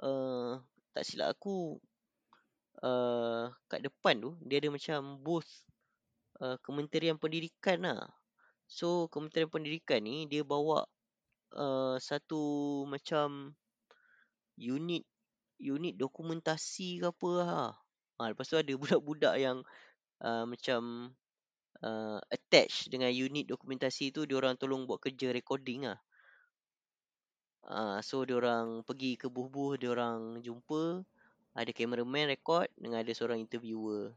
uh, 0.00 0.60
tak 0.96 1.04
silap 1.04 1.36
aku 1.36 1.76
uh, 2.82 3.50
kat 3.66 3.80
depan 3.82 4.18
tu 4.18 4.30
dia 4.44 4.62
ada 4.62 4.68
macam 4.70 5.18
booth 5.22 5.48
uh, 6.42 6.56
Kementerian 6.62 7.18
Pendidikan 7.18 7.82
lah. 7.82 8.06
So 8.68 9.08
Kementerian 9.08 9.50
Pendidikan 9.50 10.04
ni 10.04 10.28
dia 10.28 10.44
bawa 10.44 10.84
uh, 11.54 11.96
satu 11.98 12.84
macam 12.86 13.54
unit 14.58 15.06
unit 15.58 15.94
dokumentasi 15.98 17.02
ke 17.02 17.06
apa 17.10 17.30
lah. 17.42 17.70
Ha, 18.18 18.34
lepas 18.34 18.46
tu 18.46 18.58
ada 18.58 18.72
budak-budak 18.74 19.34
yang 19.38 19.62
uh, 20.22 20.42
macam 20.46 21.14
uh, 21.82 22.18
attach 22.30 22.90
dengan 22.90 23.10
unit 23.10 23.46
dokumentasi 23.46 24.10
tu 24.10 24.26
dia 24.26 24.38
orang 24.38 24.58
tolong 24.58 24.86
buat 24.86 25.02
kerja 25.02 25.30
recording 25.30 25.86
lah. 25.86 25.98
Uh, 27.68 27.98
so 28.00 28.24
dia 28.24 28.38
orang 28.38 28.80
pergi 28.86 29.18
ke 29.20 29.28
buh-buh 29.28 29.76
dia 29.76 29.92
orang 29.92 30.40
jumpa 30.40 31.04
ada 31.58 31.70
cameraman 31.74 32.30
record 32.30 32.70
dengan 32.78 33.02
ada 33.02 33.10
seorang 33.10 33.42
interviewer. 33.42 34.14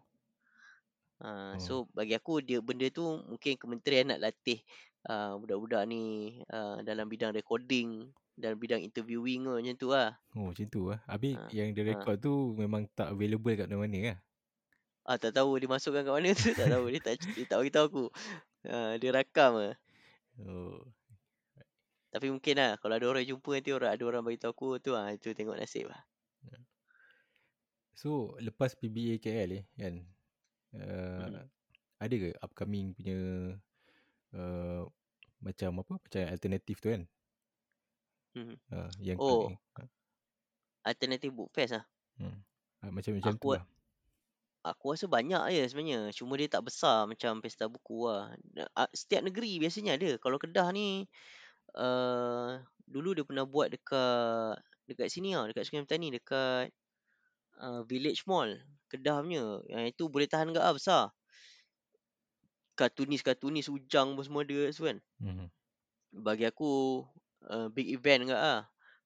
Uh, 1.21 1.53
Oh. 1.53 1.61
so 1.61 1.73
bagi 1.93 2.17
aku 2.17 2.41
dia 2.41 2.57
benda 2.65 2.89
tu 2.89 3.05
mungkin 3.05 3.53
kementerian 3.53 4.09
nak 4.09 4.25
latih 4.25 4.57
uh, 5.05 5.37
budak-budak 5.37 5.85
ni 5.85 6.33
uh, 6.49 6.81
dalam 6.81 7.05
bidang 7.05 7.29
recording 7.29 8.09
dalam 8.33 8.57
bidang 8.57 8.81
interviewing 8.81 9.45
tu 9.45 9.53
macam 9.53 9.75
tu 9.77 9.87
lah. 9.93 10.17
Oh 10.33 10.49
macam 10.49 10.65
tu 10.65 10.89
lah. 10.89 10.97
Habis 11.05 11.37
Ha, 11.37 11.53
yang 11.53 11.77
dia 11.77 11.85
ha. 11.85 11.89
record 11.93 12.17
tu 12.17 12.57
memang 12.57 12.89
tak 12.97 13.13
available 13.13 13.53
kat 13.53 13.69
mana-mana 13.69 13.99
lah. 14.01 14.17
Ah 15.05 15.17
tak 15.21 15.37
tahu 15.37 15.61
dia 15.61 15.69
masukkan 15.69 16.01
kat 16.01 16.13
mana 16.13 16.29
tu 16.33 16.49
tak 16.57 16.67
tahu 16.73 16.85
dia 16.89 17.01
tak 17.05 17.13
dia 17.21 17.45
tak 17.45 17.57
bagi 17.61 17.73
tahu 17.73 17.85
aku. 17.85 18.05
Ha, 18.65 18.97
dia 18.97 19.09
rakam 19.13 19.51
ah. 19.61 19.75
Oh. 20.41 20.81
Tapi 22.11 22.27
mungkin 22.33 22.55
lah 22.57 22.81
kalau 22.81 22.97
ada 22.97 23.05
orang 23.05 23.23
jumpa 23.29 23.61
nanti 23.61 23.71
orang 23.77 23.91
ada 23.93 24.03
orang 24.09 24.21
bagi 24.25 24.41
tahu 24.41 24.51
aku 24.57 24.67
tu 24.81 24.97
ah 24.97 25.13
itu 25.13 25.37
tengok 25.37 25.53
nasib 25.53 25.85
lah. 25.85 26.01
So 28.01 28.09
lepas 28.41 28.73
PBA 28.79 29.15
KL 29.23 29.49
eh 29.61 29.63
kan. 29.77 29.95
Uh, 30.73 31.27
Mhm. 31.29 31.45
Ada 32.01 32.15
ke 32.17 32.29
upcoming 32.41 32.85
punya 32.97 33.17
uh, 34.33 34.81
macam 35.45 35.71
apa 35.81 35.93
macam 36.01 36.21
alternatif 36.33 36.81
tu 36.81 36.89
kan? 36.93 37.03
Mhm. 38.35 38.55
Uh, 38.71 38.89
yang 39.03 39.17
Oh. 39.19 39.51
kau, 39.51 39.53
uh, 39.77 39.87
Alternative 40.81 41.33
book 41.33 41.49
fest 41.53 41.77
lah. 41.77 41.85
hmm. 42.17 42.37
uh, 42.81 42.91
macam 42.91 43.11
macam 43.17 43.33
tu 43.37 43.47
Aku 43.47 43.53
lah. 43.53 43.63
aku 44.65 44.85
rasa 44.93 45.05
banyak 45.09 45.43
je 45.53 45.63
sebenarnya. 45.69 45.99
Cuma 46.17 46.33
dia 46.37 46.49
tak 46.49 46.65
besar 46.69 47.05
macam 47.05 47.37
pesta 47.41 47.65
buku 47.69 48.09
lah. 48.09 48.33
Ah, 48.77 48.89
Setiap 48.93 49.21
negeri 49.25 49.57
biasanya 49.61 49.97
ada. 49.97 50.17
Kalau 50.21 50.37
Kedah 50.41 50.69
ni 50.73 51.05
uh, 51.77 52.57
dulu 52.85 53.13
dia 53.17 53.25
pernah 53.25 53.45
buat 53.45 53.69
dekat 53.73 54.57
dekat 54.89 55.07
sini 55.13 55.37
lah, 55.37 55.45
dekat 55.49 55.69
Sungai 55.69 55.85
Petani 55.85 56.09
dekat 56.13 56.73
uh, 57.61 57.81
Village 57.85 58.25
Mall. 58.25 58.57
Kedah 58.89 59.21
punya. 59.23 59.61
Yang 59.69 59.83
itu 59.95 60.03
boleh 60.09 60.27
tahan 60.27 60.51
enggak 60.51 60.65
ah 60.65 60.73
besar. 60.75 61.03
Kartunis-kartunis 62.75 63.69
ujang 63.69 64.17
pun 64.17 64.23
semua 64.25 64.41
ada 64.41 64.73
situ 64.73 64.89
kan. 64.89 64.97
Hmm. 65.21 65.47
Bagi 66.11 66.49
aku 66.49 67.05
uh, 67.47 67.69
big 67.69 67.93
event 67.93 68.27
enggak 68.27 68.41
ah. 68.41 68.61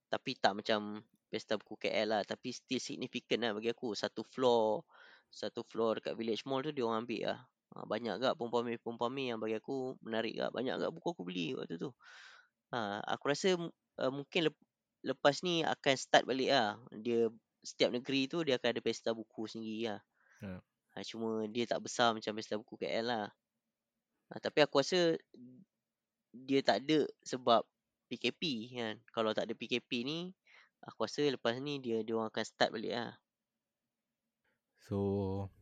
Tapi 0.09 0.39
tak 0.39 0.57
macam 0.57 1.03
pesta 1.27 1.59
buku 1.59 1.75
KL 1.85 2.15
lah. 2.15 2.21
Tapi 2.23 2.55
still 2.55 2.81
significant 2.81 3.43
lah 3.43 3.51
bagi 3.53 3.69
aku. 3.69 3.93
Satu 3.93 4.23
floor 4.23 4.81
satu 5.35 5.67
floor 5.67 5.99
dekat 5.99 6.15
Village 6.15 6.47
Mall 6.47 6.63
tu 6.63 6.71
dia 6.71 6.87
orang 6.87 7.03
ambil 7.03 7.21
lah. 7.27 7.39
Ha, 7.75 7.83
banyak 7.83 8.13
gak 8.23 8.33
perempuan-perempuan 8.39 9.19
yang 9.19 9.39
bagi 9.41 9.59
aku 9.59 9.99
menarik 9.99 10.39
gak. 10.39 10.51
Banyak 10.55 10.79
gak 10.79 10.91
buku 10.95 11.07
aku 11.11 11.23
beli 11.27 11.51
waktu 11.59 11.75
tu. 11.75 11.91
Ha, 12.71 13.03
aku 13.03 13.23
rasa 13.27 13.59
uh, 13.59 14.11
mungkin 14.15 14.47
lep, 14.47 14.55
lepas 15.03 15.43
ni 15.43 15.67
akan 15.67 15.93
start 15.99 16.23
balik 16.23 16.55
lah. 16.55 16.79
Dia 16.95 17.27
setiap 17.65 17.89
negeri 17.89 18.29
tu 18.29 18.45
dia 18.45 18.61
akan 18.61 18.69
ada 18.77 18.81
pesta 18.85 19.09
buku 19.11 19.49
sendiri 19.49 19.89
lah. 19.89 20.01
Ha. 20.45 20.61
Ha, 20.95 21.03
cuma 21.03 21.43
dia 21.49 21.65
tak 21.67 21.83
besar 21.83 22.13
macam 22.15 22.31
pesta 22.37 22.55
buku 22.55 22.77
KL 22.79 23.05
lah. 23.09 23.27
Ha, 24.29 24.39
tapi 24.39 24.63
aku 24.63 24.79
rasa 24.79 25.17
dia 26.31 26.59
tak 26.61 26.85
ada 26.85 27.09
sebab 27.25 27.65
PKP 28.07 28.71
kan. 28.77 28.95
Kalau 29.11 29.33
tak 29.33 29.49
ada 29.49 29.53
PKP 29.57 30.05
ni 30.05 30.31
aku 30.85 31.09
rasa 31.09 31.25
lepas 31.25 31.57
ni 31.57 31.81
dia 31.81 32.05
dia 32.05 32.13
orang 32.13 32.29
akan 32.29 32.45
start 32.45 32.69
balik 32.69 32.93
lah. 32.93 33.17
So 34.85 34.97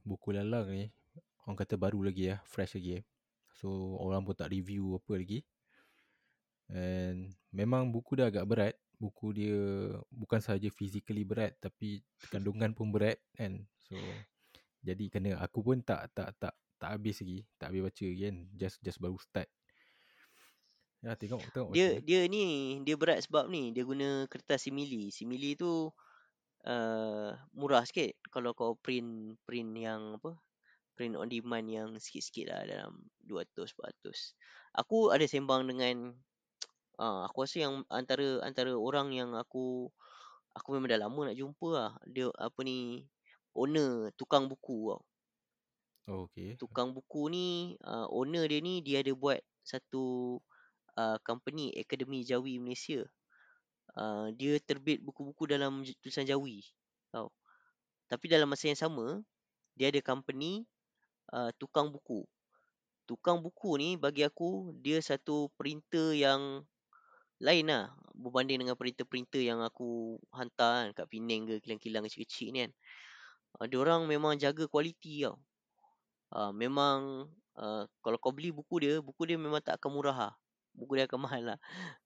buku 0.03 0.35
lalang 0.35 0.67
ni 0.67 0.91
orang 1.47 1.57
kata 1.59 1.79
baru 1.79 2.03
lagi 2.03 2.35
ya, 2.35 2.43
fresh 2.43 2.75
lagi 2.75 2.99
eh. 2.99 3.03
So 3.55 3.95
orang 4.03 4.27
pun 4.27 4.35
tak 4.35 4.51
review 4.51 4.99
apa 4.99 5.15
lagi. 5.15 5.39
And 6.67 7.31
memang 7.55 7.95
buku 7.95 8.19
dia 8.19 8.27
agak 8.27 8.47
berat. 8.47 8.75
Buku 9.01 9.35
dia 9.35 9.57
bukan 10.13 10.39
sahaja 10.39 10.69
physically 10.71 11.25
berat 11.27 11.57
tapi 11.59 12.01
kandungan 12.31 12.71
pun 12.71 12.93
berat 12.93 13.19
kan. 13.35 13.63
So 13.83 13.97
jadi 14.83 15.07
kena 15.07 15.39
aku 15.39 15.63
pun 15.63 15.79
tak 15.81 16.11
tak 16.11 16.35
tak 16.39 16.53
tak 16.77 16.89
habis 16.99 17.23
lagi, 17.23 17.47
tak 17.55 17.71
habis 17.71 17.81
baca 17.87 18.03
lagi 18.03 18.21
kan. 18.27 18.37
Just 18.59 18.77
just 18.83 18.99
baru 18.99 19.17
start. 19.19 19.49
Ya 21.03 21.19
tengok 21.19 21.43
tengok 21.51 21.69
Dia 21.75 21.99
macam 21.99 22.07
dia 22.07 22.21
ni 22.31 22.45
dia 22.87 22.95
berat 22.95 23.19
sebab 23.27 23.51
ni 23.51 23.75
dia 23.75 23.83
guna 23.83 24.23
kertas 24.31 24.67
simili. 24.67 25.11
Simili 25.11 25.55
tu 25.59 25.91
uh, 26.63 27.29
murah 27.51 27.83
sikit 27.83 28.15
kalau 28.31 28.55
kau 28.55 28.79
print 28.79 29.35
print 29.43 29.71
yang 29.75 30.19
apa? 30.19 30.39
Print 30.95 31.17
on 31.19 31.27
demand 31.27 31.67
yang 31.67 31.89
sikit-sikit 31.99 32.53
lah 32.53 32.61
dalam 32.63 33.03
200 33.25 33.67
400. 33.71 34.79
Aku 34.79 35.11
ada 35.11 35.25
sembang 35.25 35.67
dengan 35.67 36.13
uh, 36.99 37.25
aku 37.27 37.45
rasa 37.45 37.65
yang 37.69 37.85
antara 37.89 38.41
antara 38.45 38.73
orang 38.73 39.13
yang 39.13 39.33
aku 39.37 39.89
aku 40.53 40.67
memang 40.77 40.93
dah 40.93 40.99
lama 41.05 41.31
nak 41.31 41.37
jumpa 41.37 41.69
lah. 41.73 41.91
Dia 42.05 42.29
apa 42.37 42.59
ni 42.61 43.05
owner 43.57 44.13
tukang 44.17 44.49
buku 44.49 44.93
tau. 44.93 45.01
Oh, 46.03 46.27
okay. 46.27 46.59
Tukang 46.59 46.91
buku 46.91 47.31
ni 47.31 47.47
uh, 47.87 48.11
owner 48.11 48.43
dia 48.51 48.59
ni 48.59 48.83
dia 48.83 48.99
ada 48.99 49.15
buat 49.15 49.39
satu 49.63 50.35
uh, 50.99 51.17
company 51.23 51.71
Akademi 51.79 52.27
Jawi 52.27 52.59
Malaysia. 52.59 53.07
Uh, 53.93 54.33
dia 54.35 54.59
terbit 54.59 54.99
buku-buku 54.99 55.47
dalam 55.47 55.85
tulisan 56.03 56.27
Jawi. 56.27 56.59
Tau. 57.07 57.31
Tapi 58.11 58.25
dalam 58.27 58.51
masa 58.51 58.67
yang 58.67 58.79
sama 58.79 59.23
dia 59.79 59.89
ada 59.89 60.03
company 60.03 60.67
uh, 61.31 61.55
tukang 61.55 61.87
buku. 61.87 62.27
Tukang 63.07 63.39
buku 63.39 63.79
ni 63.79 63.95
bagi 63.95 64.27
aku 64.27 64.75
dia 64.83 64.99
satu 64.99 65.47
printer 65.55 66.19
yang 66.19 66.67
lain 67.41 67.65
lah 67.69 67.89
berbanding 68.13 68.61
dengan 68.61 68.77
printer-printer 68.77 69.41
yang 69.41 69.59
aku 69.65 70.21
hantar 70.29 70.85
kan 70.85 70.87
kat 70.93 71.05
Penang 71.09 71.49
ke 71.49 71.55
kilang-kilang 71.65 72.05
kecil-kecil 72.05 72.53
ni 72.53 72.59
kan. 72.69 72.71
Uh, 73.57 73.65
dia 73.65 73.77
orang 73.81 74.05
memang 74.05 74.37
jaga 74.37 74.69
kualiti 74.69 75.25
tau. 75.25 75.41
Uh, 76.33 76.49
memang 76.53 77.29
uh, 77.57 77.85
kalau 78.01 78.17
kau 78.21 78.33
beli 78.33 78.49
buku 78.53 78.81
dia, 78.81 79.01
buku 79.01 79.29
dia 79.29 79.37
memang 79.37 79.61
tak 79.61 79.81
akan 79.81 79.91
murah 79.93 80.17
lah. 80.29 80.33
Buku 80.73 80.97
dia 80.97 81.05
akan 81.09 81.19
mahal 81.25 81.43
lah. 81.53 81.59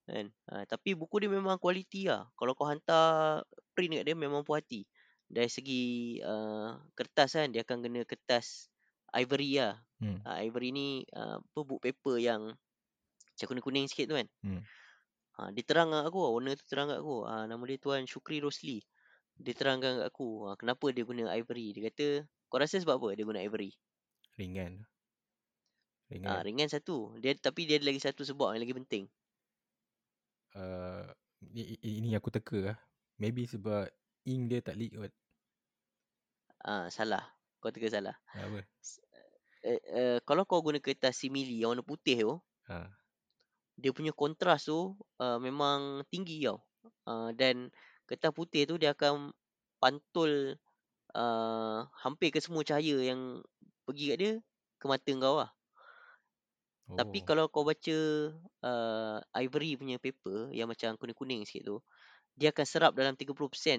Kan? 0.08 0.32
Uh, 0.48 0.64
tapi 0.68 0.96
buku 0.96 1.24
dia 1.24 1.30
memang 1.32 1.60
kualiti 1.60 2.08
lah. 2.08 2.28
Kalau 2.40 2.56
kau 2.56 2.68
hantar 2.68 3.44
print 3.76 4.00
kat 4.00 4.04
dia 4.08 4.16
memang 4.16 4.44
puas 4.48 4.64
hati. 4.64 4.88
Dari 5.28 5.52
segi 5.52 5.84
uh, 6.24 6.80
kertas 6.96 7.36
kan, 7.36 7.52
dia 7.52 7.68
akan 7.68 7.84
kena 7.84 8.08
kertas 8.08 8.72
ivory 9.12 9.60
lah. 9.60 9.76
Hmm. 10.00 10.24
Uh, 10.24 10.40
ivory 10.40 10.72
ni 10.72 10.88
uh, 11.12 11.40
apa 11.40 11.60
book 11.68 11.84
paper 11.84 12.16
yang 12.16 12.56
macam 13.38 13.46
kuning-kuning 13.54 13.92
sikit 13.92 14.08
tu 14.12 14.16
kan. 14.16 14.28
Hmm. 14.44 14.64
Ha, 15.38 15.54
dia 15.54 15.62
terang 15.62 15.94
kat 15.94 16.10
aku, 16.10 16.18
owner 16.18 16.58
tu 16.58 16.66
terang 16.66 16.90
kat 16.90 16.98
aku. 16.98 17.22
Ha, 17.30 17.46
nama 17.46 17.62
dia 17.70 17.78
Tuan 17.78 18.10
Syukri 18.10 18.42
Rosli. 18.42 18.82
Dia 19.38 19.54
terangkan 19.54 20.02
kat 20.02 20.08
aku, 20.10 20.50
ha, 20.50 20.58
kenapa 20.58 20.90
dia 20.90 21.06
guna 21.06 21.30
ivory. 21.38 21.78
Dia 21.78 21.94
kata, 21.94 22.26
kau 22.50 22.58
rasa 22.58 22.82
sebab 22.82 22.98
apa 22.98 23.14
dia 23.14 23.22
guna 23.22 23.46
ivory? 23.46 23.70
Ringan. 24.42 24.82
Ringan. 26.10 26.30
Ha, 26.30 26.42
ringan 26.42 26.70
satu. 26.74 27.14
Dia 27.22 27.38
Tapi 27.38 27.70
dia 27.70 27.78
ada 27.78 27.86
lagi 27.86 28.02
satu 28.02 28.26
sebab 28.26 28.58
yang 28.58 28.66
lagi 28.66 28.74
penting. 28.74 29.06
uh, 30.58 31.06
ini, 31.54 32.18
aku 32.18 32.34
teka 32.34 32.74
lah. 32.74 32.78
Maybe 33.22 33.46
sebab 33.46 33.94
ink 34.26 34.42
dia 34.50 34.60
tak 34.66 34.74
leak 34.74 34.98
kot. 34.98 35.14
Ha, 36.66 36.90
salah. 36.90 37.22
Kau 37.62 37.70
teka 37.70 37.94
salah. 37.94 38.18
Apa? 38.34 38.66
Eh, 39.62 39.82
eh, 39.94 40.18
kalau 40.26 40.50
kau 40.50 40.66
guna 40.66 40.82
kertas 40.82 41.18
simili 41.18 41.62
yang 41.62 41.78
warna 41.78 41.86
putih 41.86 42.18
tu, 42.26 42.34
Ha. 42.68 42.84
Dia 43.78 43.94
punya 43.94 44.10
kontras 44.12 44.66
tu 44.66 44.98
uh, 45.22 45.38
memang 45.38 46.02
tinggi 46.10 46.42
tau. 46.44 46.60
Uh, 47.08 47.30
dan 47.38 47.70
kertas 48.10 48.34
putih 48.34 48.66
tu 48.66 48.76
dia 48.76 48.92
akan 48.98 49.32
pantul 49.78 50.58
uh, 51.14 51.86
hampir 52.02 52.34
ke 52.34 52.42
semua 52.42 52.66
cahaya 52.66 53.14
yang 53.14 53.40
pergi 53.86 54.06
kat 54.12 54.18
dia 54.18 54.34
ke 54.82 54.86
mata 54.90 55.12
kau 55.14 55.38
lah. 55.40 55.52
Oh. 56.88 56.98
Tapi 56.98 57.20
kalau 57.22 57.52
kau 57.52 57.68
baca 57.68 57.98
uh, 58.64 59.18
ivory 59.38 59.76
punya 59.78 60.02
paper 60.02 60.50
yang 60.56 60.72
macam 60.72 60.96
kuning-kuning 60.96 61.44
sikit 61.44 61.68
tu, 61.68 61.78
dia 62.38 62.50
akan 62.56 62.66
serap 62.66 62.92
dalam 62.96 63.14
30% 63.14 63.36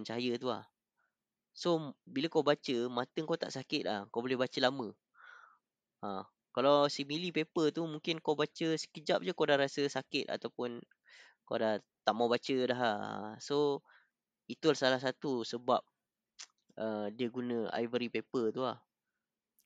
cahaya 0.06 0.32
tu 0.36 0.48
lah. 0.52 0.64
So, 1.56 1.96
bila 2.06 2.30
kau 2.30 2.44
baca, 2.46 2.76
mata 2.86 3.18
kau 3.24 3.34
tak 3.34 3.50
sakit 3.50 3.82
lah. 3.82 4.06
Kau 4.12 4.22
boleh 4.22 4.38
baca 4.38 4.58
lama. 4.62 4.94
Ha, 6.04 6.22
kalau 6.58 6.90
simili 6.90 7.30
paper 7.30 7.70
tu 7.70 7.86
mungkin 7.86 8.18
kau 8.18 8.34
baca 8.34 8.74
sekejap 8.74 9.22
je 9.22 9.30
kau 9.30 9.46
dah 9.46 9.62
rasa 9.62 9.86
sakit 9.86 10.26
ataupun 10.26 10.82
kau 11.46 11.54
dah 11.54 11.78
tak 12.02 12.14
mau 12.18 12.26
baca 12.26 12.56
dah. 12.66 13.38
So 13.38 13.86
itu 14.50 14.74
salah 14.74 14.98
satu 14.98 15.46
sebab 15.46 15.78
uh, 16.82 17.06
dia 17.14 17.30
guna 17.30 17.70
ivory 17.78 18.10
paper 18.10 18.50
tu 18.50 18.66
lah. 18.66 18.82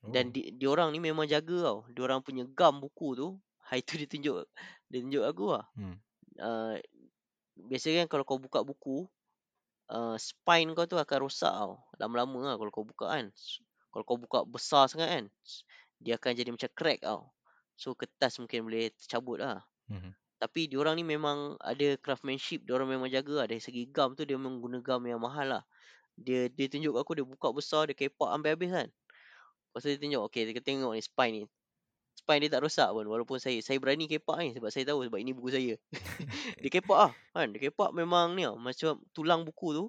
Dan 0.05 0.29
Oh. 0.29 0.33
di, 0.37 0.53
di 0.53 0.67
orang 0.69 0.93
ni 0.93 1.01
memang 1.01 1.25
jaga 1.25 1.73
tau. 1.73 1.89
Dia 1.97 2.05
orang 2.05 2.21
punya 2.21 2.45
gam 2.45 2.77
buku 2.77 3.17
tu, 3.17 3.41
ha 3.73 3.81
itu 3.81 3.97
dia 3.97 4.09
tunjuk 4.13 4.37
dia 4.93 5.01
tunjuk 5.01 5.25
aku 5.25 5.45
lah. 5.49 5.65
Hmm. 5.73 5.97
Uh, 6.37 6.77
biasanya 7.57 8.05
kan 8.05 8.09
kalau 8.21 8.25
kau 8.29 8.37
buka 8.37 8.61
buku, 8.61 9.09
uh, 9.89 10.21
spine 10.21 10.77
kau 10.77 10.85
tu 10.85 11.01
akan 11.01 11.19
rosak 11.25 11.57
tau. 11.57 11.81
Lama-lama 11.97 12.53
lah 12.53 12.55
kalau 12.61 12.69
kau 12.69 12.85
buka 12.85 13.17
kan. 13.17 13.33
Kalau 13.89 14.05
kau 14.05 14.21
buka 14.21 14.45
besar 14.45 14.93
sangat 14.93 15.09
kan, 15.09 15.25
dia 16.03 16.19
akan 16.19 16.35
jadi 16.35 16.51
macam 16.51 16.71
crack 16.75 17.01
tau. 17.07 17.31
So 17.79 17.95
kertas 17.95 18.37
mungkin 18.43 18.67
boleh 18.67 18.91
tercabut 18.99 19.39
lah. 19.41 19.63
Hmm. 19.87 20.13
Tapi 20.43 20.67
diorang 20.67 20.99
ni 20.99 21.07
memang 21.07 21.55
ada 21.63 21.95
craftsmanship, 22.03 22.67
diorang 22.67 22.91
memang 22.91 23.07
jaga 23.07 23.43
lah. 23.43 23.47
Dari 23.47 23.63
segi 23.63 23.87
gam 23.87 24.19
tu 24.19 24.27
dia 24.27 24.35
memang 24.35 24.59
guna 24.59 24.83
gam 24.83 24.99
yang 25.07 25.23
mahal 25.23 25.59
lah. 25.59 25.63
Dia 26.19 26.51
dia 26.51 26.67
tunjuk 26.67 26.99
aku 26.99 27.15
dia 27.15 27.23
buka 27.23 27.55
besar, 27.55 27.87
dia 27.87 27.95
kepak 27.95 28.27
sampai 28.27 28.51
habis 28.59 28.71
kan. 28.75 28.89
Lepas 29.71 29.81
tu 29.87 29.89
dia 29.95 29.99
tunjuk, 30.03 30.23
okay 30.27 30.43
kita 30.51 30.61
tengok 30.61 30.99
ni 30.99 31.03
spine 31.03 31.35
ni. 31.39 31.45
Spine 32.19 32.41
dia 32.43 32.51
tak 32.59 32.67
rosak 32.67 32.91
pun 32.91 33.07
walaupun 33.07 33.39
saya 33.39 33.57
saya 33.63 33.79
berani 33.79 34.11
kepak 34.11 34.37
ni 34.43 34.51
sebab 34.53 34.69
saya 34.75 34.85
tahu 34.91 35.07
sebab 35.07 35.19
ini 35.23 35.31
buku 35.31 35.55
saya. 35.55 35.75
dia 36.63 36.71
kepak 36.75 36.99
ah 36.99 37.13
kan. 37.33 37.55
Dia 37.55 37.71
kepak 37.71 37.95
memang 37.95 38.35
ni 38.35 38.43
lah, 38.43 38.59
macam 38.59 38.99
tulang 39.15 39.47
buku 39.47 39.79
tu 39.79 39.85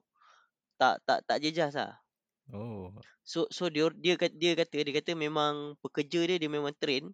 tak 0.77 1.01
tak 1.09 1.25
tak 1.25 1.41
jejas 1.41 1.73
lah. 1.73 2.02
Oh. 2.53 2.93
So 3.25 3.49
so 3.49 3.67
dia 3.67 3.89
dia 3.97 4.13
kata 4.13 4.33
dia 4.37 4.53
kata 4.53 4.77
dia 4.85 4.93
kata 4.93 5.11
memang 5.17 5.73
pekerja 5.81 6.21
dia 6.29 6.37
dia 6.37 6.51
memang 6.51 6.69
train 6.77 7.09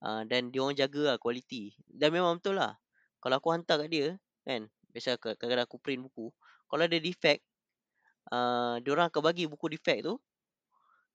uh, 0.00 0.24
dan 0.24 0.48
dia 0.48 0.64
orang 0.64 0.76
jaga 0.76 1.14
lah 1.14 1.16
kualiti. 1.20 1.76
Dan 1.84 2.16
memang 2.16 2.40
betul 2.40 2.56
lah. 2.56 2.80
Kalau 3.20 3.36
aku 3.36 3.52
hantar 3.52 3.84
kat 3.84 3.92
dia 3.92 4.08
kan, 4.48 4.64
biasa 4.96 5.20
kadang-kadang 5.20 5.68
aku 5.68 5.76
print 5.76 6.00
buku, 6.08 6.32
kalau 6.72 6.88
ada 6.88 6.96
defect 6.96 7.44
uh, 8.32 8.80
dia 8.80 8.90
orang 8.96 9.12
akan 9.12 9.20
bagi 9.20 9.44
buku 9.44 9.68
defect 9.68 10.08
tu 10.08 10.16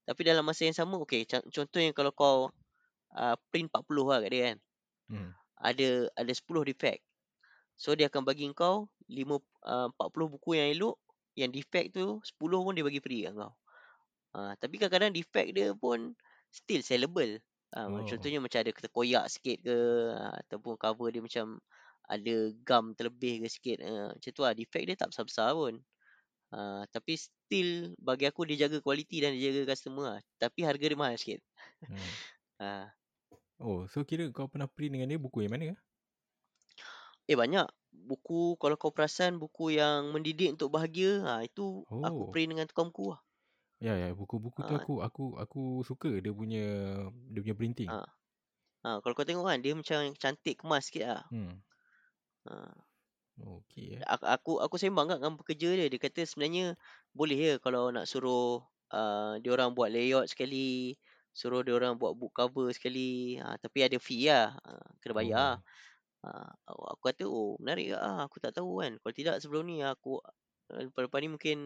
tapi 0.05 0.21
dalam 0.21 0.45
masa 0.45 0.69
yang 0.69 0.77
sama 0.77 1.01
okey 1.01 1.25
contohnya 1.49 1.89
kalau 1.97 2.13
kau 2.13 2.37
uh, 3.17 3.35
print 3.49 3.73
40 3.73 4.05
lah 4.05 4.19
kat 4.21 4.29
dia 4.29 4.41
kan. 4.53 4.57
Hmm. 5.09 5.29
Ada 5.57 5.89
ada 6.13 6.29
10 6.29 6.69
defect. 6.69 7.01
So 7.73 7.97
dia 7.97 8.07
akan 8.07 8.21
bagi 8.21 8.45
kau 8.53 8.85
5 9.09 9.17
uh, 9.65 9.89
40 9.97 10.33
buku 10.37 10.49
yang 10.61 10.69
elok, 10.77 10.95
yang 11.35 11.51
defect 11.51 11.95
tu 11.95 12.19
10 12.23 12.65
pun 12.65 12.73
dia 12.73 12.85
bagi 12.85 13.03
free 13.03 13.27
kat 13.27 13.33
kau. 13.35 13.53
Uh, 14.35 14.51
tapi 14.59 14.75
kadang-kadang 14.79 15.15
defect 15.15 15.49
dia 15.55 15.71
pun 15.75 16.15
still 16.51 16.83
sellable. 16.83 17.39
Uh, 17.75 17.91
Oh. 17.91 18.07
Contohnya 18.07 18.39
macam 18.39 18.63
ada 18.63 18.71
terkoyak 18.71 19.25
sikit 19.27 19.57
ke 19.67 19.77
uh, 20.15 20.31
ataupun 20.47 20.79
cover 20.79 21.11
dia 21.11 21.19
macam 21.19 21.59
ada 22.07 22.35
gam 22.63 22.95
terlebih 22.95 23.43
ke 23.43 23.47
sikit. 23.51 23.77
Uh, 23.83 24.15
macam 24.15 24.31
tu 24.31 24.41
lah. 24.43 24.53
Defect 24.55 24.85
dia 24.87 24.95
tak 24.95 25.11
besar-besar 25.11 25.51
pun. 25.51 25.83
Uh, 26.55 26.87
tapi 26.87 27.19
still 27.19 27.91
bagi 27.99 28.23
aku 28.31 28.47
dia 28.47 28.67
jaga 28.67 28.79
kualiti 28.79 29.19
dan 29.19 29.35
dia 29.35 29.51
jaga 29.51 29.75
customer 29.75 30.05
lah. 30.15 30.21
Tapi 30.39 30.59
harga 30.63 30.85
dia 30.87 30.97
mahal 30.99 31.19
sikit. 31.19 31.39
Hmm. 31.83 32.11
Uh, 32.63 32.87
Oh, 33.55 33.87
so 33.87 34.03
kira 34.03 34.27
kau 34.35 34.51
pernah 34.51 34.67
print 34.67 34.99
dengan 34.99 35.07
dia 35.07 35.15
buku 35.15 35.47
yang 35.47 35.55
mana? 35.55 35.79
Eh 37.31 37.37
banyak. 37.37 37.67
Buku 37.95 38.59
kalau 38.61 38.75
kau 38.77 38.91
perasan 38.93 39.39
buku 39.41 39.73
yang 39.79 40.13
mendidik 40.13 40.53
untuk 40.55 40.69
bahagia. 40.75 41.23
Ha, 41.25 41.33
itu 41.47 41.87
aku 42.03 42.21
Oh. 42.27 42.31
print 42.31 42.49
dengan 42.53 42.67
tukang 42.69 42.89
buku 42.93 43.15
lah. 43.15 43.21
Ya 43.83 43.93
ya, 43.99 44.15
buku-buku 44.15 44.63
tu 44.63 44.71
Ah. 44.71 44.79
aku 44.79 45.03
aku 45.03 45.23
aku 45.35 45.61
suka 45.83 46.09
dia 46.23 46.31
punya 46.31 46.63
dia 47.31 47.39
punya 47.43 47.55
printing. 47.59 47.91
Ah. 47.91 48.07
Ha, 48.85 49.01
kalau 49.03 49.13
kau 49.17 49.25
tengok 49.27 49.45
kan 49.49 49.59
dia 49.65 49.73
macam 49.75 49.99
cantik 50.15 50.55
kemas 50.61 50.87
sikit 50.89 51.03
lah. 51.09 51.23
Hmm. 51.33 51.59
Ha. 52.47 52.71
Okey 53.41 53.99
eh. 53.99 54.01
Aku, 54.07 54.25
aku 54.25 54.51
aku 54.63 54.75
sembang 54.79 55.11
kat 55.11 55.17
dengan 55.19 55.35
pekerja 55.39 55.69
dia. 55.75 55.87
Dia 55.91 55.99
kata 55.99 56.21
sebenarnya 56.23 56.65
boleh 57.11 57.37
je 57.37 57.53
kalau 57.59 57.91
nak 57.91 58.07
suruh 58.07 58.63
uh, 58.95 59.33
dia 59.43 59.51
orang 59.51 59.75
buat 59.75 59.91
layout 59.91 60.31
sekali, 60.31 60.95
suruh 61.35 61.61
dia 61.65 61.75
orang 61.75 61.99
buat 61.99 62.15
book 62.15 62.31
cover 62.35 62.71
sekali. 62.71 63.35
Ha, 63.43 63.59
tapi 63.59 63.83
ada 63.87 63.97
fee 63.99 64.31
lah. 64.31 64.55
Ha, 64.55 64.71
kena 65.03 65.13
bayar. 65.17 65.51
Oh. 65.59 65.65
Ha, 66.25 66.31
aku 66.91 67.01
kata 67.09 67.23
oh 67.29 67.53
menarik 67.61 67.85
ke 67.93 67.97
ah 68.09 68.19
aku 68.27 68.37
tak 68.43 68.53
tahu 68.57 68.71
kan. 68.81 68.93
Kalau 69.01 69.13
tidak 69.19 69.35
sebelum 69.43 69.63
ni 69.69 69.77
aku 69.85 70.11
eh, 70.73 70.83
lepas-lepas 70.89 71.19
ni 71.23 71.29
mungkin 71.35 71.57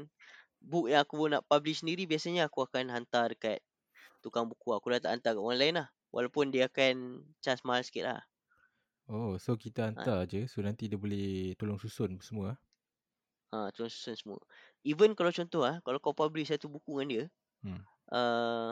book 0.72 0.86
yang 0.91 1.01
aku 1.05 1.16
nak 1.34 1.45
publish 1.51 1.80
sendiri 1.84 2.03
biasanya 2.12 2.41
aku 2.49 2.60
akan 2.68 2.86
hantar 2.95 3.28
dekat 3.34 3.60
tukang 4.24 4.45
buku. 4.51 4.70
Aku 4.78 4.88
dah 4.93 5.01
tak 5.03 5.12
hantar 5.20 5.32
kat 5.38 5.43
orang 5.45 5.60
lain 5.64 5.76
lah. 5.82 5.88
Walaupun 6.16 6.45
dia 6.55 6.68
akan 6.72 6.95
charge 7.43 7.64
mahal 7.68 7.84
sikit 7.88 8.05
lah. 8.10 8.22
Oh, 9.14 9.32
so 9.43 9.51
kita 9.64 9.82
hantar 9.91 10.20
je. 10.32 10.41
So 10.51 10.57
nanti 10.68 10.84
dia 10.91 10.95
boleh 11.03 11.51
tolong 11.60 11.76
susun 11.84 12.12
semua. 12.28 12.47
ah? 12.55 12.57
Ha, 13.53 13.74
terus 13.74 13.97
susun 13.97 14.16
semua. 14.18 14.39
Even 14.86 15.18
kalau 15.18 15.34
contoh 15.34 15.66
ah, 15.66 15.82
kalau 15.86 15.97
kau 16.01 16.14
publish 16.14 16.53
satu 16.53 16.70
buku 16.70 17.01
dengan 17.01 17.07
dia, 17.10 17.24
Hmm. 17.64 17.84
uh, 18.14 18.72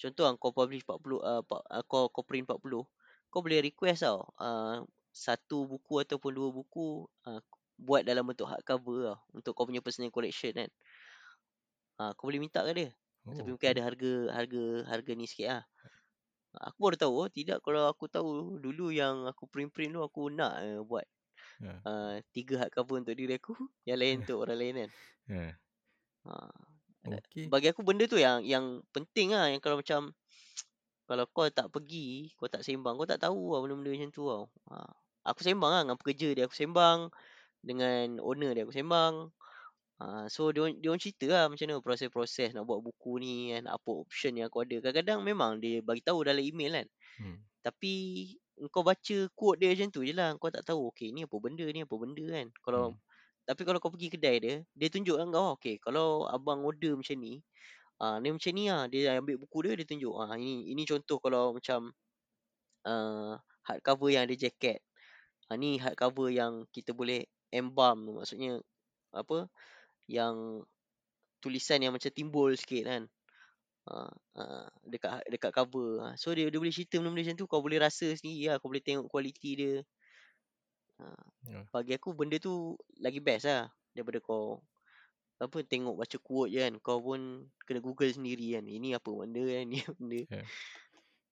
contoh 0.00 0.24
ah 0.28 0.34
kau 0.40 0.52
publish 0.56 0.84
40 0.86 1.20
uh, 1.24 1.42
pa- 1.46 1.64
uh, 1.70 1.84
kau 1.90 2.08
kau 2.14 2.24
print 2.28 2.46
40, 2.48 2.84
kau 3.32 3.40
boleh 3.44 3.60
request 3.64 4.06
tau. 4.06 4.30
Uh, 4.40 4.84
satu 5.16 5.64
buku 5.64 6.04
ataupun 6.04 6.30
dua 6.36 6.48
buku 6.52 7.08
uh, 7.24 7.40
buat 7.80 8.04
dalam 8.04 8.28
bentuk 8.28 8.44
hardcover 8.48 9.16
lah 9.16 9.18
untuk 9.32 9.56
kau 9.56 9.64
punya 9.64 9.80
personal 9.80 10.12
collection 10.12 10.52
kan. 10.52 10.70
Ha, 11.96 12.12
kau 12.12 12.28
boleh 12.28 12.40
minta 12.40 12.60
kat 12.60 12.74
dia. 12.76 12.90
Oh, 13.24 13.32
Tapi 13.32 13.48
mungkin 13.56 13.68
ada 13.72 13.82
harga 13.88 14.12
harga 14.36 14.64
harga 14.92 15.12
ni 15.16 15.24
sikit 15.24 15.48
lah. 15.48 15.62
Aku 16.72 16.88
baru 16.88 16.96
tahu 16.96 17.12
oh, 17.24 17.28
tidak 17.28 17.60
kalau 17.64 17.88
aku 17.88 18.08
tahu 18.08 18.60
dulu 18.60 18.92
yang 18.92 19.24
aku 19.28 19.48
print-print 19.48 19.92
tu 19.96 20.00
aku 20.04 20.28
nak 20.28 20.60
uh, 20.60 20.80
buat 20.84 21.04
Ya. 21.56 21.72
uh, 21.88 22.20
tiga 22.36 22.60
hardcover 22.60 23.00
untuk 23.00 23.16
diri 23.16 23.40
aku, 23.40 23.56
yang 23.88 23.96
lain 23.96 24.20
untuk 24.20 24.44
orang 24.44 24.58
lain 24.60 24.74
kan. 24.76 24.90
Ya. 25.24 25.48
Ha, 26.28 26.32
Okey. 27.06 27.48
bagi 27.48 27.70
aku 27.72 27.80
benda 27.80 28.04
tu 28.04 28.18
yang 28.20 28.44
yang 28.44 28.82
penting 28.92 29.32
lah 29.32 29.48
yang 29.48 29.62
kalau 29.62 29.80
macam 29.80 30.12
kalau 31.08 31.24
kau 31.32 31.48
tak 31.48 31.72
pergi, 31.72 32.34
kau 32.36 32.50
tak 32.50 32.60
sembang, 32.60 32.98
kau 33.00 33.08
tak 33.08 33.22
tahu 33.24 33.56
lah 33.56 33.64
benda-benda 33.64 33.88
macam 33.94 34.10
tu 34.12 34.22
tau. 34.28 34.44
Ha, 34.68 34.84
aku 35.26 35.42
sembang 35.42 35.70
lah 35.74 35.80
dengan 35.84 35.98
pekerja 35.98 36.28
dia, 36.36 36.44
aku 36.46 36.56
sembang 36.56 37.10
dengan 37.66 38.22
owner 38.22 38.54
dia, 38.54 38.62
aku 38.64 38.74
sembang. 38.74 39.34
Ha, 39.96 40.28
so 40.28 40.52
dia 40.52 40.68
dia 40.76 40.92
orang 40.92 41.00
cerita 41.00 41.24
lah 41.32 41.44
macam 41.48 41.64
mana 41.72 41.80
proses-proses 41.80 42.52
nak 42.52 42.68
buat 42.68 42.84
buku 42.84 43.16
ni 43.16 43.56
kan, 43.56 43.64
apa 43.64 43.90
option 43.96 44.36
yang 44.36 44.52
aku 44.52 44.60
ada. 44.64 44.76
Kadang-kadang 44.84 45.24
memang 45.24 45.56
dia 45.56 45.80
bagi 45.80 46.04
tahu 46.04 46.20
dalam 46.20 46.44
email 46.44 46.84
kan. 46.84 46.86
Hmm. 47.20 47.36
Tapi 47.64 47.92
kau 48.68 48.84
baca 48.84 49.16
quote 49.32 49.58
dia 49.60 49.72
macam 49.72 49.88
tu 49.92 50.04
je 50.04 50.12
lah. 50.12 50.36
Kau 50.36 50.52
tak 50.52 50.68
tahu, 50.68 50.92
okay 50.92 51.10
ni 51.16 51.24
apa 51.24 51.36
benda, 51.40 51.64
ni 51.68 51.80
apa 51.82 51.94
benda 51.96 52.24
kan. 52.28 52.46
Kalau 52.60 52.84
Hmm. 52.92 53.00
tapi 53.48 53.62
kalau 53.64 53.78
kau 53.80 53.90
pergi 53.94 54.08
kedai 54.12 54.36
dia, 54.42 54.54
dia 54.76 54.88
tunjuk 54.92 55.16
kan 55.16 55.28
kau, 55.32 55.56
okay 55.56 55.80
kalau 55.80 56.28
abang 56.28 56.60
order 56.66 56.92
macam 56.98 57.16
ni, 57.18 57.40
ah 58.02 58.20
ni 58.20 58.28
macam 58.36 58.52
ni 58.52 58.64
lah. 58.68 58.84
Dia 58.92 59.16
ambil 59.18 59.36
buku 59.40 59.58
dia, 59.64 59.72
dia 59.80 59.86
tunjuk. 59.88 60.14
Ah 60.20 60.36
ini 60.36 60.70
ini 60.72 60.82
contoh 60.84 61.18
kalau 61.24 61.56
macam 61.56 61.90
uh, 62.86 63.34
hardcover 63.66 64.12
yang 64.14 64.24
ada 64.28 64.36
jacket. 64.38 64.85
Ah 65.46 65.56
ni 65.56 65.78
hardcover 65.78 66.30
yang 66.30 66.66
kita 66.74 66.90
boleh 66.90 67.24
embalm 67.54 68.06
tu. 68.06 68.12
Maksudnya 68.18 68.58
apa? 69.14 69.46
Yang 70.10 70.66
tulisan 71.38 71.82
yang 71.82 71.94
macam 71.94 72.10
timbul 72.10 72.54
sikit 72.58 72.84
kan. 72.90 73.02
Uh, 73.86 74.10
uh, 74.34 74.66
dekat 74.82 75.22
dekat 75.30 75.54
cover. 75.54 76.02
Ah, 76.02 76.14
So 76.18 76.34
dia 76.34 76.50
dia 76.50 76.58
boleh 76.58 76.74
cerita 76.74 76.98
benda-benda 76.98 77.22
macam 77.30 77.38
tu 77.38 77.46
kau 77.46 77.62
boleh 77.62 77.78
rasa 77.78 78.10
sendiri 78.18 78.50
lah, 78.50 78.58
kau 78.58 78.66
boleh 78.66 78.82
tengok 78.82 79.06
kualiti 79.06 79.54
dia. 79.54 79.74
Uh, 80.96 81.22
Ya. 81.46 81.62
bagi 81.70 81.94
aku 81.94 82.10
benda 82.10 82.42
tu 82.42 82.74
lagi 82.98 83.22
best 83.22 83.46
lah 83.46 83.70
daripada 83.94 84.18
kau 84.18 84.58
apa 85.38 85.62
tengok 85.62 85.94
baca 85.94 86.16
quote 86.18 86.50
je 86.50 86.58
kan 86.58 86.74
kau 86.82 86.98
pun 86.98 87.46
kena 87.62 87.78
google 87.78 88.10
sendiri 88.10 88.58
kan 88.58 88.66
ini 88.66 88.98
apa 88.98 89.06
benda 89.06 89.44
kan 89.46 89.62
ni 89.62 89.78
benda 89.94 90.42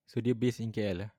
So 0.07 0.23
dia 0.23 0.37
based 0.39 0.63
in 0.63 0.71
KL 0.71 1.03
lah. 1.03 1.11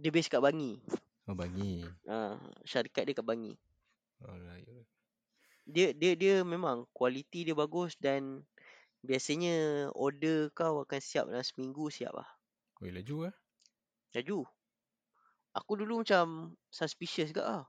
dia 0.00 0.08
base 0.08 0.32
kat 0.32 0.40
Bangi 0.40 0.80
Oh, 1.24 1.32
bagi. 1.32 1.80
uh, 2.04 2.36
syarikat 2.68 3.08
dia 3.08 3.16
kat 3.16 3.24
Bangi 3.24 3.56
Alright. 4.20 4.68
alright. 4.68 4.88
dia 5.64 5.96
dia 5.96 6.12
dia 6.12 6.34
memang 6.44 6.84
kualiti 6.92 7.48
dia 7.48 7.56
bagus 7.56 7.96
dan 7.96 8.44
biasanya 9.00 9.88
order 9.96 10.52
kau 10.52 10.84
akan 10.84 11.00
siap 11.00 11.24
dalam 11.32 11.40
seminggu 11.40 11.88
siap 11.88 12.12
lah 12.12 12.28
Oi, 12.84 12.92
laju 12.92 13.32
ah. 13.32 13.34
laju 14.12 14.44
aku 15.56 15.72
dulu 15.80 16.04
macam 16.04 16.52
suspicious 16.68 17.32
juga 17.32 17.44
ah 17.48 17.64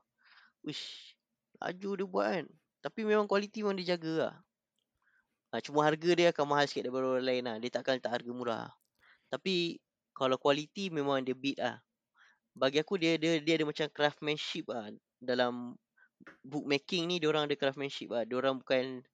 wish 0.60 1.16
laju 1.56 1.88
dia 1.96 2.06
buat 2.08 2.26
kan 2.28 2.46
tapi 2.84 3.08
memang 3.08 3.24
kualiti 3.24 3.64
memang 3.64 3.80
dia 3.80 3.96
jaga 3.96 4.14
lah 4.28 4.36
ha, 5.56 5.64
cuma 5.64 5.80
harga 5.80 6.10
dia 6.12 6.28
akan 6.28 6.44
mahal 6.44 6.68
sikit 6.68 6.92
daripada 6.92 7.08
orang 7.08 7.24
lain 7.24 7.42
lah 7.48 7.56
dia 7.56 7.70
takkan 7.72 7.96
letak 7.96 8.12
harga 8.20 8.30
murah 8.36 8.68
tapi 9.32 9.80
kalau 10.12 10.36
kualiti 10.36 10.92
memang 10.92 11.24
dia 11.24 11.32
beat 11.32 11.56
lah 11.56 11.80
bagi 12.56 12.80
aku 12.80 12.96
dia 12.96 13.20
dia 13.20 13.38
dia 13.38 13.54
ada 13.60 13.68
macam 13.68 13.86
craftsmanship 13.92 14.66
lah 14.72 14.88
dalam 15.20 15.76
bookmaking 16.42 17.06
ni 17.12 17.16
dia 17.20 17.28
orang 17.28 17.44
ada 17.46 17.54
craftsmanship 17.54 18.08
lah 18.10 18.24
dia 18.24 18.36
orang 18.40 18.56
bukan 18.60 19.04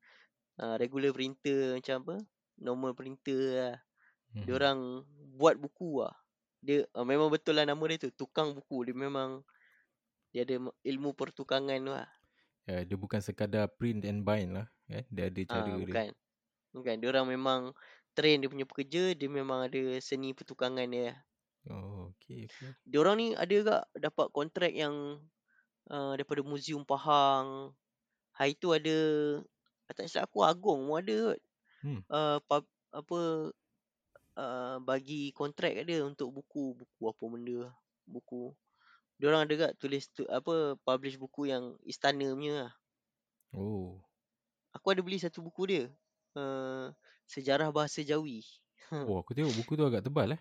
uh, 0.62 0.76
regular 0.78 1.10
printer 1.12 1.76
macam 1.78 1.96
apa 2.06 2.16
normal 2.58 2.92
printer 2.94 3.42
lah 3.58 3.76
Dia 4.32 4.52
Mhm. 4.52 4.58
orang 4.58 4.78
buat 5.36 5.54
buku 5.60 6.00
ah. 6.00 6.14
Dia 6.64 6.88
uh, 6.96 7.04
memang 7.04 7.28
betul 7.28 7.58
lah 7.58 7.68
nama 7.68 7.84
dia 7.84 8.00
tu, 8.00 8.10
tukang 8.16 8.56
buku. 8.56 8.88
Dia 8.88 8.96
memang 8.96 9.44
dia 10.32 10.48
ada 10.48 10.56
ilmu 10.88 11.12
pertukangan 11.12 11.78
tu 11.84 11.92
lah. 11.92 12.08
Ya, 12.64 12.80
dia 12.86 12.96
bukan 12.96 13.20
sekadar 13.20 13.68
print 13.76 14.08
and 14.08 14.24
bind 14.24 14.56
lah. 14.56 14.66
Eh? 14.88 15.04
Dia 15.12 15.28
ada 15.28 15.40
cara 15.44 15.60
Ah, 15.68 15.76
dia. 15.76 15.84
bukan. 15.84 16.06
Bukan. 16.72 16.94
Dia 16.96 17.08
orang 17.12 17.26
memang 17.28 17.60
train 18.16 18.40
dia 18.40 18.48
punya 18.48 18.64
pekerja, 18.64 19.12
dia 19.12 19.28
memang 19.28 19.68
ada 19.68 19.82
seni 20.00 20.32
pertukangan 20.32 20.88
dia. 20.88 21.12
Oh, 21.70 22.10
okay. 22.10 22.50
Dia 22.82 22.98
orang 22.98 23.16
ni 23.18 23.28
ada 23.38 23.56
tak 23.62 23.82
dapat 23.94 24.26
kontrak 24.34 24.72
yang 24.74 25.22
uh, 25.90 26.12
daripada 26.18 26.42
Muzium 26.42 26.82
Pahang. 26.82 27.70
Hari 28.34 28.58
tu 28.58 28.74
ada 28.74 28.96
tak 29.92 30.08
silap 30.08 30.32
aku 30.32 30.40
Agong 30.40 30.88
pun 30.88 30.96
ada 30.98 31.14
kot. 31.30 31.40
Hmm. 31.84 32.00
Uh, 32.08 32.38
pub, 32.48 32.64
apa 32.94 33.20
uh, 34.40 34.76
bagi 34.80 35.30
kontrak 35.36 35.76
kat 35.76 35.84
dia 35.84 36.00
untuk 36.06 36.32
buku 36.32 36.78
buku 36.78 37.02
apa 37.10 37.22
benda 37.26 37.58
buku 38.06 38.54
dia 39.20 39.30
orang 39.30 39.46
ada 39.46 39.54
kat 39.68 39.72
tulis 39.78 40.04
tu, 40.10 40.26
apa 40.26 40.74
publish 40.82 41.14
buku 41.14 41.46
yang 41.46 41.78
istana 41.86 42.34
punya 42.34 42.66
lah. 42.66 42.72
Oh, 43.52 44.02
aku 44.72 44.96
ada 44.96 45.04
beli 45.04 45.20
satu 45.20 45.44
buku 45.44 45.68
dia 45.68 45.84
uh, 46.34 46.90
sejarah 47.28 47.68
bahasa 47.70 48.00
Jawi 48.00 48.42
oh 48.92 49.16
aku 49.20 49.32
tengok 49.32 49.52
buku 49.56 49.72
tu 49.76 49.84
agak 49.88 50.04
tebal 50.04 50.36
eh. 50.36 50.40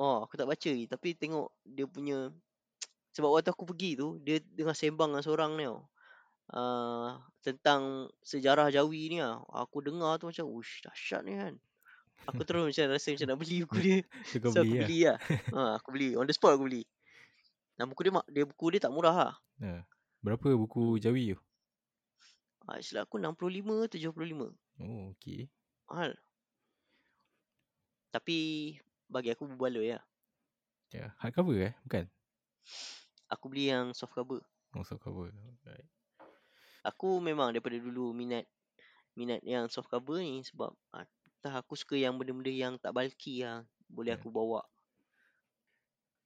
Oh 0.00 0.24
aku 0.24 0.40
tak 0.40 0.48
baca 0.48 0.68
lagi 0.72 0.88
tapi 0.88 1.12
tengok 1.12 1.52
dia 1.68 1.84
punya 1.84 2.32
sebab 3.14 3.28
waktu 3.36 3.52
aku 3.52 3.68
pergi 3.68 4.00
tu 4.00 4.16
dia 4.24 4.40
tengah 4.40 4.72
sembang 4.72 5.12
dengan 5.12 5.24
seorang 5.24 5.52
ni 5.60 5.68
tau. 5.68 5.84
Uh, 6.50 7.14
tentang 7.46 8.10
sejarah 8.26 8.74
Jawi 8.74 9.06
ni 9.06 9.22
lah. 9.22 9.38
Aku 9.54 9.78
dengar 9.86 10.18
tu 10.18 10.26
macam, 10.26 10.50
ush 10.50 10.82
dahsyat 10.82 11.22
ni 11.22 11.38
kan. 11.38 11.54
Aku 12.26 12.42
terus 12.42 12.66
macam 12.66 12.90
rasa 12.90 13.14
macam 13.14 13.28
nak 13.30 13.38
beli 13.38 13.56
buku 13.64 13.78
dia. 13.78 13.98
So 14.26 14.42
beli 14.42 14.50
aku 14.50 14.74
lah. 14.74 14.82
beli 14.82 14.98
lah. 15.06 15.18
ha, 15.54 15.60
aku 15.78 15.88
beli. 15.94 16.08
On 16.18 16.26
the 16.26 16.34
spot 16.34 16.58
aku 16.58 16.66
beli. 16.66 16.82
Dan 17.78 17.86
buku 17.86 18.02
dia, 18.02 18.12
dia 18.28 18.44
buku 18.44 18.66
dia 18.74 18.80
tak 18.82 18.92
murah 18.92 19.14
lah. 19.14 19.34
Ha. 19.62 19.86
Berapa 20.20 20.52
buku 20.52 21.00
Jawi 21.00 21.32
tu? 21.32 21.40
Ha, 22.68 22.82
silap 22.82 23.08
aku 23.08 23.16
65 23.16 23.88
75. 23.88 24.52
Oh, 24.82 25.14
okay. 25.16 25.48
Mahal. 25.88 26.12
Tapi 28.10 28.38
bagi 29.10 29.34
aku 29.34 29.50
berbaloi 29.50 29.98
lah. 29.98 30.04
Ya, 30.94 31.10
hardcover 31.18 31.70
eh? 31.70 31.74
Bukan? 31.86 32.06
Aku 33.30 33.50
beli 33.50 33.70
yang 33.70 33.90
soft 33.94 34.14
cover. 34.14 34.42
Oh, 34.74 34.86
soft 34.86 35.02
cover. 35.02 35.30
Right. 35.66 35.86
Aku 36.86 37.18
memang 37.18 37.50
daripada 37.50 37.76
dulu 37.78 38.14
minat 38.14 38.46
minat 39.18 39.42
yang 39.42 39.66
soft 39.66 39.90
cover 39.90 40.22
ni 40.22 40.40
sebab 40.46 40.70
ah, 40.94 41.04
entah 41.38 41.60
aku 41.60 41.74
suka 41.74 41.98
yang 41.98 42.14
benda-benda 42.16 42.50
yang 42.50 42.74
tak 42.78 42.94
bulky 42.94 43.42
lah. 43.42 43.66
Boleh 43.90 44.14
Ya. 44.14 44.18
aku 44.18 44.30
bawa. 44.30 44.62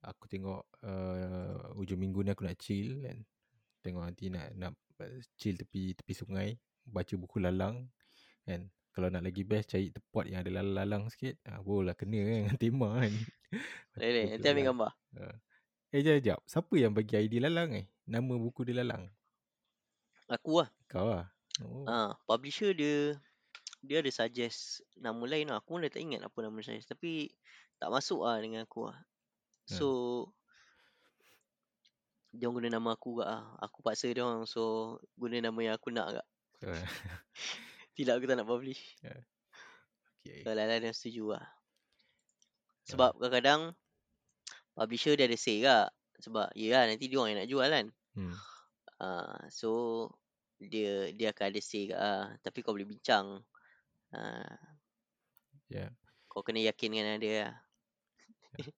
Aku 0.05 0.28
tengok 0.28 0.68
uh, 0.85 1.72
ujung 1.80 1.97
minggu 1.97 2.20
ni 2.20 2.30
aku 2.32 2.45
nak 2.45 2.61
chill 2.61 3.01
kan. 3.01 3.24
Tengok 3.80 4.05
nanti 4.05 4.28
nak 4.28 4.53
nak 4.53 4.76
chill 5.41 5.57
tepi 5.57 5.97
tepi 5.97 6.12
sungai, 6.12 6.57
baca 6.85 7.14
buku 7.16 7.41
lalang 7.41 7.89
kan. 8.45 8.68
Kalau 8.95 9.11
nak 9.11 9.26
lagi 9.26 9.42
best 9.42 9.74
cari 9.74 9.90
tempat 9.90 10.24
yang 10.30 10.47
ada 10.47 10.51
lalang-lalang 10.55 11.11
sikit. 11.11 11.42
Ah, 11.51 11.59
boleh 11.59 11.90
lah 11.90 11.95
kena 11.99 12.22
kan 12.22 12.36
dengan 12.47 12.59
tema 12.62 12.88
kan. 13.03 13.12
Buku 13.95 14.03
nanti 14.07 14.22
ambil 14.30 14.47
lalang. 14.47 14.66
gambar. 14.70 14.90
Eh, 15.95 16.01
jap, 16.03 16.18
jap. 16.22 16.40
Siapa 16.47 16.74
yang 16.78 16.95
bagi 16.95 17.14
idea 17.18 17.47
lalang 17.47 17.70
eh? 17.74 17.86
Nama 18.07 18.34
buku 18.34 18.66
dia 18.66 18.82
lalang? 18.82 19.07
Aku 20.26 20.62
lah. 20.62 20.68
Kau 20.90 21.07
lah? 21.07 21.30
Oh. 21.62 21.86
Ah, 21.86 22.18
publisher 22.26 22.74
dia 22.74 23.14
dia 23.84 24.01
ada 24.01 24.11
suggest 24.11 24.82
nama 24.99 25.22
lain 25.22 25.51
lah. 25.51 25.62
Aku 25.62 25.76
pun 25.76 25.86
dah 25.86 25.92
tak 25.92 26.03
ingat 26.03 26.26
apa 26.26 26.38
nama 26.42 26.59
saya. 26.62 26.82
Tapi 26.82 27.30
tak 27.78 27.90
masuk 27.95 28.26
lah 28.26 28.42
dengan 28.42 28.66
aku 28.66 28.90
lah. 28.90 28.99
Hmm. 28.99 29.76
So 29.78 29.88
dia 32.34 32.51
orang 32.51 32.66
guna 32.66 32.68
nama 32.74 32.99
aku 32.99 33.22
lah. 33.22 33.55
Aku 33.62 33.78
paksa 33.84 34.11
dia 34.11 34.26
orang 34.26 34.47
so 34.51 34.97
guna 35.14 35.38
nama 35.38 35.59
yang 35.62 35.74
aku 35.78 35.95
nak 35.95 36.18
kat. 36.18 36.26
Ah, 37.95 37.97
Tidak 37.97 38.12
aku 38.18 38.26
tak 38.26 38.36
nak 38.36 38.49
publish. 38.51 38.82
okay. 39.07 40.42
So 40.42 40.51
lain-lain 40.51 40.82
dia 40.82 40.90
setuju 40.90 41.38
lah. 41.38 41.47
Sebab 42.90 43.14
kadang-kadang 43.16 43.70
publisher 44.74 45.14
dia 45.14 45.30
ada 45.30 45.38
say 45.38 45.62
kak. 45.62 45.95
Sebab 46.18 46.51
ya 46.59 46.74
lah 46.74 46.90
nanti 46.90 47.07
dia 47.07 47.22
orang 47.22 47.30
yang 47.38 47.40
nak 47.47 47.51
jual 47.51 47.68
kan. 47.70 47.86
Hmm. 48.18 48.34
Uh, 48.99 49.38
so 49.47 49.70
dia 50.59 51.14
dia 51.14 51.30
akan 51.30 51.55
ada 51.55 51.61
say 51.62 51.86
kat 51.86 51.99
lah. 51.99 52.34
Tapi 52.42 52.59
kau 52.61 52.74
boleh 52.74 52.88
bincang. 52.88 53.38
Uh, 54.11 54.59
Ya. 55.70 55.90
kau 56.26 56.45
kena 56.45 56.61
yakin 56.61 56.90
dengan 56.92 57.18
dia 57.18 57.34
lah. 57.47 57.55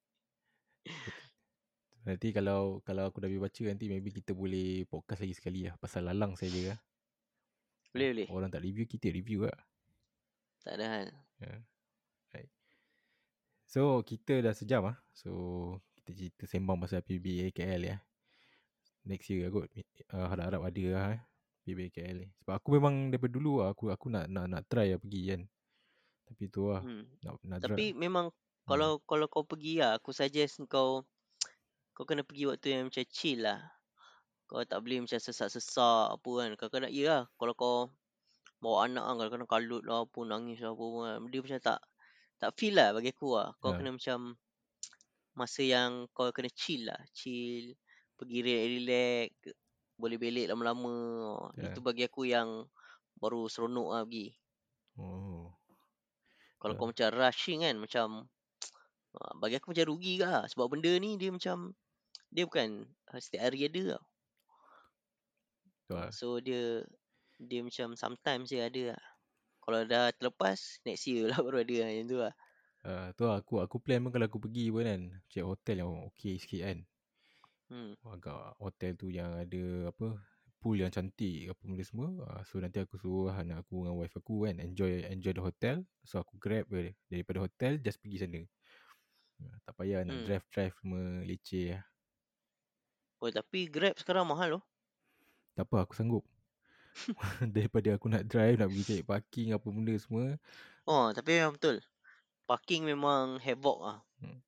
Nanti 2.06 2.30
kalau 2.30 2.78
kalau 2.86 3.10
aku 3.10 3.18
dah 3.18 3.26
habis 3.26 3.42
baca 3.42 3.62
nanti 3.66 3.90
maybe 3.90 4.14
kita 4.14 4.30
boleh 4.30 4.86
podcast 4.86 5.26
lagi 5.26 5.34
sekali 5.34 5.66
lah 5.66 5.74
pasal 5.82 6.06
lalang 6.06 6.38
saja 6.38 6.72
lah. 6.72 6.78
Boleh 7.96 8.08
boleh. 8.12 8.28
Orang 8.28 8.50
tak 8.52 8.62
review 8.62 8.84
kita 8.84 9.08
review 9.08 9.48
lah. 9.48 9.58
Tak 10.60 10.76
ada 10.76 10.86
hal. 10.92 11.08
So 13.66 14.00
kita 14.06 14.40
dah 14.40 14.54
sejam 14.54 14.88
ah. 14.88 14.96
So 15.12 15.30
kita 16.00 16.14
cerita 16.14 16.42
sembang 16.46 16.78
pasal 16.78 17.02
PBA 17.02 17.50
KL 17.50 17.82
ya. 17.82 17.96
Next 19.06 19.28
year 19.30 19.50
kot 19.50 19.68
uh, 20.14 20.26
harap-harap 20.32 20.62
ada 20.70 20.84
lah 20.94 21.06
eh. 21.18 21.20
PBA 21.66 21.90
KL 21.90 22.16
ni. 22.22 22.28
Sebab 22.40 22.54
aku 22.62 22.78
memang 22.78 23.10
daripada 23.10 23.36
dulu 23.36 23.60
lah, 23.60 23.74
aku 23.74 23.90
aku 23.90 24.06
nak 24.06 24.30
nak 24.30 24.46
nak 24.46 24.62
try 24.70 24.94
lah 24.94 25.02
pergi 25.02 25.34
kan. 25.34 25.42
Tapi 26.26 26.44
tu 26.48 26.70
lah 26.70 26.80
Hmm. 26.80 27.04
nak 27.26 27.32
nak 27.42 27.58
Tapi 27.66 27.90
try. 27.90 27.98
memang 27.98 28.30
Hmm. 28.30 28.66
kalau 28.70 29.02
kalau 29.02 29.26
kau 29.26 29.42
pergi 29.42 29.82
lah, 29.82 29.98
aku 29.98 30.14
suggest 30.14 30.62
kau 30.70 31.02
kau 31.92 32.04
kena 32.06 32.22
pergi 32.22 32.46
waktu 32.48 32.66
yang 32.80 32.86
macam 32.88 33.04
chill 33.10 33.44
lah. 33.44 33.75
Kau 34.46 34.62
tak 34.62 34.78
boleh 34.82 35.02
macam 35.02 35.18
sesak-sesak 35.18 36.14
apa 36.14 36.30
kan. 36.38 36.48
Kadang-kadang 36.54 36.92
ya 36.94 37.04
lah 37.10 37.22
kalau 37.34 37.54
kau 37.58 37.76
bawa 38.62 38.86
anak 38.86 39.02
kan 39.04 39.14
kadang-kadang 39.18 39.50
kalut 39.50 39.82
lah 39.84 40.06
apa 40.06 40.20
nangis 40.22 40.58
lah 40.62 40.70
apa 40.72 40.84
pun 40.86 41.02
kan. 41.02 41.18
Dia 41.28 41.40
macam 41.42 41.58
tak 41.60 41.78
tak 42.36 42.50
feel 42.54 42.74
lah 42.78 42.88
bagi 42.94 43.10
aku 43.10 43.28
lah. 43.34 43.48
Kau 43.58 43.74
Ya. 43.74 43.76
kena 43.82 43.90
macam 43.96 44.18
masa 45.36 45.62
yang 45.66 46.06
kau 46.14 46.30
kena 46.30 46.50
chill 46.54 46.86
lah. 46.86 47.00
Chill. 47.10 47.74
Pergi 48.16 48.38
relax-relax. 48.40 49.52
Boleh 49.96 50.16
belik 50.20 50.46
lama-lama. 50.48 50.94
Ya. 51.58 51.72
Itu 51.72 51.80
bagi 51.82 52.06
aku 52.06 52.28
yang 52.28 52.68
baru 53.16 53.48
seronok 53.48 53.88
lah 53.92 54.02
pergi. 54.06 54.28
Oh. 55.00 55.52
Kalau 56.62 56.72
Ya. 56.72 56.78
kau 56.78 56.88
macam 56.88 57.08
rushing 57.12 57.60
kan 57.66 57.76
macam 57.76 58.06
ah, 59.16 59.32
bagi 59.40 59.58
aku 59.58 59.74
macam 59.74 59.90
rugi 59.90 60.22
ke 60.22 60.24
lah. 60.24 60.44
Sebab 60.46 60.70
benda 60.70 60.92
ni 60.96 61.18
dia 61.18 61.34
macam 61.34 61.74
dia 62.30 62.44
bukan 62.46 62.86
ah, 63.10 63.18
setiap 63.20 63.48
hari 63.50 63.66
ada 63.66 63.96
tau. 63.96 64.04
Tu 65.86 65.92
lah. 65.94 66.10
So 66.18 66.26
dia 66.46 66.62
dia 67.48 67.60
macam 67.66 67.88
sometimes 68.02 68.46
dia 68.52 68.62
ada 68.68 68.82
lah. 68.94 69.02
Kalau 69.64 69.80
dah 69.92 70.04
terlepas 70.16 70.58
next 70.86 71.04
year 71.10 71.24
lah 71.30 71.38
baru 71.46 71.58
ada 71.64 71.76
lah 71.82 71.90
yang 71.96 72.06
tu 72.12 72.18
lah. 72.24 72.34
Uh, 72.86 73.10
tu 73.18 73.22
lah 73.28 73.36
aku 73.42 73.54
aku 73.64 73.76
plan 73.84 74.00
pun 74.04 74.10
kalau 74.14 74.26
aku 74.30 74.38
pergi 74.44 74.70
pun 74.74 74.84
kan 74.86 75.00
cari 75.30 75.44
hotel 75.44 75.76
yang 75.82 75.90
okey 76.14 76.34
sikit 76.42 76.60
kan. 76.66 76.78
Hmm. 77.70 77.98
agak 78.06 78.54
hotel 78.62 78.92
tu 78.94 79.06
yang 79.10 79.30
ada 79.42 79.90
apa 79.90 80.06
pool 80.62 80.78
yang 80.78 80.90
cantik 80.94 81.50
apa 81.50 81.62
benda 81.66 81.82
semua 81.82 82.08
uh, 82.30 82.42
so 82.46 82.62
nanti 82.62 82.78
aku 82.78 82.94
suruh 83.02 83.34
anak 83.34 83.66
aku 83.66 83.82
dengan 83.82 83.98
wife 83.98 84.14
aku 84.20 84.46
kan 84.46 84.56
enjoy 84.62 85.02
enjoy 85.10 85.34
the 85.34 85.42
hotel 85.42 85.76
so 86.06 86.22
aku 86.22 86.38
grab 86.38 86.64
je 86.70 86.94
daripada 87.10 87.42
hotel 87.42 87.72
just 87.82 87.98
pergi 87.98 88.18
sana 88.22 88.40
uh, 89.42 89.56
tak 89.66 89.74
payah 89.78 90.00
nak 90.06 90.16
Hmm. 90.16 90.24
drive 90.26 90.46
drive 90.54 90.74
semua 90.78 91.02
leceh 91.26 91.66
lah. 91.74 91.84
Oh 93.20 93.28
tapi 93.38 93.60
Grab 93.74 93.96
sekarang 94.00 94.24
mahal 94.28 94.48
loh. 94.56 94.62
Tak 95.56 95.64
apa 95.66 95.88
aku 95.88 95.96
sanggup 95.96 96.24
daripada 97.56 97.96
aku 97.96 98.12
nak 98.12 98.28
drive 98.28 98.60
nak 98.60 98.68
pergi 98.68 98.84
cari 98.84 99.04
parking 99.04 99.48
apa 99.56 99.66
benda 99.72 99.96
semua 99.96 100.36
Oh 100.86 101.10
tapi 101.10 101.42
memang 101.42 101.58
betul. 101.58 101.82
Parking 102.46 102.86
memang 102.86 103.42
havoc 103.42 103.78
lah. 103.82 103.98
Hmm. 104.22 104.38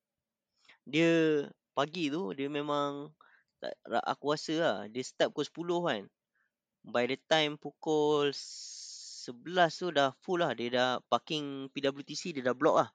Dia 0.87 1.43
pagi 1.75 2.07
tu 2.07 2.31
dia 2.31 2.47
memang 2.47 3.11
tak, 3.59 3.75
aku 4.07 4.31
rasa 4.31 4.55
lah 4.55 4.77
dia 4.87 5.03
start 5.03 5.35
pukul 5.35 5.83
10 5.83 5.87
kan. 5.91 6.03
By 6.87 7.11
the 7.11 7.19
time 7.27 7.59
pukul 7.59 8.31
11 8.31 9.35
tu 9.75 9.91
dah 9.91 10.15
full 10.23 10.39
lah. 10.39 10.55
Dia 10.55 10.67
dah 10.71 10.89
parking 11.11 11.67
PWTC 11.75 12.39
dia 12.39 12.43
dah 12.47 12.55
block 12.55 12.87
lah. 12.87 12.89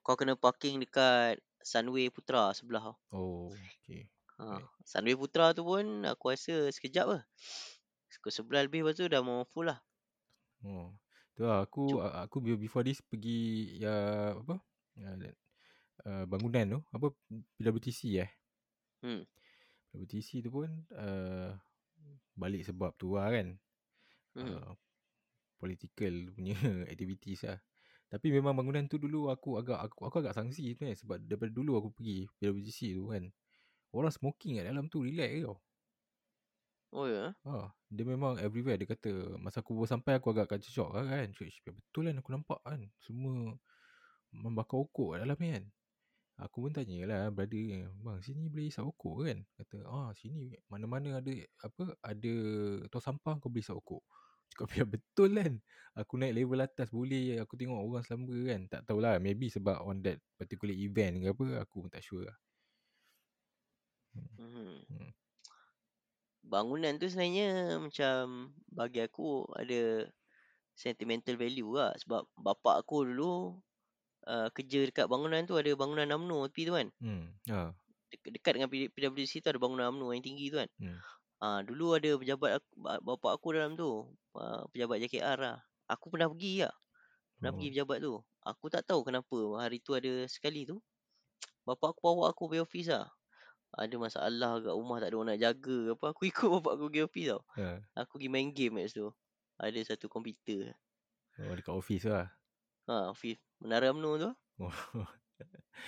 Kau 0.00 0.16
kena 0.16 0.32
parking 0.32 0.80
dekat 0.80 1.36
Sunway 1.62 2.10
Putra 2.10 2.50
sebelah 2.50 2.90
oh 3.14 3.54
okay 3.54 4.10
Ha. 4.42 4.58
Right. 4.58 4.66
Sunway 4.82 5.14
Putra 5.14 5.54
tu 5.54 5.62
pun 5.62 6.02
aku 6.02 6.34
rasa 6.34 6.66
sekejap 6.74 7.06
lah. 7.06 7.22
Pukul 8.10 8.30
11 8.34 8.66
lebih 8.70 8.80
lepas 8.86 8.94
tu 8.98 9.06
dah 9.10 9.22
mau 9.22 9.42
full 9.50 9.66
lah. 9.70 9.78
oh 10.62 10.94
tu 11.34 11.42
lah 11.42 11.64
aku 11.66 11.98
aku 11.98 12.36
be- 12.44 12.60
before 12.60 12.84
this 12.86 13.02
pergi 13.02 13.80
ya 13.82 13.90
apa 14.36 14.62
uh, 15.00 15.16
uh, 16.06 16.24
bangunan 16.28 16.78
tu 16.78 16.80
apa 16.92 17.10
PWTC 17.58 18.00
eh 18.22 18.30
Hmm. 19.02 19.26
WTC 19.98 20.46
tu 20.46 20.54
pun 20.54 20.70
uh, 20.94 21.50
balik 22.38 22.62
sebab 22.62 22.94
tu 22.94 23.18
lah 23.18 23.34
kan 23.34 23.58
Hmm. 24.38 24.54
uh, 24.54 24.72
political 25.58 26.30
punya 26.30 26.54
activities 26.92 27.42
lah 27.42 27.58
Tapi 28.06 28.30
memang 28.30 28.54
bangunan 28.54 28.86
tu 28.86 29.00
dulu 29.02 29.32
aku 29.32 29.58
agak 29.58 29.88
aku, 29.88 30.06
aku 30.06 30.16
agak 30.22 30.36
sangsi 30.36 30.76
tu 30.78 30.84
sebab 30.84 31.18
daripada 31.26 31.50
dulu 31.50 31.80
aku 31.80 31.88
pergi 31.96 32.28
PWGC 32.38 32.92
tu 32.92 33.08
kan. 33.08 33.24
Orang 33.92 34.12
smoking 34.12 34.60
kat 34.60 34.66
dalam 34.72 34.88
tu 34.88 35.04
relax 35.04 35.44
tau. 35.44 35.56
Oh 36.92 37.08
ya. 37.08 37.32
Ha, 37.48 37.72
dia 37.88 38.04
memang 38.04 38.36
everywhere 38.36 38.76
dia 38.76 38.88
kata 38.88 39.40
masa 39.40 39.64
aku 39.64 39.72
baru 39.72 39.88
sampai 39.88 40.20
aku 40.20 40.32
agak 40.32 40.56
kacau 40.56 40.72
shock 40.72 40.90
lah 40.96 41.04
kan. 41.08 41.28
Cik, 41.32 41.72
betul 41.72 42.08
kan 42.08 42.16
aku 42.20 42.30
nampak 42.32 42.60
kan 42.64 42.80
semua 43.00 43.56
membakar 44.32 44.80
okok 44.80 45.16
kat 45.16 45.18
dalam 45.24 45.38
ni 45.40 45.48
kan. 45.56 45.64
Aku 46.40 46.64
pun 46.64 46.72
tanya 46.72 47.04
lah 47.04 47.22
brother 47.28 47.92
Bang 48.00 48.24
sini 48.24 48.48
boleh 48.48 48.72
isap 48.72 48.88
okok 48.88 49.28
kan 49.28 49.38
Kata 49.60 49.76
ah 49.84 50.10
sini 50.16 50.56
mana-mana 50.72 51.20
ada 51.20 51.32
apa 51.60 51.92
Ada 52.00 52.34
tong 52.88 53.04
sampah 53.04 53.36
kau 53.36 53.52
boleh 53.52 53.60
isap 53.60 53.76
okok 53.84 54.02
Cakap 54.50 54.66
biar 54.72 54.86
betul 54.88 55.30
kan 55.36 55.52
Aku 55.92 56.16
naik 56.16 56.32
level 56.40 56.64
atas 56.64 56.88
boleh 56.88 57.36
Aku 57.44 57.60
tengok 57.60 57.78
orang 57.78 58.02
selamba 58.02 58.36
kan 58.48 58.60
Tak 58.72 58.80
tahulah 58.88 59.20
maybe 59.20 59.52
sebab 59.52 59.84
on 59.84 60.00
that 60.00 60.18
particular 60.40 60.72
event 60.72 61.20
ke 61.20 61.26
apa 61.36 61.46
Aku 61.68 61.84
pun 61.84 61.90
tak 61.92 62.00
sure 62.00 62.24
lah 62.24 62.36
Hmm. 64.12 64.80
Hmm. 64.82 65.10
Bangunan 66.42 66.98
tu 66.98 67.06
sebenarnya 67.06 67.48
macam 67.78 68.50
bagi 68.68 69.00
aku 69.00 69.48
ada 69.54 70.04
sentimental 70.74 71.36
value 71.36 71.72
lah 71.72 71.92
sebab 71.96 72.26
bapak 72.34 72.82
aku 72.82 73.06
dulu 73.06 73.56
uh, 74.26 74.48
kerja 74.50 74.84
dekat 74.84 75.06
bangunan 75.06 75.44
tu 75.44 75.56
ada 75.56 75.70
bangunan 75.72 76.08
UMNO 76.10 76.50
tepi 76.50 76.62
tu 76.66 76.74
kan. 76.74 76.88
Hmm. 76.98 77.32
Ha. 77.48 77.72
Dek- 78.10 78.32
dekat 78.36 78.52
dengan 78.58 78.68
PWC 78.68 79.40
tu 79.40 79.48
ada 79.48 79.56
bangunan 79.56 79.88
UMNO 79.88 80.12
yang 80.12 80.20
tinggi 80.20 80.50
tu 80.50 80.58
kan. 80.60 80.68
Hmm. 80.76 80.98
Ah 81.38 81.60
dulu 81.60 81.96
ada 81.96 82.10
pejabat 82.14 82.60
aku, 82.60 82.68
ba- 82.76 83.02
bapak 83.02 83.32
aku 83.38 83.48
dalam 83.54 83.72
tu. 83.72 84.10
Uh, 84.34 84.66
pejabat 84.70 85.00
JKR 85.00 85.38
lah. 85.38 85.56
Aku 85.88 86.10
pernah 86.10 86.28
pergi 86.28 86.64
lah. 86.64 86.74
Pernah 87.38 87.50
Oh. 87.50 87.56
pergi 87.56 87.68
pejabat 87.70 87.98
tu. 87.98 88.14
Aku 88.42 88.64
tak 88.66 88.82
tahu 88.82 89.00
kenapa 89.02 89.36
hari 89.56 89.78
tu 89.78 89.94
ada 89.94 90.26
sekali 90.26 90.66
tu. 90.66 90.82
Bapak 91.62 91.94
aku 91.94 92.00
bawa 92.02 92.34
aku 92.34 92.50
pergi 92.50 92.60
office 92.60 92.90
lah. 92.90 93.06
Ada 93.72 93.96
masalah 93.96 94.60
kat 94.60 94.74
rumah 94.76 95.00
tak 95.00 95.08
ada 95.08 95.16
orang 95.16 95.28
nak 95.32 95.40
jaga 95.40 95.76
ke 95.88 95.92
apa. 95.96 96.04
Aku 96.12 96.22
ikut 96.28 96.48
bapak 96.60 96.72
aku 96.76 96.84
pergi 96.92 97.02
office 97.02 97.28
tau. 97.32 97.40
Ha. 97.56 97.66
Aku 98.04 98.20
pergi 98.20 98.28
main 98.28 98.48
game 98.52 98.84
kat 98.84 98.92
situ. 98.92 99.08
Ada 99.56 99.78
satu 99.94 100.06
komputer. 100.12 100.76
Oh 101.40 101.54
dekat 101.56 101.72
office 101.72 102.04
lah. 102.04 102.28
Ha, 102.84 103.08
office. 103.08 103.40
Menara 103.62 103.88
UMNO 103.92 104.10
tu. 104.18 104.30
Oh. 104.62 104.70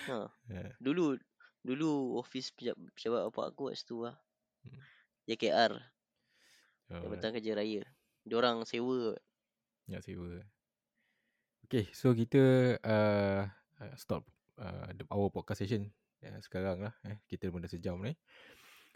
Ha. 0.09 0.27
Ha. 0.27 0.57
Dulu 0.81 1.15
dulu 1.61 2.17
office 2.19 2.51
pejabat, 2.51 2.91
pejabat 2.91 3.21
bapak 3.29 3.45
aku 3.53 3.69
kat 3.71 3.75
situ 3.77 4.03
lah. 4.03 4.17
Hmm. 4.65 4.81
JKR. 5.29 5.73
Oh, 6.91 7.01
Jabatan 7.05 7.33
Kerja 7.33 7.53
Raya. 7.55 7.81
Diorang 8.25 8.65
sewa. 8.65 9.13
nak 9.85 10.01
sewa. 10.01 10.41
Okay, 11.65 11.89
so 11.93 12.13
kita 12.13 12.75
uh, 12.81 13.45
uh, 13.79 13.93
stop 13.97 14.25
uh, 14.57 14.89
the- 14.93 15.09
our 15.09 15.29
podcast 15.29 15.61
session 15.65 15.89
uh, 16.25 16.41
sekarang 16.41 16.81
lah. 16.81 16.93
Eh. 17.05 17.21
Kita 17.29 17.49
pun 17.53 17.61
dah 17.61 17.71
sejam 17.71 18.01
ni. 18.01 18.13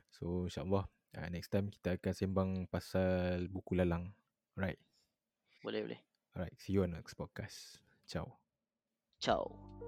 So 0.10 0.50
insyaAllah 0.50 0.86
uh, 0.90 1.28
next 1.30 1.54
time 1.54 1.70
kita 1.70 1.98
akan 2.02 2.14
sembang 2.14 2.52
pasal 2.68 3.48
buku 3.50 3.78
lalang. 3.78 4.12
Alright. 4.58 4.80
Boleh 5.62 5.82
boleh. 5.86 6.00
Alright, 6.34 6.56
see 6.58 6.74
you 6.74 6.86
on 6.86 6.94
next 6.94 7.18
podcast. 7.18 7.82
Ciao. 8.10 8.40
Ciao. 9.20 9.79